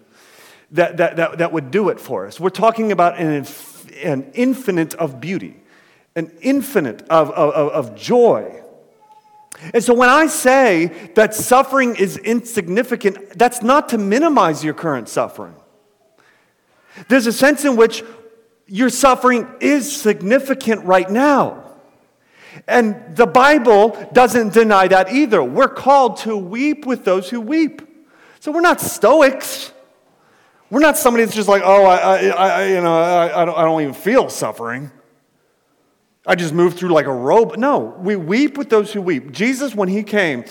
that, 0.70 0.96
that, 0.96 1.16
that, 1.16 1.38
that 1.38 1.52
would 1.52 1.70
do 1.70 1.90
it 1.90 2.00
for 2.00 2.26
us. 2.26 2.40
We're 2.40 2.50
talking 2.50 2.92
about 2.92 3.18
an, 3.18 3.46
an 4.02 4.30
infinite 4.32 4.94
of 4.94 5.20
beauty, 5.20 5.56
an 6.16 6.32
infinite 6.40 7.02
of, 7.10 7.30
of, 7.30 7.68
of 7.70 7.96
joy 7.96 8.62
and 9.72 9.84
so 9.84 9.94
when 9.94 10.08
I 10.08 10.26
say 10.26 10.86
that 11.14 11.34
suffering 11.34 11.96
is 11.96 12.16
insignificant, 12.16 13.38
that's 13.38 13.62
not 13.62 13.90
to 13.90 13.98
minimize 13.98 14.64
your 14.64 14.74
current 14.74 15.08
suffering. 15.08 15.54
There's 17.08 17.26
a 17.26 17.32
sense 17.32 17.64
in 17.64 17.76
which 17.76 18.02
your 18.66 18.90
suffering 18.90 19.46
is 19.60 19.94
significant 19.94 20.84
right 20.84 21.08
now. 21.08 21.61
And 22.68 23.16
the 23.16 23.26
Bible 23.26 23.96
doesn't 24.12 24.52
deny 24.52 24.88
that 24.88 25.12
either. 25.12 25.42
We're 25.42 25.68
called 25.68 26.18
to 26.18 26.36
weep 26.36 26.86
with 26.86 27.04
those 27.04 27.30
who 27.30 27.40
weep. 27.40 27.82
So 28.40 28.52
we're 28.52 28.60
not 28.60 28.80
stoics. 28.80 29.72
We're 30.70 30.80
not 30.80 30.96
somebody 30.96 31.24
that's 31.24 31.36
just 31.36 31.48
like, 31.48 31.62
oh, 31.64 31.84
I, 31.84 31.96
I, 31.96 32.28
I 32.28 32.66
you 32.68 32.80
know, 32.80 32.98
I, 32.98 33.42
I, 33.42 33.44
don't, 33.44 33.58
I 33.58 33.64
don't 33.64 33.82
even 33.82 33.94
feel 33.94 34.28
suffering. 34.28 34.90
I 36.26 36.34
just 36.34 36.54
move 36.54 36.74
through 36.74 36.90
like 36.90 37.06
a 37.06 37.12
robe. 37.12 37.56
No, 37.56 37.96
we 37.98 38.16
weep 38.16 38.56
with 38.56 38.70
those 38.70 38.92
who 38.92 39.02
weep. 39.02 39.32
Jesus, 39.32 39.74
when 39.74 39.88
he 39.88 40.02
came 40.02 40.44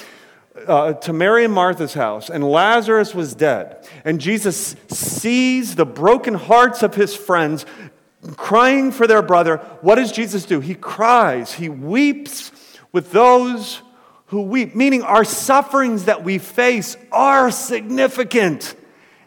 uh, 0.68 0.94
to 0.94 1.14
Mary 1.14 1.46
and 1.46 1.54
Martha's 1.54 1.94
house, 1.94 2.30
and 2.30 2.44
Lazarus 2.44 3.16
was 3.16 3.34
dead, 3.34 3.88
and 4.04 4.20
Jesus 4.20 4.76
sees 4.90 5.76
the 5.76 5.86
broken 5.86 6.34
hearts 6.34 6.84
of 6.84 6.96
his 6.96 7.16
friends 7.16 7.66
crying 8.38 8.92
for 8.92 9.08
their 9.08 9.22
brother, 9.22 9.58
what 9.82 9.96
does 9.96 10.12
Jesus 10.12 10.46
do? 10.46 10.60
He 10.60 10.76
cries, 10.76 11.54
he 11.54 11.70
weeps 11.70 12.52
with 12.92 13.12
those 13.12 13.82
who 14.28 14.42
weep, 14.42 14.76
meaning 14.76 15.02
our 15.02 15.26
sufferings 15.26 16.06
that 16.06 16.24
we 16.24 16.38
face 16.38 16.96
are 17.12 17.52
significant 17.52 18.76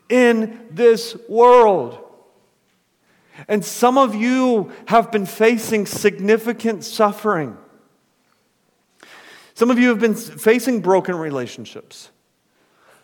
in 0.09 0.67
this 0.71 1.17
world. 1.29 1.99
And 3.49 3.65
some 3.65 3.99
of 3.99 4.15
you 4.15 4.73
have 4.87 5.11
been 5.11 5.27
facing 5.27 5.87
significant 5.87 6.85
suffering. 6.85 7.57
Some 9.55 9.71
of 9.71 9.79
you 9.79 9.89
have 9.89 10.01
been 10.01 10.15
facing 10.15 10.81
broken 10.81 11.17
relationships. 11.17 12.11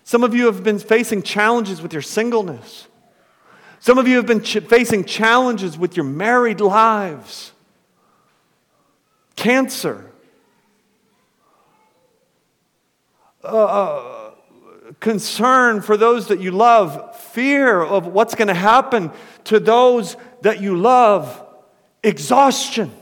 Some 0.05 0.25
of 0.25 0.35
you 0.35 0.47
have 0.47 0.63
been 0.65 0.79
facing 0.79 1.23
challenges 1.23 1.83
with 1.83 1.93
your 1.93 2.03
singleness. 2.03 2.89
Some 3.81 3.97
of 3.97 4.07
you 4.07 4.17
have 4.17 4.27
been 4.27 4.43
ch- 4.43 4.59
facing 4.59 5.05
challenges 5.05 5.79
with 5.79 5.97
your 5.97 6.05
married 6.05 6.61
lives, 6.61 7.53
cancer, 9.37 10.11
uh, 13.43 13.47
uh, 13.47 14.31
concern 15.01 15.81
for 15.81 15.97
those 15.97 16.29
that 16.29 16.41
you 16.41 16.51
love, 16.51 17.19
fear 17.19 17.81
of 17.81 18.07
what's 18.07 18.35
going 18.35 18.49
to 18.49 18.55
happen 18.55 19.11
to 19.45 19.59
those 19.59 20.17
that 20.43 20.61
you 20.61 20.77
love, 20.77 21.43
exhaustion. 22.03 22.93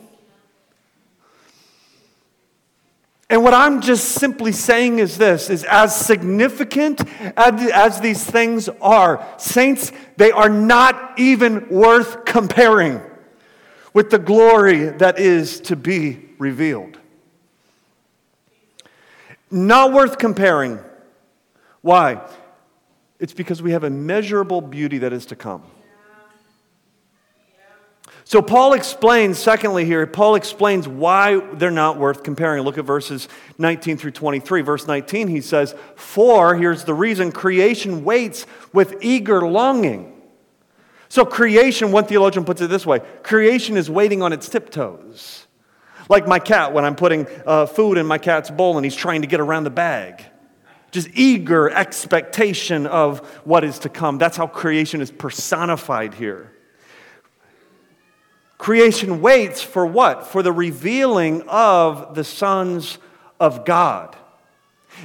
And 3.31 3.45
what 3.45 3.53
I'm 3.53 3.83
just 3.83 4.13
simply 4.13 4.53
saying 4.53 5.01
is 5.01 5.19
this 5.19 5.51
is 5.51 5.65
as 5.65 5.95
significant 5.95 7.03
as, 7.37 7.71
as 7.71 8.01
these 8.01 8.25
things 8.25 8.69
are, 8.81 9.27
saints, 9.37 9.93
they 10.17 10.31
are 10.31 10.49
not 10.49 11.19
even 11.19 11.69
worth 11.69 12.25
comparing 12.25 13.03
with 13.93 14.11
the 14.11 14.19
glory 14.19 14.91
that 14.91 15.19
is 15.19 15.61
to 15.61 15.77
be 15.77 16.21
revealed. 16.39 16.99
Not 19.51 19.93
worth 19.93 20.19
comparing. 20.19 20.79
Why? 21.83 22.23
It's 23.19 23.35
because 23.35 23.61
we 23.61 23.73
have 23.73 23.85
immeasurable 23.85 24.63
beauty 24.63 24.99
that 24.99 25.13
is 25.13 25.27
to 25.27 25.37
come. 25.37 25.63
So, 28.29 28.43
Paul 28.43 28.75
explains, 28.75 29.39
secondly, 29.39 29.87
here, 29.87 30.07
Paul 30.07 30.35
explains 30.35 30.87
why 30.87 31.41
they're 31.55 31.71
not 31.71 31.97
worth 31.97 32.23
comparing. 32.23 32.63
Look 32.63 32.77
at 32.77 32.85
verses 32.85 33.27
19 33.57 33.97
through 33.97 34.11
23. 34.11 34.61
Verse 34.61 34.87
19, 34.87 35.29
he 35.29 35.41
says, 35.41 35.75
For, 35.97 36.55
here's 36.55 36.85
the 36.85 36.93
reason, 36.93 37.33
creation 37.33 38.05
waits 38.05 38.45
with 38.75 38.97
eager 39.01 39.49
longing. 39.49 40.21
So, 41.09 41.25
creation, 41.25 41.91
one 41.91 42.05
theologian 42.05 42.45
puts 42.45 42.61
it 42.61 42.69
this 42.69 42.85
way 42.85 42.99
creation 43.23 43.79
is 43.79 43.89
waiting 43.89 44.21
on 44.21 44.35
its 44.35 44.47
tiptoes. 44.47 45.47
Like 46.11 46.29
my 46.29 46.39
cat 46.39 46.75
when 46.75 46.85
I'm 46.85 46.97
putting 46.97 47.27
uh, 47.47 47.65
food 47.65 47.97
in 47.97 48.05
my 48.05 48.19
cat's 48.19 48.51
bowl 48.51 48.77
and 48.77 48.85
he's 48.85 48.95
trying 48.95 49.23
to 49.23 49.27
get 49.27 49.41
around 49.41 49.65
the 49.65 49.71
bag. 49.71 50.23
Just 50.91 51.09
eager 51.15 51.71
expectation 51.71 52.87
of 52.87 53.21
what 53.47 53.65
is 53.65 53.79
to 53.79 53.89
come. 53.89 54.19
That's 54.19 54.37
how 54.37 54.49
creation 54.49 55.01
is 55.01 55.11
personified 55.11 56.13
here. 56.13 56.53
Creation 58.59 59.21
waits 59.23 59.63
for 59.63 59.87
what? 59.87 60.27
For 60.27 60.43
the 60.43 60.53
revealing 60.53 61.43
of 61.49 62.15
the 62.15 62.25
sons 62.25 62.99
of 63.39 63.65
God. 63.65 64.17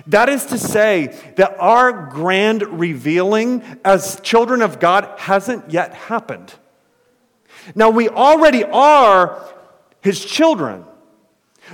That 0.07 0.27
is 0.27 0.47
to 0.47 0.57
say, 0.57 1.15
that 1.35 1.55
our 1.59 2.07
grand 2.07 2.63
revealing 2.79 3.63
as 3.85 4.19
children 4.21 4.63
of 4.63 4.79
God 4.79 5.07
hasn't 5.19 5.69
yet 5.71 5.93
happened. 5.93 6.53
Now, 7.75 7.91
we 7.91 8.09
already 8.09 8.63
are 8.63 9.53
his 10.01 10.25
children. 10.25 10.85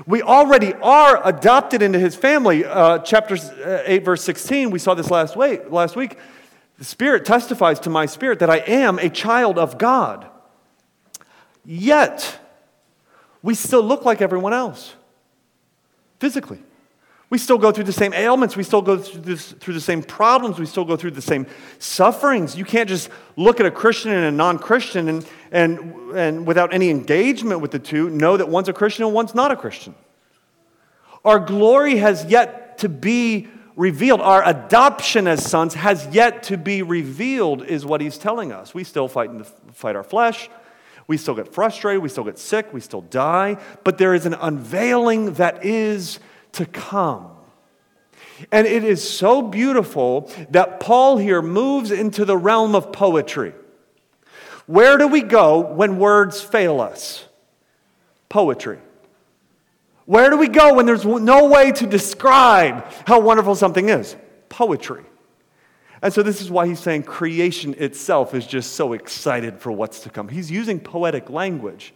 We 0.05 0.21
already 0.21 0.73
are 0.73 1.25
adopted 1.25 1.81
into 1.81 1.97
his 1.97 2.15
family. 2.15 2.65
Uh, 2.65 2.99
chapter 2.99 3.35
uh, 3.35 3.83
8, 3.85 4.05
verse 4.05 4.23
16, 4.23 4.69
we 4.69 4.79
saw 4.79 4.93
this 4.93 5.09
last 5.09 5.35
week, 5.35 5.71
last 5.71 5.95
week. 5.95 6.17
The 6.77 6.85
Spirit 6.85 7.25
testifies 7.25 7.79
to 7.81 7.89
my 7.89 8.05
spirit 8.05 8.39
that 8.39 8.49
I 8.49 8.57
am 8.57 8.99
a 8.99 9.09
child 9.09 9.57
of 9.57 9.77
God. 9.77 10.28
Yet, 11.71 12.39
we 13.43 13.53
still 13.53 13.83
look 13.83 14.03
like 14.03 14.23
everyone 14.23 14.53
else 14.53 14.95
physically. 16.17 16.57
We 17.29 17.37
still 17.37 17.59
go 17.59 17.71
through 17.71 17.83
the 17.83 17.93
same 17.93 18.11
ailments. 18.11 18.57
We 18.57 18.63
still 18.63 18.81
go 18.81 18.97
through, 18.97 19.21
this, 19.21 19.51
through, 19.51 19.75
the 19.75 19.79
same 19.79 20.01
problems. 20.01 20.57
We 20.57 20.65
still 20.65 20.83
go 20.83 20.97
through 20.97 21.11
the 21.11 21.21
same 21.21 21.45
sufferings. 21.77 22.57
You 22.57 22.65
can't 22.65 22.89
just 22.89 23.11
look 23.35 23.59
at 23.59 23.67
a 23.67 23.71
Christian 23.71 24.09
and 24.13 24.25
a 24.25 24.31
non 24.31 24.57
Christian 24.57 25.09
and, 25.09 25.27
and, 25.51 25.93
and 26.17 26.47
without 26.47 26.73
any 26.73 26.89
engagement 26.89 27.61
with 27.61 27.69
the 27.69 27.77
two, 27.77 28.09
know 28.09 28.35
that 28.35 28.49
one's 28.49 28.67
a 28.67 28.73
Christian 28.73 29.05
and 29.05 29.13
one's 29.13 29.35
not 29.35 29.51
a 29.51 29.55
Christian. 29.55 29.93
Our 31.23 31.37
glory 31.37 31.97
has 31.97 32.25
yet 32.25 32.79
to 32.79 32.89
be 32.89 33.47
revealed. 33.75 34.21
Our 34.21 34.43
adoption 34.43 35.27
as 35.27 35.47
sons 35.47 35.75
has 35.75 36.07
yet 36.07 36.41
to 36.43 36.57
be 36.57 36.81
revealed, 36.81 37.63
is 37.63 37.85
what 37.85 38.01
he's 38.01 38.17
telling 38.17 38.51
us. 38.51 38.73
We 38.73 38.83
still 38.83 39.07
fight, 39.07 39.29
in 39.29 39.37
the, 39.37 39.43
fight 39.43 39.95
our 39.95 40.03
flesh. 40.03 40.49
We 41.09 41.17
still 41.17 41.33
get 41.33 41.51
frustrated, 41.51 42.03
we 42.03 42.09
still 42.09 42.23
get 42.23 42.37
sick, 42.37 42.71
we 42.71 42.81
still 42.81 43.01
die, 43.01 43.57
but 43.83 43.97
there 43.97 44.13
is 44.13 44.27
an 44.27 44.35
unveiling 44.35 45.33
that 45.33 45.65
is 45.65 46.19
to 46.51 46.67
come. 46.67 47.31
And 48.51 48.67
it 48.67 48.83
is 48.83 49.09
so 49.09 49.41
beautiful 49.41 50.31
that 50.51 50.79
Paul 50.79 51.17
here 51.17 51.41
moves 51.41 51.89
into 51.89 52.25
the 52.25 52.37
realm 52.37 52.75
of 52.75 52.91
poetry. 52.91 53.53
Where 54.67 54.99
do 54.99 55.07
we 55.07 55.23
go 55.23 55.61
when 55.61 55.97
words 55.97 56.41
fail 56.41 56.79
us? 56.79 57.25
Poetry. 58.29 58.77
Where 60.05 60.29
do 60.29 60.37
we 60.37 60.47
go 60.47 60.75
when 60.75 60.85
there's 60.85 61.05
no 61.05 61.47
way 61.47 61.71
to 61.71 61.87
describe 61.87 62.85
how 63.07 63.19
wonderful 63.19 63.55
something 63.55 63.89
is? 63.89 64.15
Poetry. 64.49 65.05
And 66.01 66.13
so, 66.13 66.23
this 66.23 66.41
is 66.41 66.49
why 66.49 66.67
he's 66.67 66.79
saying 66.79 67.03
creation 67.03 67.75
itself 67.77 68.33
is 68.33 68.47
just 68.47 68.73
so 68.73 68.93
excited 68.93 69.59
for 69.59 69.71
what's 69.71 69.99
to 70.01 70.09
come. 70.09 70.29
He's 70.29 70.49
using 70.49 70.79
poetic 70.79 71.29
language 71.29 71.93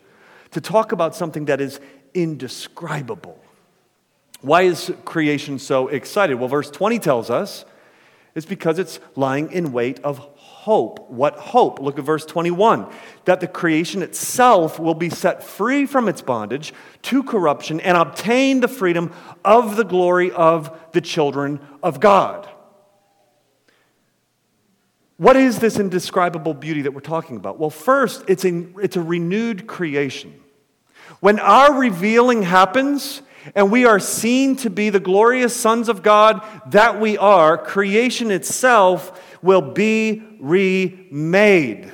to 0.51 0.61
talk 0.61 0.91
about 0.91 1.15
something 1.15 1.45
that 1.45 1.61
is 1.61 1.79
indescribable. 2.13 3.39
Why 4.41 4.63
is 4.63 4.91
creation 5.05 5.57
so 5.57 5.87
excited? 5.87 6.35
Well, 6.35 6.49
verse 6.49 6.69
20 6.69 6.99
tells 6.99 7.29
us 7.29 7.63
it's 8.35 8.45
because 8.45 8.79
it's 8.79 8.99
lying 9.15 9.51
in 9.51 9.71
wait 9.71 9.99
of 9.99 10.17
hope. 10.17 11.09
What 11.09 11.35
hope? 11.35 11.79
Look 11.79 11.99
at 11.99 12.05
verse 12.05 12.25
21 12.25 12.91
that 13.25 13.39
the 13.39 13.47
creation 13.47 14.01
itself 14.01 14.79
will 14.79 14.95
be 14.95 15.09
set 15.09 15.43
free 15.43 15.85
from 15.85 16.09
its 16.09 16.21
bondage 16.21 16.73
to 17.03 17.23
corruption 17.23 17.79
and 17.79 17.95
obtain 17.95 18.59
the 18.59 18.67
freedom 18.67 19.13
of 19.45 19.75
the 19.75 19.85
glory 19.85 20.31
of 20.31 20.77
the 20.93 21.01
children 21.01 21.59
of 21.83 21.99
God. 21.99 22.49
What 25.23 25.37
is 25.37 25.57
this 25.59 25.79
indescribable 25.79 26.53
beauty 26.53 26.81
that 26.81 26.93
we're 26.93 26.99
talking 26.99 27.37
about? 27.37 27.57
Well, 27.57 27.69
first, 27.69 28.25
it's 28.27 28.43
a, 28.43 28.65
it's 28.81 28.97
a 28.97 29.01
renewed 29.01 29.67
creation. 29.67 30.37
When 31.21 31.39
our 31.39 31.79
revealing 31.79 32.41
happens 32.43 33.21
and 33.55 33.71
we 33.71 33.85
are 33.85 34.01
seen 34.01 34.57
to 34.57 34.69
be 34.69 34.89
the 34.89 34.99
glorious 34.99 35.55
sons 35.55 35.87
of 35.87 36.03
God 36.03 36.45
that 36.71 36.99
we 36.99 37.17
are, 37.17 37.57
creation 37.57 38.31
itself 38.31 39.37
will 39.41 39.61
be 39.61 40.21
remade. 40.41 41.89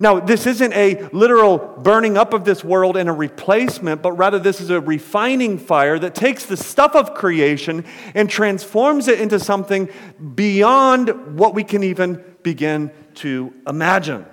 Now, 0.00 0.20
this 0.20 0.46
isn't 0.46 0.72
a 0.72 1.08
literal 1.12 1.58
burning 1.58 2.16
up 2.16 2.32
of 2.32 2.44
this 2.44 2.64
world 2.64 2.96
and 2.96 3.08
a 3.08 3.12
replacement, 3.12 4.02
but 4.02 4.12
rather 4.12 4.38
this 4.38 4.60
is 4.60 4.70
a 4.70 4.80
refining 4.80 5.58
fire 5.58 5.98
that 5.98 6.14
takes 6.14 6.46
the 6.46 6.56
stuff 6.56 6.94
of 6.94 7.14
creation 7.14 7.84
and 8.14 8.28
transforms 8.28 9.08
it 9.08 9.20
into 9.20 9.38
something 9.38 9.88
beyond 10.34 11.36
what 11.38 11.54
we 11.54 11.64
can 11.64 11.82
even 11.82 12.24
begin 12.42 12.90
to 13.14 13.52
imagine. 13.66 14.26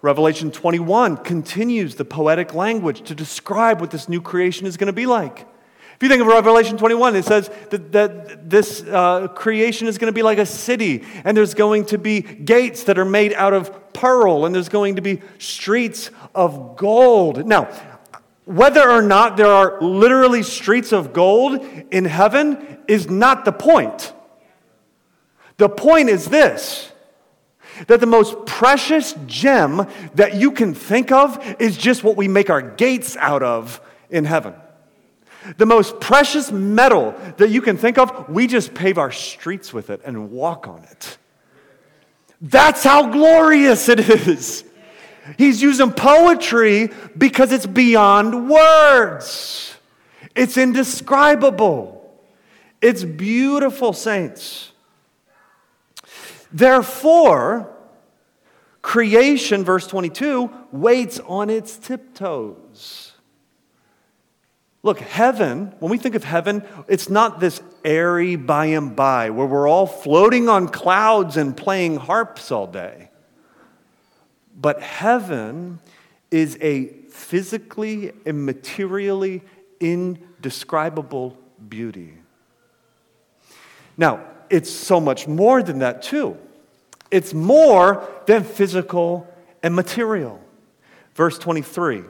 Revelation 0.00 0.50
21 0.50 1.18
continues 1.18 1.96
the 1.96 2.04
poetic 2.04 2.54
language 2.54 3.02
to 3.02 3.14
describe 3.14 3.80
what 3.80 3.90
this 3.90 4.08
new 4.08 4.22
creation 4.22 4.66
is 4.66 4.76
going 4.76 4.86
to 4.86 4.92
be 4.92 5.06
like. 5.06 5.46
If 5.98 6.04
you 6.04 6.08
think 6.10 6.20
of 6.20 6.28
Revelation 6.28 6.76
21, 6.76 7.16
it 7.16 7.24
says 7.24 7.50
that, 7.70 7.90
that 7.90 8.48
this 8.48 8.84
uh, 8.84 9.26
creation 9.26 9.88
is 9.88 9.98
going 9.98 10.06
to 10.06 10.14
be 10.14 10.22
like 10.22 10.38
a 10.38 10.46
city, 10.46 11.04
and 11.24 11.36
there's 11.36 11.54
going 11.54 11.86
to 11.86 11.98
be 11.98 12.20
gates 12.20 12.84
that 12.84 13.00
are 13.00 13.04
made 13.04 13.32
out 13.32 13.52
of 13.52 13.92
pearl, 13.92 14.46
and 14.46 14.54
there's 14.54 14.68
going 14.68 14.94
to 14.94 15.02
be 15.02 15.20
streets 15.38 16.12
of 16.36 16.76
gold. 16.76 17.44
Now, 17.44 17.64
whether 18.44 18.88
or 18.88 19.02
not 19.02 19.36
there 19.36 19.48
are 19.48 19.80
literally 19.80 20.44
streets 20.44 20.92
of 20.92 21.12
gold 21.12 21.66
in 21.90 22.04
heaven 22.04 22.78
is 22.86 23.10
not 23.10 23.44
the 23.44 23.50
point. 23.50 24.12
The 25.56 25.68
point 25.68 26.10
is 26.10 26.26
this 26.26 26.92
that 27.88 27.98
the 27.98 28.06
most 28.06 28.46
precious 28.46 29.14
gem 29.26 29.84
that 30.14 30.34
you 30.34 30.52
can 30.52 30.74
think 30.74 31.10
of 31.10 31.56
is 31.60 31.76
just 31.76 32.04
what 32.04 32.16
we 32.16 32.28
make 32.28 32.50
our 32.50 32.62
gates 32.62 33.16
out 33.16 33.42
of 33.42 33.80
in 34.10 34.24
heaven. 34.24 34.54
The 35.56 35.66
most 35.66 36.00
precious 36.00 36.50
metal 36.50 37.14
that 37.36 37.50
you 37.50 37.62
can 37.62 37.76
think 37.76 37.98
of, 37.98 38.28
we 38.28 38.46
just 38.46 38.74
pave 38.74 38.98
our 38.98 39.12
streets 39.12 39.72
with 39.72 39.90
it 39.90 40.00
and 40.04 40.30
walk 40.30 40.66
on 40.66 40.82
it. 40.84 41.18
That's 42.40 42.84
how 42.84 43.10
glorious 43.10 43.88
it 43.88 44.00
is. 44.00 44.64
He's 45.36 45.60
using 45.60 45.92
poetry 45.92 46.90
because 47.16 47.52
it's 47.52 47.66
beyond 47.66 48.48
words. 48.48 49.74
It's 50.34 50.56
indescribable. 50.56 51.94
It's 52.80 53.04
beautiful, 53.04 53.92
saints. 53.92 54.72
Therefore, 56.52 57.74
creation, 58.82 59.64
verse 59.64 59.86
22, 59.86 60.50
waits 60.72 61.20
on 61.20 61.50
its 61.50 61.76
tiptoes. 61.76 62.56
Look, 64.88 65.00
heaven, 65.00 65.74
when 65.80 65.90
we 65.90 65.98
think 65.98 66.14
of 66.14 66.24
heaven, 66.24 66.62
it's 66.88 67.10
not 67.10 67.40
this 67.40 67.60
airy 67.84 68.36
by 68.36 68.64
and 68.64 68.96
by 68.96 69.28
where 69.28 69.46
we're 69.46 69.68
all 69.68 69.86
floating 69.86 70.48
on 70.48 70.66
clouds 70.66 71.36
and 71.36 71.54
playing 71.54 71.96
harps 71.96 72.50
all 72.50 72.66
day. 72.66 73.10
But 74.58 74.80
heaven 74.80 75.80
is 76.30 76.56
a 76.62 76.86
physically 77.10 78.12
and 78.24 78.46
materially 78.46 79.42
indescribable 79.78 81.36
beauty. 81.68 82.14
Now, 83.98 84.24
it's 84.48 84.70
so 84.70 85.00
much 85.00 85.28
more 85.28 85.62
than 85.62 85.80
that, 85.80 86.00
too. 86.00 86.38
It's 87.10 87.34
more 87.34 88.08
than 88.24 88.42
physical 88.42 89.30
and 89.62 89.74
material. 89.74 90.40
Verse 91.14 91.38
23 91.38 92.04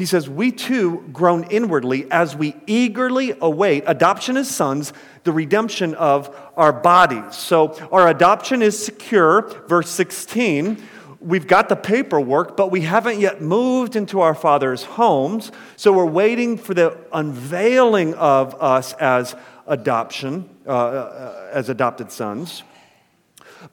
he 0.00 0.06
says, 0.06 0.28
We 0.28 0.50
too 0.50 1.08
groan 1.12 1.44
inwardly 1.44 2.10
as 2.10 2.34
we 2.34 2.54
eagerly 2.66 3.34
await 3.40 3.84
adoption 3.86 4.36
as 4.36 4.48
sons, 4.48 4.92
the 5.24 5.32
redemption 5.32 5.94
of 5.94 6.34
our 6.56 6.72
bodies. 6.72 7.36
So 7.36 7.74
our 7.92 8.08
adoption 8.08 8.62
is 8.62 8.82
secure. 8.82 9.42
Verse 9.68 9.90
16. 9.90 10.82
We've 11.20 11.46
got 11.46 11.68
the 11.68 11.76
paperwork, 11.76 12.56
but 12.56 12.70
we 12.70 12.80
haven't 12.80 13.20
yet 13.20 13.42
moved 13.42 13.94
into 13.94 14.20
our 14.20 14.34
father's 14.34 14.84
homes. 14.84 15.52
So 15.76 15.92
we're 15.92 16.06
waiting 16.06 16.56
for 16.56 16.72
the 16.72 16.96
unveiling 17.12 18.14
of 18.14 18.54
us 18.54 18.94
as 18.94 19.36
adoption, 19.66 20.48
uh, 20.66 20.70
uh 20.70 21.50
as 21.52 21.68
adopted 21.68 22.10
sons. 22.10 22.62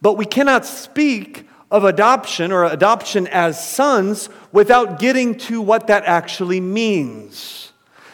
But 0.01 0.13
we 0.17 0.25
cannot 0.25 0.65
speak 0.65 1.47
of 1.69 1.83
adoption 1.83 2.51
or 2.51 2.63
adoption 2.65 3.27
as 3.27 3.67
sons 3.67 4.29
without 4.51 4.99
getting 4.99 5.35
to 5.35 5.61
what 5.61 5.87
that 5.87 6.03
actually 6.05 6.61
means. 6.61 7.71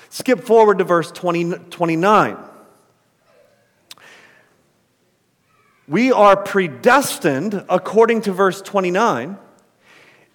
Skip 0.10 0.44
forward 0.44 0.80
to 0.80 0.84
verse 0.84 1.12
20, 1.12 1.54
29. 1.70 2.38
We 5.88 6.12
are 6.12 6.38
predestined, 6.38 7.66
according 7.68 8.22
to 8.22 8.32
verse 8.32 8.62
29, 8.62 9.38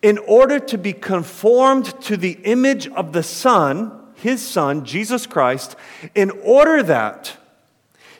in 0.02 0.18
order 0.18 0.58
to 0.58 0.78
be 0.78 0.92
conformed 0.92 2.00
to 2.02 2.16
the 2.16 2.32
image 2.44 2.86
of 2.88 3.12
the 3.12 3.22
Son, 3.22 3.92
his 4.14 4.46
Son, 4.46 4.84
Jesus 4.84 5.26
Christ, 5.26 5.74
in 6.14 6.30
order 6.42 6.82
that 6.82 7.36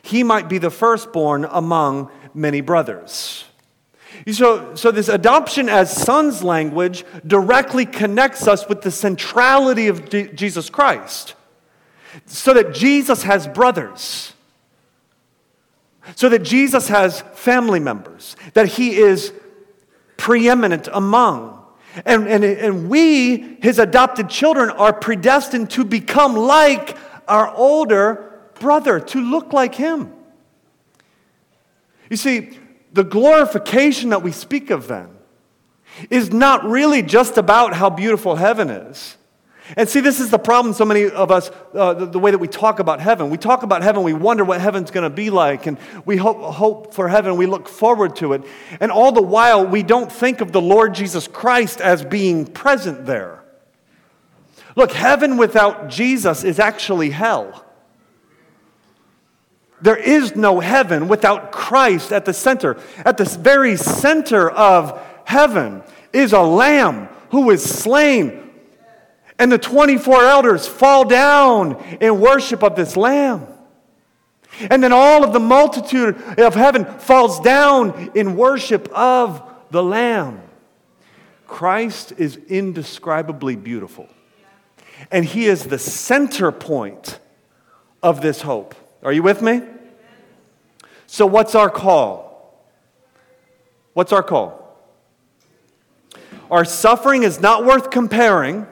he 0.01 0.23
might 0.23 0.49
be 0.49 0.59
the 0.59 0.71
firstborn 0.71 1.45
among 1.45 2.11
many 2.35 2.61
brothers. 2.61 3.48
So, 4.31 4.75
so 4.75 4.91
this 4.91 5.09
adoption 5.09 5.69
as 5.69 5.95
sons 5.95 6.43
language 6.43 7.05
directly 7.27 7.87
connects 7.87 8.47
us 8.47 8.69
with 8.69 8.83
the 8.83 8.91
centrality 8.91 9.89
of 9.89 10.09
D- 10.09 10.29
Jesus 10.35 10.71
Christ. 10.71 11.35
So 12.27 12.55
that 12.55 12.75
Jesus 12.75 13.23
has 13.23 13.47
brothers. 13.47 14.33
So 16.17 16.29
that 16.29 16.43
Jesus 16.43 16.89
has 16.89 17.21
family 17.35 17.81
members. 17.81 18.37
That 18.55 18.69
he 18.69 18.97
is 18.97 19.33
preeminent 20.17 20.89
among. 20.93 21.55
And, 22.05 22.29
and, 22.29 22.45
and 22.45 22.89
we, 22.89 23.57
his 23.61 23.79
adopted 23.79 24.29
children, 24.29 24.71
are 24.71 24.93
predestined 24.93 25.71
to 25.71 25.85
become 25.85 26.35
like 26.35 26.97
our 27.27 27.55
older 27.55 28.41
brother, 28.59 29.01
to 29.01 29.21
look 29.21 29.53
like 29.53 29.75
him. 29.75 30.13
You 32.11 32.17
see, 32.17 32.59
the 32.99 33.05
glorification 33.05 34.11
that 34.11 34.25
we 34.25 34.33
speak 34.33 34.71
of 34.71 34.89
then 34.89 35.09
is 36.11 36.33
not 36.33 36.65
really 36.65 37.01
just 37.01 37.39
about 37.39 37.73
how 37.73 37.89
beautiful 37.89 38.35
heaven 38.35 38.69
is. 38.69 39.17
And 39.77 39.89
see, 39.89 40.01
this 40.01 40.19
is 40.19 40.31
the 40.31 40.39
problem 40.39 40.75
so 40.75 40.85
many 40.85 41.09
of 41.09 41.31
us, 41.31 41.49
uh, 41.75 41.95
the, 41.95 42.07
the, 42.07 42.19
way 42.19 42.33
that 42.33 42.39
we 42.39 42.49
talk 42.49 42.81
about 42.81 42.99
heaven. 42.99 43.31
We 43.31 43.39
talk 43.39 43.63
about 43.63 43.83
heaven, 43.83 44.03
we 44.03 44.15
wonder 44.15 44.45
what 44.45 44.61
heaven's 44.61 44.91
going 44.91 45.09
to 45.09 45.15
be 45.15 45.31
like, 45.31 45.69
and 45.69 45.79
we 46.07 46.17
hope, 46.17 46.39
hope 46.39 46.93
for 46.93 47.09
heaven, 47.09 47.37
we 47.37 47.47
look 47.47 47.69
forward 47.69 48.17
to 48.17 48.33
it. 48.33 48.43
And 48.81 48.91
all 48.91 49.13
the 49.13 49.23
while, 49.23 49.65
we 49.65 49.85
don't 49.85 50.11
think 50.11 50.41
of 50.41 50.51
the 50.51 50.61
Lord 50.61 50.93
Jesus 50.93 51.29
Christ 51.29 51.81
as 51.81 52.05
being 52.05 52.47
present 52.47 53.07
there. 53.07 53.45
Look, 54.75 54.91
heaven 54.91 55.37
without 55.37 55.89
Jesus 55.89 56.43
is 56.43 56.59
actually 56.59 57.11
hell. 57.11 57.65
There 59.81 59.97
is 59.97 60.35
no 60.35 60.61
heaven 60.61 61.09
without 61.09 61.53
Christ 61.53 62.13
at 62.13 62.25
the 62.25 62.33
center. 62.33 62.77
At 62.99 63.17
the 63.17 63.25
very 63.25 63.77
center 63.77 64.51
of 64.51 65.01
heaven 65.25 65.83
is 66.13 66.33
a 66.33 66.41
lamb 66.41 67.09
who 67.31 67.51
is 67.51 67.63
slain. 67.63 68.51
And 69.39 69.53
the 69.53 69.59
24 69.59 70.25
elders 70.25 70.67
fall 70.67 71.05
down 71.05 71.77
in 72.01 72.21
worship 72.21 72.65
of 72.65 72.75
this 72.75 72.97
lamb. 72.97 73.47
And 74.71 74.83
then 74.83 74.93
all 74.93 75.23
of 75.23 75.33
the 75.33 75.41
multitude 75.41 76.17
of 76.39 76.55
heaven 76.55 76.85
falls 76.85 77.39
down 77.41 78.11
in 78.15 78.37
worship 78.37 78.89
of 78.93 79.43
the 79.71 79.83
lamb. 79.83 80.43
Christ 81.47 82.13
is 82.19 82.37
indescribably 82.49 83.55
beautiful. 83.55 84.09
And 85.13 85.25
he 85.25 85.47
is 85.47 85.65
the 85.65 85.79
center 85.79 86.51
point 86.51 87.21
of 88.03 88.21
this 88.21 88.43
hope. 88.43 88.75
Are 89.09 89.13
you 89.13 89.23
with 89.23 89.41
me? 89.41 89.63
So, 91.07 91.25
what's 91.25 91.55
our 91.55 91.71
call? 91.71 92.63
What's 93.95 94.13
our 94.13 94.23
call? 94.23 94.79
Our 96.51 96.67
suffering 96.67 97.23
is 97.23 97.41
not 97.41 97.65
worth 97.65 97.89
comparing 97.89 98.67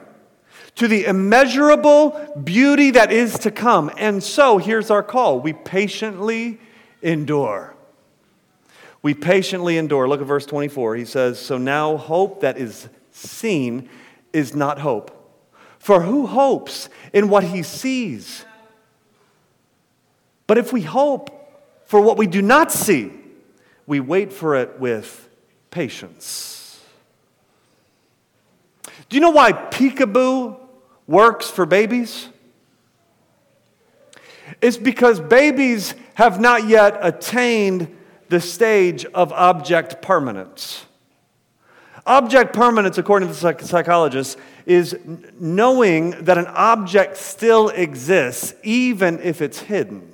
to 0.75 0.87
the 0.87 1.05
immeasurable 1.05 2.35
beauty 2.43 2.91
that 2.91 3.11
is 3.11 3.39
to 3.39 3.49
come. 3.49 3.89
And 3.97 4.21
so, 4.21 4.59
here's 4.59 4.91
our 4.91 5.01
call 5.01 5.39
we 5.39 5.53
patiently 5.53 6.59
endure. 7.01 7.75
We 9.01 9.15
patiently 9.15 9.75
endure. 9.79 10.07
Look 10.07 10.21
at 10.21 10.27
verse 10.27 10.45
24. 10.45 10.97
He 10.97 11.05
says, 11.05 11.39
So 11.39 11.57
now 11.57 11.97
hope 11.97 12.41
that 12.41 12.59
is 12.59 12.89
seen 13.09 13.89
is 14.33 14.55
not 14.55 14.77
hope. 14.77 15.41
For 15.79 16.01
who 16.01 16.27
hopes 16.27 16.89
in 17.11 17.27
what 17.27 17.43
he 17.43 17.63
sees? 17.63 18.45
But 20.47 20.57
if 20.57 20.71
we 20.71 20.81
hope 20.81 21.29
for 21.85 22.01
what 22.01 22.17
we 22.17 22.25
do 22.25 22.41
not 22.41 22.71
see, 22.71 23.11
we 23.85 23.99
wait 23.99 24.33
for 24.33 24.55
it 24.55 24.79
with 24.79 25.29
patience. 25.69 26.81
Do 29.09 29.15
you 29.15 29.21
know 29.21 29.31
why 29.31 29.53
peekaboo 29.53 30.57
works 31.05 31.49
for 31.49 31.65
babies? 31.65 32.27
It's 34.61 34.77
because 34.77 35.19
babies 35.19 35.93
have 36.15 36.39
not 36.39 36.67
yet 36.67 36.97
attained 37.01 37.95
the 38.29 38.41
stage 38.41 39.05
of 39.05 39.31
object 39.33 40.01
permanence. 40.01 40.85
Object 42.05 42.53
permanence, 42.53 42.97
according 42.97 43.27
to 43.29 43.33
the 43.33 43.65
psychologists, 43.65 44.37
is 44.65 44.97
knowing 45.39 46.11
that 46.23 46.37
an 46.37 46.47
object 46.47 47.17
still 47.17 47.69
exists 47.69 48.53
even 48.63 49.19
if 49.21 49.41
it's 49.41 49.59
hidden. 49.59 50.13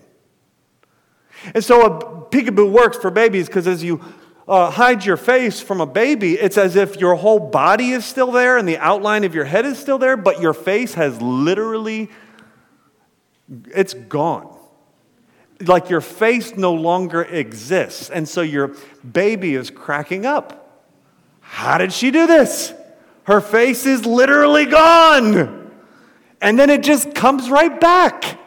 And 1.54 1.64
so 1.64 1.86
a 1.86 2.30
peekaboo 2.30 2.72
works 2.72 2.98
for 2.98 3.12
babies 3.12 3.48
because 3.48 3.68
as 3.68 3.84
you 3.84 4.02
uh, 4.48 4.70
hide 4.72 5.06
your 5.06 5.18
face 5.18 5.62
from 5.62 5.82
a 5.82 5.86
baby, 5.86 6.34
it's 6.34 6.58
as 6.58 6.76
if 6.76 6.98
your 6.98 7.16
whole 7.16 7.40
body 7.40 7.92
is 7.92 8.06
still 8.06 8.32
there 8.32 8.58
and 8.58 8.68
the 8.68 8.78
outline 8.78 9.24
of 9.24 9.34
your 9.34 9.46
head 9.46 9.66
is 9.66 9.80
still 9.80 9.98
there, 9.98 10.18
but 10.18 10.42
your 10.42 10.54
face 10.54 10.94
has 10.96 11.22
literally, 11.22 12.10
it's 13.68 13.94
gone. 13.94 14.50
Like 15.62 15.90
your 15.90 16.02
face 16.02 16.58
no 16.58 16.74
longer 16.74 17.22
exists. 17.22 18.10
And 18.10 18.28
so 18.28 18.42
your 18.42 18.76
baby 19.10 19.56
is 19.56 19.70
cracking 19.70 20.26
up. 20.26 20.60
How 21.40 21.78
did 21.78 21.94
she 21.94 22.12
do 22.12 22.28
this? 22.28 22.74
Her 23.24 23.40
face 23.40 23.86
is 23.86 24.06
literally 24.06 24.66
gone. 24.66 25.72
And 26.42 26.60
then 26.60 26.70
it 26.70 26.84
just 26.84 27.16
comes 27.16 27.50
right 27.50 27.80
back. 27.80 28.40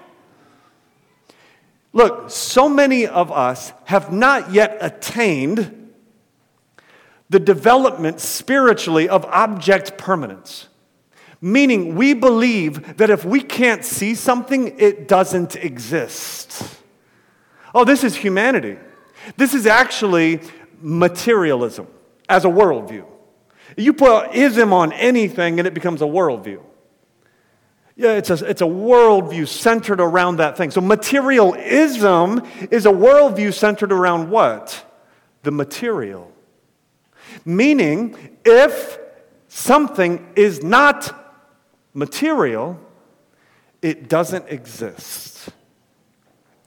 Look, 1.97 2.29
so 2.29 2.69
many 2.69 3.07
of 3.07 3.33
us 3.33 3.73
have 3.85 4.13
not 4.13 4.53
yet 4.53 4.77
attained 4.83 5.95
the 7.31 7.41
development 7.41 8.21
spiritually 8.21 9.09
of 9.09 9.25
object 9.25 9.97
permanence. 9.97 10.69
Meaning, 11.41 11.95
we 11.95 12.13
believe 12.13 12.99
that 12.99 13.09
if 13.09 13.25
we 13.25 13.41
can't 13.41 13.83
see 13.83 14.15
something, 14.15 14.79
it 14.79 15.09
doesn't 15.09 15.57
exist. 15.57 16.81
Oh, 17.75 17.87
this 17.87 18.05
is 18.05 18.15
humanity. 18.15 18.77
This 19.39 19.55
is 19.55 19.67
actually 19.67 20.41
materialism 20.83 21.87
as 22.29 22.45
a 22.45 22.49
worldview. 22.49 23.07
You 23.79 23.95
put 23.95 24.35
ism 24.35 24.75
on 24.75 24.93
anything 24.93 25.59
and 25.59 25.67
it 25.67 25.73
becomes 25.73 26.03
a 26.03 26.07
worldview. 26.07 26.61
Yeah, 27.99 28.13
it's 28.13 28.29
a, 28.29 28.45
it's 28.45 28.61
a 28.61 28.67
worldview 28.67 29.49
centered 29.49 30.01
around 30.03 30.37
that 30.37 30.59
thing. 30.59 30.71
So, 30.71 30.83
materialism 30.83 32.43
is 32.71 32.85
a 32.85 32.91
worldview 32.91 33.55
centered 33.55 33.91
around 33.91 34.29
what? 34.29 34.85
The 35.45 35.51
material. 35.51 36.31
Meaning, 37.47 38.37
if 38.45 38.99
something 39.49 40.31
is 40.37 40.63
not 40.63 41.35
material, 41.95 42.79
it 43.81 44.11
doesn't 44.11 44.47
exist. 44.49 45.49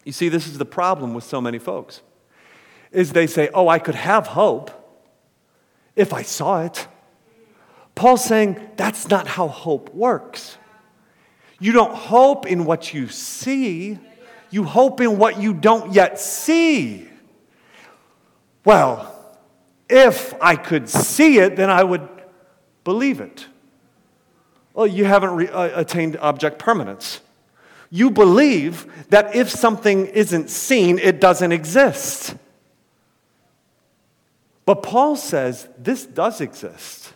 You 0.04 0.12
see, 0.12 0.30
this 0.30 0.48
is 0.48 0.58
the 0.58 0.66
problem 0.66 1.14
with 1.14 1.24
so 1.24 1.40
many 1.40 1.60
folks. 1.60 2.02
Is 2.92 3.14
they 3.14 3.28
say, 3.28 3.50
"Oh, 3.54 3.68
I 3.68 3.78
could 3.78 3.94
have 3.94 4.28
hope 4.28 4.72
if 5.96 6.12
I 6.12 6.24
saw 6.24 6.64
it." 6.64 6.88
Paul's 7.94 8.24
saying 8.24 8.60
that's 8.78 9.10
not 9.10 9.28
how 9.28 9.48
hope 9.48 9.94
works. 9.94 10.58
You 11.60 11.74
don't 11.74 11.94
hope 11.94 12.48
in 12.48 12.66
what 12.66 12.94
you 12.94 13.10
see, 13.10 14.00
you 14.50 14.64
hope 14.64 15.02
in 15.02 15.18
what 15.18 15.40
you 15.40 15.54
don't 15.54 15.94
yet 15.94 16.20
see. 16.20 17.08
Well, 18.64 19.16
if 19.90 20.34
I 20.42 20.56
could 20.56 20.88
see 20.88 21.40
it, 21.40 21.56
then 21.56 21.70
I 21.70 21.84
would 21.84 22.08
believe 22.84 23.20
it. 23.20 23.48
Well, 24.74 24.88
you 24.88 25.06
haven't 25.06 25.32
re- 25.32 25.50
uh, 25.50 25.82
attained 25.82 26.18
object 26.18 26.60
permanence. 26.60 27.20
You 27.90 28.12
believe 28.12 28.86
that 29.10 29.36
if 29.36 29.50
something 29.50 30.06
isn't 30.06 30.50
seen, 30.50 31.00
it 31.00 31.20
doesn't 31.20 31.52
exist. 31.52 32.36
But 34.66 34.84
Paul 34.84 35.16
says 35.16 35.68
this 35.78 36.06
does 36.06 36.40
exist. 36.40 37.12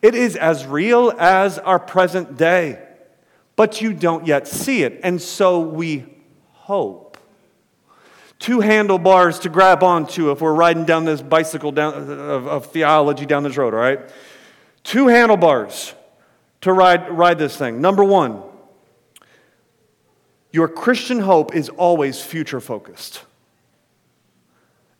It 0.00 0.14
is 0.14 0.36
as 0.36 0.66
real 0.66 1.12
as 1.18 1.58
our 1.58 1.78
present 1.78 2.38
day 2.38 2.87
but 3.58 3.80
you 3.80 3.92
don't 3.92 4.24
yet 4.24 4.46
see 4.46 4.84
it. 4.84 5.00
And 5.02 5.20
so 5.20 5.58
we 5.58 6.04
hope. 6.52 7.18
two 8.38 8.60
handlebars 8.60 9.40
to 9.40 9.48
grab 9.48 9.82
onto 9.82 10.30
if 10.30 10.40
we're 10.40 10.54
riding 10.54 10.84
down 10.84 11.04
this 11.04 11.20
bicycle 11.20 11.72
down, 11.72 11.92
of, 11.94 12.46
of 12.46 12.66
theology 12.66 13.26
down 13.26 13.42
this 13.42 13.56
road, 13.56 13.74
all 13.74 13.80
right? 13.80 13.98
Two 14.84 15.08
handlebars 15.08 15.92
to 16.60 16.72
ride, 16.72 17.10
ride 17.10 17.38
this 17.38 17.56
thing. 17.56 17.80
Number 17.80 18.04
one, 18.04 18.42
your 20.52 20.68
Christian 20.68 21.18
hope 21.18 21.52
is 21.52 21.68
always 21.68 22.22
future 22.22 22.60
focused. 22.60 23.24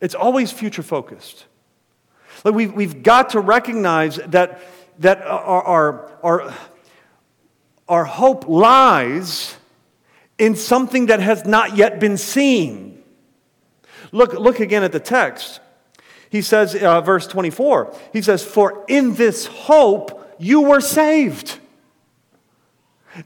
It's 0.01 0.17
always 0.17 0.51
future 0.51 0.83
focused. 0.83 1.47
Like 2.45 2.55
we've, 2.55 2.73
we've 2.73 3.05
got 3.05 3.31
to 3.31 3.41
recognize 3.41 4.17
that, 4.17 4.61
that 4.99 5.23
our, 5.23 5.63
our, 5.63 6.19
our, 6.25 6.55
our 7.89 8.05
hope 8.05 8.49
lies 8.49 9.57
in 10.39 10.55
something 10.55 11.07
that 11.07 11.21
has 11.21 11.45
not 11.45 11.77
yet 11.77 11.99
been 11.99 12.17
seen. 12.17 13.03
Look, 14.13 14.35
look 14.35 14.61
again 14.61 14.85
at 14.85 14.93
the 14.93 15.01
text. 15.01 15.61
He 16.31 16.43
says, 16.43 16.75
uh, 16.75 17.01
verse 17.01 17.27
24, 17.27 17.95
he 18.13 18.23
says, 18.23 18.45
For 18.45 18.85
in 18.89 19.15
this 19.15 19.47
hope 19.47 20.35
you 20.39 20.61
were 20.61 20.81
saved. 20.81 21.59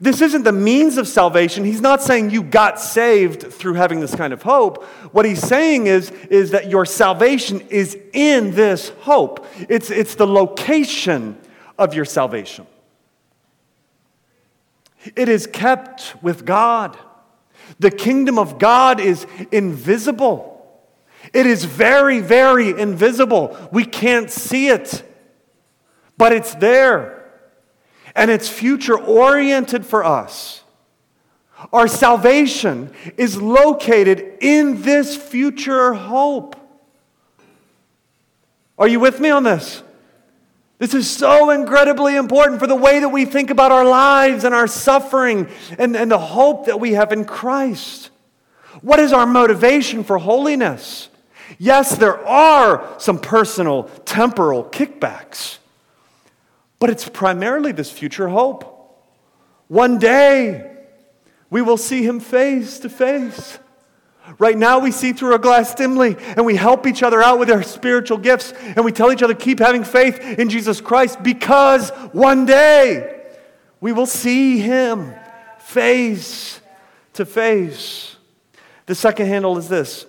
This 0.00 0.22
isn't 0.22 0.44
the 0.44 0.52
means 0.52 0.96
of 0.96 1.06
salvation. 1.06 1.64
He's 1.64 1.80
not 1.80 2.02
saying 2.02 2.30
you 2.30 2.42
got 2.42 2.80
saved 2.80 3.52
through 3.52 3.74
having 3.74 4.00
this 4.00 4.14
kind 4.14 4.32
of 4.32 4.42
hope. 4.42 4.84
What 5.12 5.26
he's 5.26 5.42
saying 5.46 5.86
is, 5.86 6.10
is 6.30 6.52
that 6.52 6.70
your 6.70 6.86
salvation 6.86 7.60
is 7.68 7.98
in 8.12 8.54
this 8.54 8.90
hope, 9.00 9.46
it's, 9.68 9.90
it's 9.90 10.14
the 10.14 10.26
location 10.26 11.38
of 11.78 11.94
your 11.94 12.04
salvation. 12.04 12.66
It 15.16 15.28
is 15.28 15.46
kept 15.46 16.14
with 16.22 16.44
God. 16.44 16.96
The 17.78 17.90
kingdom 17.90 18.38
of 18.38 18.58
God 18.58 19.00
is 19.00 19.26
invisible. 19.50 20.48
It 21.32 21.46
is 21.46 21.64
very, 21.64 22.20
very 22.20 22.70
invisible. 22.70 23.56
We 23.72 23.84
can't 23.84 24.30
see 24.30 24.68
it, 24.68 25.02
but 26.16 26.32
it's 26.32 26.54
there 26.54 27.30
and 28.14 28.30
it's 28.30 28.48
future 28.48 28.98
oriented 28.98 29.86
for 29.86 30.04
us. 30.04 30.62
Our 31.72 31.86
salvation 31.86 32.92
is 33.16 33.40
located 33.40 34.38
in 34.40 34.82
this 34.82 35.16
future 35.16 35.94
hope. 35.94 36.56
Are 38.78 38.88
you 38.88 38.98
with 38.98 39.20
me 39.20 39.30
on 39.30 39.44
this? 39.44 39.82
This 40.82 40.94
is 40.94 41.08
so 41.08 41.50
incredibly 41.50 42.16
important 42.16 42.58
for 42.58 42.66
the 42.66 42.74
way 42.74 42.98
that 42.98 43.10
we 43.10 43.24
think 43.24 43.50
about 43.50 43.70
our 43.70 43.84
lives 43.84 44.42
and 44.42 44.52
our 44.52 44.66
suffering 44.66 45.46
and, 45.78 45.96
and 45.96 46.10
the 46.10 46.18
hope 46.18 46.66
that 46.66 46.80
we 46.80 46.94
have 46.94 47.12
in 47.12 47.24
Christ. 47.24 48.10
What 48.80 48.98
is 48.98 49.12
our 49.12 49.24
motivation 49.24 50.02
for 50.02 50.18
holiness? 50.18 51.08
Yes, 51.56 51.96
there 51.96 52.18
are 52.26 52.96
some 52.98 53.20
personal, 53.20 53.84
temporal 54.04 54.64
kickbacks. 54.64 55.58
But 56.80 56.90
it's 56.90 57.08
primarily 57.08 57.70
this 57.70 57.92
future 57.92 58.26
hope. 58.26 58.98
One 59.68 60.00
day, 60.00 60.78
we 61.48 61.62
will 61.62 61.76
see 61.76 62.04
him 62.04 62.18
face 62.18 62.80
to 62.80 62.88
face. 62.88 63.56
Right 64.38 64.56
now, 64.56 64.78
we 64.78 64.92
see 64.92 65.12
through 65.12 65.34
a 65.34 65.38
glass 65.38 65.74
dimly, 65.74 66.16
and 66.18 66.44
we 66.46 66.56
help 66.56 66.86
each 66.86 67.02
other 67.02 67.22
out 67.22 67.38
with 67.38 67.50
our 67.50 67.62
spiritual 67.62 68.18
gifts, 68.18 68.52
and 68.52 68.84
we 68.84 68.92
tell 68.92 69.12
each 69.12 69.22
other, 69.22 69.34
keep 69.34 69.58
having 69.58 69.84
faith 69.84 70.18
in 70.20 70.48
Jesus 70.48 70.80
Christ 70.80 71.22
because 71.22 71.90
one 72.12 72.46
day 72.46 73.22
we 73.80 73.92
will 73.92 74.06
see 74.06 74.58
him 74.58 75.12
face 75.58 76.60
to 77.14 77.24
face. 77.24 78.16
The 78.86 78.94
second 78.94 79.26
handle 79.26 79.58
is 79.58 79.68
this 79.68 80.06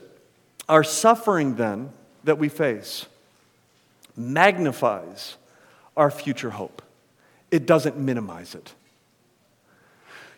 our 0.69 0.83
suffering, 0.83 1.55
then, 1.55 1.91
that 2.23 2.37
we 2.37 2.49
face 2.49 3.05
magnifies 4.15 5.35
our 5.97 6.11
future 6.11 6.51
hope, 6.51 6.81
it 7.51 7.65
doesn't 7.65 7.97
minimize 7.97 8.55
it. 8.55 8.73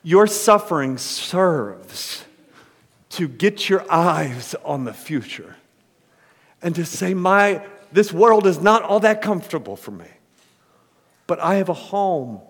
Your 0.03 0.27
suffering 0.27 0.97
serves 0.97 2.23
to 3.15 3.27
get 3.27 3.69
your 3.69 3.89
eyes 3.91 4.55
on 4.63 4.83
the 4.83 4.93
future 4.93 5.55
and 6.61 6.75
to 6.75 6.85
say, 6.85 7.13
My, 7.13 7.65
this 7.91 8.11
world 8.11 8.45
is 8.45 8.59
not 8.59 8.83
all 8.83 8.99
that 9.01 9.21
comfortable 9.21 9.75
for 9.75 9.91
me, 9.91 10.07
but 11.27 11.39
I 11.39 11.55
have 11.55 11.69
a 11.69 11.73
home 11.73 12.41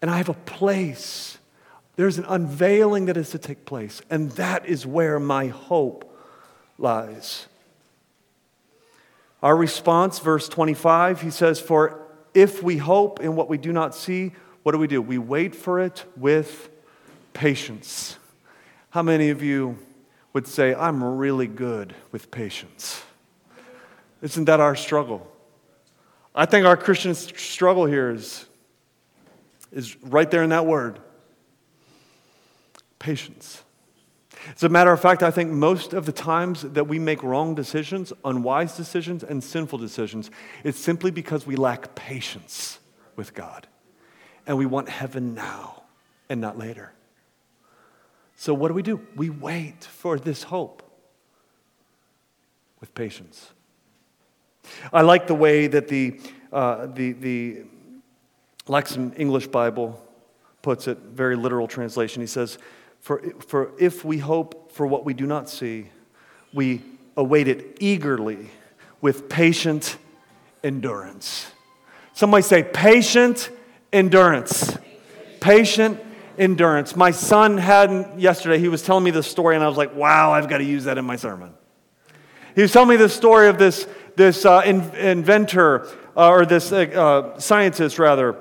and 0.00 0.10
I 0.10 0.18
have 0.18 0.28
a 0.28 0.34
place. 0.34 1.38
There's 1.96 2.18
an 2.18 2.26
unveiling 2.26 3.06
that 3.06 3.16
is 3.16 3.30
to 3.30 3.38
take 3.38 3.64
place, 3.64 4.02
and 4.10 4.30
that 4.32 4.66
is 4.66 4.84
where 4.84 5.18
my 5.18 5.46
hope 5.46 6.16
lies. 6.78 7.46
Our 9.42 9.56
response, 9.56 10.18
verse 10.20 10.48
25, 10.48 11.22
he 11.22 11.30
says, 11.30 11.60
For 11.60 12.00
if 12.34 12.62
we 12.62 12.78
hope 12.78 13.20
in 13.20 13.36
what 13.36 13.48
we 13.48 13.58
do 13.58 13.72
not 13.72 13.94
see, 13.94 14.32
what 14.62 14.72
do 14.72 14.78
we 14.78 14.86
do? 14.86 15.02
We 15.02 15.18
wait 15.18 15.54
for 15.54 15.80
it 15.80 16.04
with 16.16 16.70
patience. 17.32 18.16
How 18.90 19.02
many 19.02 19.30
of 19.30 19.42
you 19.42 19.78
would 20.34 20.46
say, 20.46 20.74
I'm 20.74 21.02
really 21.02 21.46
good 21.46 21.94
with 22.12 22.30
patience? 22.30 23.02
Isn't 24.20 24.44
that 24.46 24.60
our 24.60 24.76
struggle? 24.76 25.26
I 26.34 26.44
think 26.44 26.66
our 26.66 26.76
Christian 26.76 27.14
struggle 27.14 27.86
here 27.86 28.10
is, 28.10 28.44
is 29.72 29.96
right 30.02 30.30
there 30.30 30.42
in 30.42 30.50
that 30.50 30.66
word 30.66 30.98
patience. 32.98 33.62
As 34.54 34.62
a 34.62 34.68
matter 34.68 34.92
of 34.92 35.00
fact, 35.00 35.22
I 35.22 35.30
think 35.30 35.50
most 35.50 35.92
of 35.92 36.06
the 36.06 36.12
times 36.12 36.62
that 36.62 36.88
we 36.88 36.98
make 36.98 37.22
wrong 37.22 37.54
decisions, 37.54 38.12
unwise 38.24 38.76
decisions, 38.76 39.22
and 39.22 39.42
sinful 39.42 39.78
decisions, 39.78 40.30
it's 40.64 40.78
simply 40.78 41.10
because 41.10 41.46
we 41.46 41.56
lack 41.56 41.94
patience 41.94 42.78
with 43.14 43.34
God. 43.34 43.66
And 44.46 44.58
we 44.58 44.66
want 44.66 44.88
heaven 44.88 45.34
now 45.34 45.84
and 46.28 46.40
not 46.40 46.58
later. 46.58 46.92
So, 48.36 48.52
what 48.52 48.68
do 48.68 48.74
we 48.74 48.82
do? 48.82 49.00
We 49.14 49.30
wait 49.30 49.84
for 49.84 50.18
this 50.18 50.44
hope 50.44 50.82
with 52.80 52.94
patience. 52.94 53.52
I 54.92 55.02
like 55.02 55.26
the 55.26 55.34
way 55.34 55.66
that 55.66 55.88
the, 55.88 56.20
uh, 56.52 56.86
the, 56.86 57.12
the 57.12 57.62
Lexham 58.66 59.18
English 59.18 59.46
Bible 59.48 60.00
puts 60.62 60.88
it, 60.88 60.98
very 60.98 61.36
literal 61.36 61.68
translation. 61.68 62.22
He 62.22 62.26
says, 62.26 62.58
for, 63.00 63.22
for 63.46 63.72
if 63.78 64.04
we 64.04 64.18
hope 64.18 64.72
for 64.72 64.86
what 64.86 65.04
we 65.04 65.12
do 65.14 65.26
not 65.26 65.48
see, 65.48 65.88
we 66.52 66.82
await 67.16 67.48
it 67.48 67.76
eagerly 67.80 68.50
with 69.00 69.28
patient 69.28 69.98
endurance. 70.62 71.46
Somebody 72.14 72.42
say, 72.42 72.62
patient 72.62 73.50
endurance. 73.92 74.76
Patient 75.40 76.00
endurance. 76.38 76.96
My 76.96 77.10
son 77.10 77.58
had 77.58 78.14
yesterday, 78.18 78.58
he 78.58 78.68
was 78.68 78.82
telling 78.82 79.04
me 79.04 79.10
this 79.10 79.26
story, 79.26 79.54
and 79.54 79.64
I 79.64 79.68
was 79.68 79.76
like, 79.76 79.94
wow, 79.94 80.32
I've 80.32 80.48
got 80.48 80.58
to 80.58 80.64
use 80.64 80.84
that 80.84 80.98
in 80.98 81.04
my 81.04 81.16
sermon. 81.16 81.54
He 82.54 82.62
was 82.62 82.72
telling 82.72 82.88
me 82.88 82.96
the 82.96 83.08
story 83.08 83.48
of 83.48 83.58
this, 83.58 83.86
this 84.16 84.44
uh, 84.44 84.62
in, 84.64 84.80
inventor, 84.94 85.88
uh, 86.16 86.30
or 86.30 86.46
this 86.46 86.70
uh, 86.72 86.76
uh 86.76 87.38
scientist, 87.38 87.98
rather, 87.98 88.36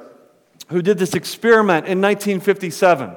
who 0.70 0.82
did 0.82 0.98
this 0.98 1.14
experiment 1.14 1.88
in 1.88 2.02
1957. 2.02 3.16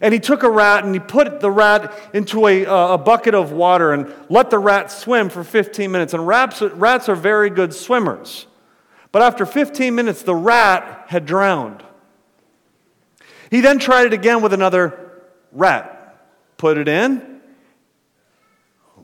And 0.00 0.12
he 0.12 0.20
took 0.20 0.42
a 0.42 0.50
rat 0.50 0.84
and 0.84 0.94
he 0.94 1.00
put 1.00 1.40
the 1.40 1.50
rat 1.50 1.92
into 2.12 2.46
a, 2.46 2.64
a 2.64 2.98
bucket 2.98 3.34
of 3.34 3.52
water 3.52 3.92
and 3.92 4.12
let 4.28 4.50
the 4.50 4.58
rat 4.58 4.90
swim 4.90 5.28
for 5.28 5.44
15 5.44 5.90
minutes. 5.90 6.14
And 6.14 6.26
rats, 6.26 6.60
rats 6.60 7.08
are 7.08 7.14
very 7.14 7.48
good 7.48 7.72
swimmers. 7.72 8.46
But 9.12 9.22
after 9.22 9.46
15 9.46 9.94
minutes, 9.94 10.22
the 10.22 10.34
rat 10.34 11.04
had 11.06 11.24
drowned. 11.24 11.84
He 13.54 13.60
then 13.60 13.78
tried 13.78 14.06
it 14.06 14.12
again 14.12 14.42
with 14.42 14.52
another 14.52 15.12
rat, 15.52 16.26
put 16.56 16.76
it 16.76 16.88
in, 16.88 17.40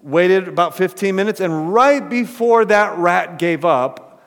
waited 0.03 0.49
about 0.49 0.77
15 0.77 1.15
minutes, 1.15 1.39
and 1.39 1.73
right 1.73 2.11
before 2.11 2.65
that 2.65 2.99
rat 2.99 3.39
gave 3.39 3.65
up, 3.65 4.21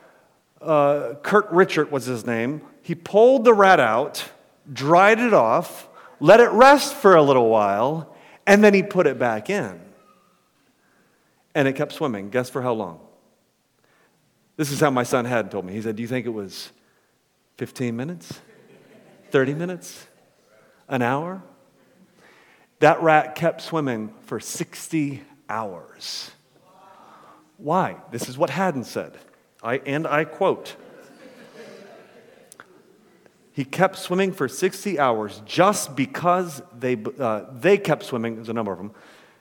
uh, 0.62 1.16
Curt 1.22 1.50
Richter 1.50 1.84
was 1.84 2.06
his 2.06 2.24
name, 2.24 2.62
he 2.80 2.94
pulled 2.94 3.44
the 3.44 3.52
rat 3.52 3.78
out, 3.78 4.26
dried 4.72 5.20
it 5.20 5.34
off, 5.34 5.90
let 6.20 6.40
it 6.40 6.48
rest 6.52 6.94
for 6.94 7.16
a 7.16 7.22
little 7.22 7.50
while, 7.50 8.16
and 8.46 8.64
then 8.64 8.72
he 8.72 8.82
put 8.82 9.06
it 9.06 9.18
back 9.18 9.50
in. 9.50 9.78
And 11.54 11.68
it 11.68 11.74
kept 11.74 11.92
swimming. 11.92 12.30
Guess 12.30 12.48
for 12.48 12.62
how 12.62 12.72
long? 12.72 12.98
This 14.56 14.72
is 14.72 14.80
how 14.80 14.88
my 14.88 15.02
son 15.02 15.26
had 15.26 15.50
told 15.50 15.66
me. 15.66 15.74
He 15.74 15.82
said, 15.82 15.96
Do 15.96 16.02
you 16.02 16.08
think 16.08 16.24
it 16.24 16.32
was 16.32 16.72
15 17.58 17.94
minutes? 17.94 18.40
30 19.30 19.52
minutes? 19.52 20.06
An 20.88 21.02
hour? 21.02 21.42
That 22.80 23.02
rat 23.02 23.34
kept 23.34 23.62
swimming 23.62 24.12
for 24.22 24.40
60 24.40 25.22
hours. 25.48 26.30
Why? 27.56 27.96
This 28.10 28.28
is 28.28 28.36
what 28.36 28.50
Haddon 28.50 28.84
said. 28.84 29.16
I, 29.62 29.78
and 29.78 30.06
I 30.06 30.24
quote 30.24 30.76
he 33.54 33.64
kept 33.64 33.96
swimming 33.96 34.32
for 34.32 34.48
60 34.48 34.98
hours 34.98 35.40
just 35.46 35.94
because 35.94 36.60
they, 36.76 37.00
uh, 37.20 37.44
they 37.52 37.78
kept 37.78 38.04
swimming, 38.04 38.34
there's 38.34 38.48
a 38.48 38.52
number 38.52 38.72
of 38.72 38.78
them. 38.78 38.90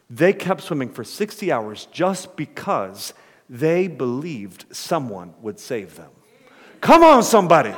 They 0.07 0.33
kept 0.33 0.61
swimming 0.61 0.89
for 0.89 1.03
60 1.03 1.51
hours 1.51 1.87
just 1.91 2.35
because 2.35 3.15
they 3.49 3.87
believed 3.87 4.65
someone 4.71 5.33
would 5.41 5.59
save 5.59 5.95
them. 5.95 6.11
Come 6.79 7.03
on, 7.03 7.23
somebody. 7.23 7.73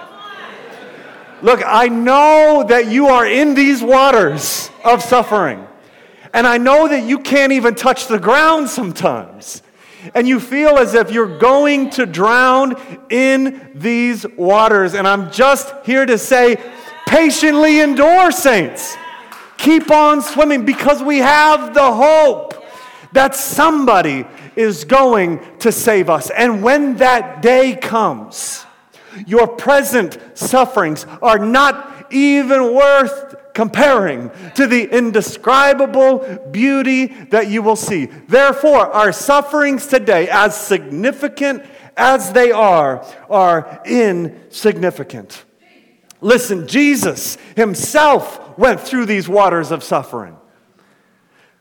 Look, 1.42 1.62
I 1.66 1.88
know 1.88 2.66
that 2.68 2.88
you 2.92 3.08
are 3.08 3.26
in 3.26 3.56
these 3.56 3.84
waters 3.84 4.70
of 4.84 5.04
suffering. 5.04 5.66
And 6.34 6.46
I 6.46 6.58
know 6.58 6.88
that 6.88 7.04
you 7.04 7.20
can't 7.20 7.54
even 7.54 7.76
touch 7.76 8.08
the 8.08 8.20
ground 8.20 8.70
sometimes. 8.70 9.62
And 10.14 10.28
you 10.28 10.40
feel 10.40 10.78
as 10.78 10.94
if 10.94 11.12
you're 11.12 11.40
going 11.40 11.90
to 11.92 12.06
drown 12.06 12.76
in 13.10 13.72
these 13.74 14.26
waters. 14.38 14.94
And 14.94 15.08
I'm 15.08 15.32
just 15.32 15.74
here 15.86 16.06
to 16.06 16.18
say, 16.18 16.58
patiently 17.08 17.80
endure, 17.80 18.32
saints. 18.32 18.96
Keep 19.58 19.90
on 19.92 20.22
swimming 20.22 20.66
because 20.66 21.02
we 21.02 21.20
have 21.20 21.74
the 21.74 21.92
hope 21.94 22.64
that 23.14 23.34
somebody 23.34 24.26
is 24.56 24.84
going 24.84 25.40
to 25.60 25.72
save 25.72 26.10
us. 26.10 26.30
And 26.30 26.62
when 26.62 26.98
that 26.98 27.42
day 27.42 27.76
comes, 27.76 28.65
your 29.28 29.48
present 29.48 30.18
sufferings 30.34 31.06
are 31.22 31.40
not 31.40 32.08
even 32.12 32.74
worth 32.74 33.36
comparing 33.54 34.30
to 34.54 34.68
the 34.68 34.84
indescribable 34.96 36.20
beauty 36.52 37.08
that 37.08 37.48
you 37.48 37.62
will 37.62 37.76
see. 37.76 38.06
Therefore, 38.06 38.92
our 38.92 39.12
sufferings 39.12 39.88
today, 39.88 40.28
as 40.30 40.60
significant 40.60 41.64
as 41.96 42.34
they 42.34 42.52
are, 42.52 43.06
are 43.30 43.82
insignificant. 43.86 45.46
Listen, 46.20 46.68
Jesus 46.68 47.38
himself 47.56 48.58
went 48.58 48.82
through 48.82 49.06
these 49.06 49.30
waters 49.30 49.72
of 49.72 49.84
suffering. 49.84 50.36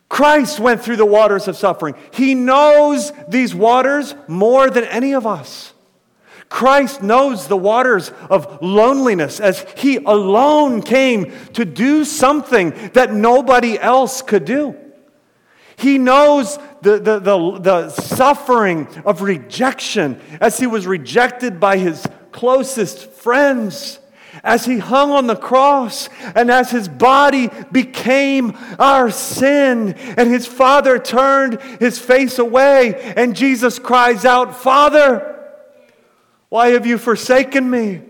Christ 0.08 0.58
went 0.58 0.80
through 0.80 0.96
the 0.96 1.04
waters 1.04 1.48
of 1.48 1.56
suffering. 1.56 1.94
He 2.12 2.34
knows 2.34 3.12
these 3.28 3.54
waters 3.54 4.14
more 4.26 4.70
than 4.70 4.84
any 4.84 5.12
of 5.12 5.26
us. 5.26 5.73
Christ 6.54 7.02
knows 7.02 7.48
the 7.48 7.56
waters 7.56 8.12
of 8.30 8.62
loneliness 8.62 9.40
as 9.40 9.66
he 9.76 9.96
alone 9.96 10.82
came 10.82 11.32
to 11.54 11.64
do 11.64 12.04
something 12.04 12.70
that 12.92 13.12
nobody 13.12 13.76
else 13.76 14.22
could 14.22 14.44
do. 14.44 14.76
He 15.74 15.98
knows 15.98 16.60
the, 16.80 17.00
the, 17.00 17.18
the, 17.18 17.58
the, 17.58 17.88
suffering 17.90 18.86
of 19.04 19.20
rejection 19.20 20.20
as 20.40 20.56
he 20.56 20.68
was 20.68 20.86
rejected 20.86 21.58
by 21.58 21.76
his 21.76 22.06
closest 22.30 23.10
friends 23.10 23.98
as 24.44 24.64
he 24.64 24.78
hung 24.78 25.10
on 25.10 25.26
the 25.26 25.34
cross 25.34 26.08
and 26.36 26.52
as 26.52 26.70
his 26.70 26.86
body 26.86 27.50
became 27.72 28.56
our 28.78 29.10
sin. 29.10 29.94
And 30.16 30.30
his 30.30 30.46
father 30.46 31.00
turned 31.00 31.60
his 31.80 31.98
face 31.98 32.38
away, 32.38 33.12
and 33.16 33.34
Jesus 33.34 33.80
cries 33.80 34.24
out, 34.24 34.56
Father, 34.56 35.33
why 36.54 36.68
have 36.68 36.86
you 36.86 36.98
forsaken 36.98 37.68
me? 37.68 38.00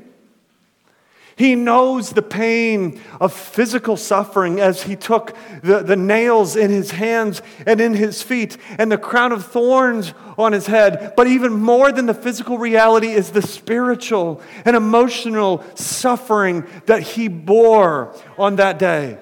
He 1.35 1.55
knows 1.55 2.11
the 2.11 2.21
pain 2.21 3.01
of 3.19 3.33
physical 3.33 3.97
suffering 3.97 4.61
as 4.61 4.83
he 4.83 4.97
took 4.97 5.35
the, 5.63 5.83
the 5.83 5.97
nails 5.97 6.55
in 6.55 6.71
his 6.71 6.91
hands 6.91 7.41
and 7.67 7.81
in 7.81 7.95
his 7.95 8.21
feet 8.21 8.59
and 8.77 8.93
the 8.93 8.99
crown 8.99 9.33
of 9.33 9.47
thorns 9.47 10.13
on 10.37 10.53
his 10.53 10.67
head. 10.67 11.15
But 11.17 11.27
even 11.27 11.55
more 11.55 11.91
than 11.91 12.05
the 12.05 12.13
physical 12.13 12.59
reality 12.59 13.09
is 13.09 13.31
the 13.31 13.41
spiritual 13.41 14.43
and 14.67 14.77
emotional 14.77 15.65
suffering 15.75 16.67
that 16.85 17.01
he 17.01 17.29
bore 17.29 18.15
on 18.37 18.57
that 18.57 18.79
day. 18.79 19.17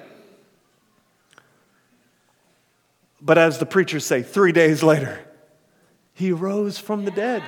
But 3.21 3.37
as 3.37 3.57
the 3.57 3.65
preachers 3.65 4.05
say, 4.05 4.21
three 4.21 4.51
days 4.51 4.83
later, 4.83 5.17
he 6.13 6.33
rose 6.33 6.77
from 6.77 7.05
the 7.05 7.11
dead 7.11 7.41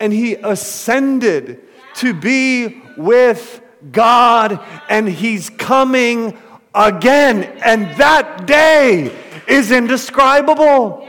and 0.00 0.12
he 0.12 0.34
ascended 0.34 1.60
to 1.94 2.12
be 2.12 2.82
with 2.96 3.60
God, 3.90 4.60
and 4.88 5.08
He's 5.08 5.50
coming 5.50 6.36
again. 6.74 7.44
And 7.64 7.84
that 7.96 8.46
day 8.46 9.14
is 9.46 9.70
indescribable. 9.70 11.08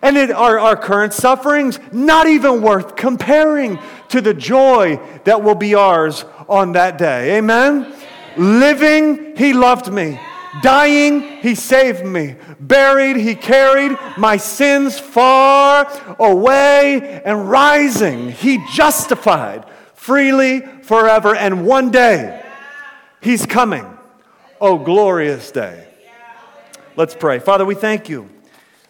And 0.00 0.16
it, 0.16 0.30
our, 0.30 0.58
our 0.58 0.76
current 0.76 1.12
sufferings, 1.12 1.78
not 1.92 2.26
even 2.26 2.62
worth 2.62 2.96
comparing 2.96 3.78
to 4.08 4.20
the 4.20 4.34
joy 4.34 5.00
that 5.24 5.42
will 5.42 5.54
be 5.54 5.74
ours 5.74 6.24
on 6.48 6.72
that 6.72 6.98
day. 6.98 7.36
Amen? 7.38 7.92
Living, 8.36 9.36
He 9.36 9.52
loved 9.52 9.92
me. 9.92 10.18
Dying, 10.60 11.22
He 11.38 11.54
saved 11.54 12.04
me. 12.04 12.36
Buried, 12.60 13.16
He 13.16 13.34
carried 13.34 13.96
my 14.18 14.36
sins 14.36 14.98
far 14.98 15.90
away. 16.18 17.22
And 17.24 17.48
rising, 17.48 18.30
He 18.30 18.62
justified 18.72 19.64
freely 19.94 20.60
forever. 20.82 21.34
And 21.34 21.64
one 21.66 21.90
day, 21.90 22.44
He's 23.20 23.46
coming. 23.46 23.86
Oh, 24.60 24.78
glorious 24.78 25.50
day. 25.50 25.86
Let's 26.96 27.14
pray. 27.14 27.38
Father, 27.38 27.64
we 27.64 27.74
thank 27.74 28.08
you 28.08 28.28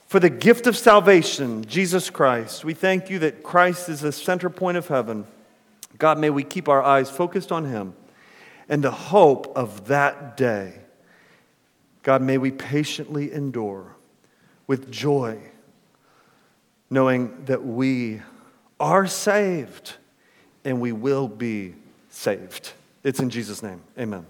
for 0.08 0.18
the 0.18 0.30
gift 0.30 0.66
of 0.66 0.76
salvation, 0.76 1.64
Jesus 1.64 2.10
Christ. 2.10 2.64
We 2.64 2.74
thank 2.74 3.08
you 3.08 3.20
that 3.20 3.42
Christ 3.42 3.88
is 3.88 4.00
the 4.00 4.12
center 4.12 4.50
point 4.50 4.76
of 4.76 4.88
heaven. 4.88 5.26
God, 5.98 6.18
may 6.18 6.30
we 6.30 6.42
keep 6.42 6.68
our 6.68 6.82
eyes 6.82 7.08
focused 7.08 7.52
on 7.52 7.66
Him 7.66 7.94
and 8.68 8.82
the 8.82 8.90
hope 8.90 9.56
of 9.56 9.86
that 9.86 10.36
day. 10.36 10.81
God, 12.02 12.22
may 12.22 12.38
we 12.38 12.50
patiently 12.50 13.32
endure 13.32 13.94
with 14.66 14.90
joy, 14.90 15.38
knowing 16.90 17.44
that 17.44 17.64
we 17.64 18.20
are 18.80 19.06
saved 19.06 19.94
and 20.64 20.80
we 20.80 20.92
will 20.92 21.28
be 21.28 21.74
saved. 22.10 22.72
It's 23.04 23.20
in 23.20 23.30
Jesus' 23.30 23.62
name. 23.62 23.82
Amen. 23.98 24.26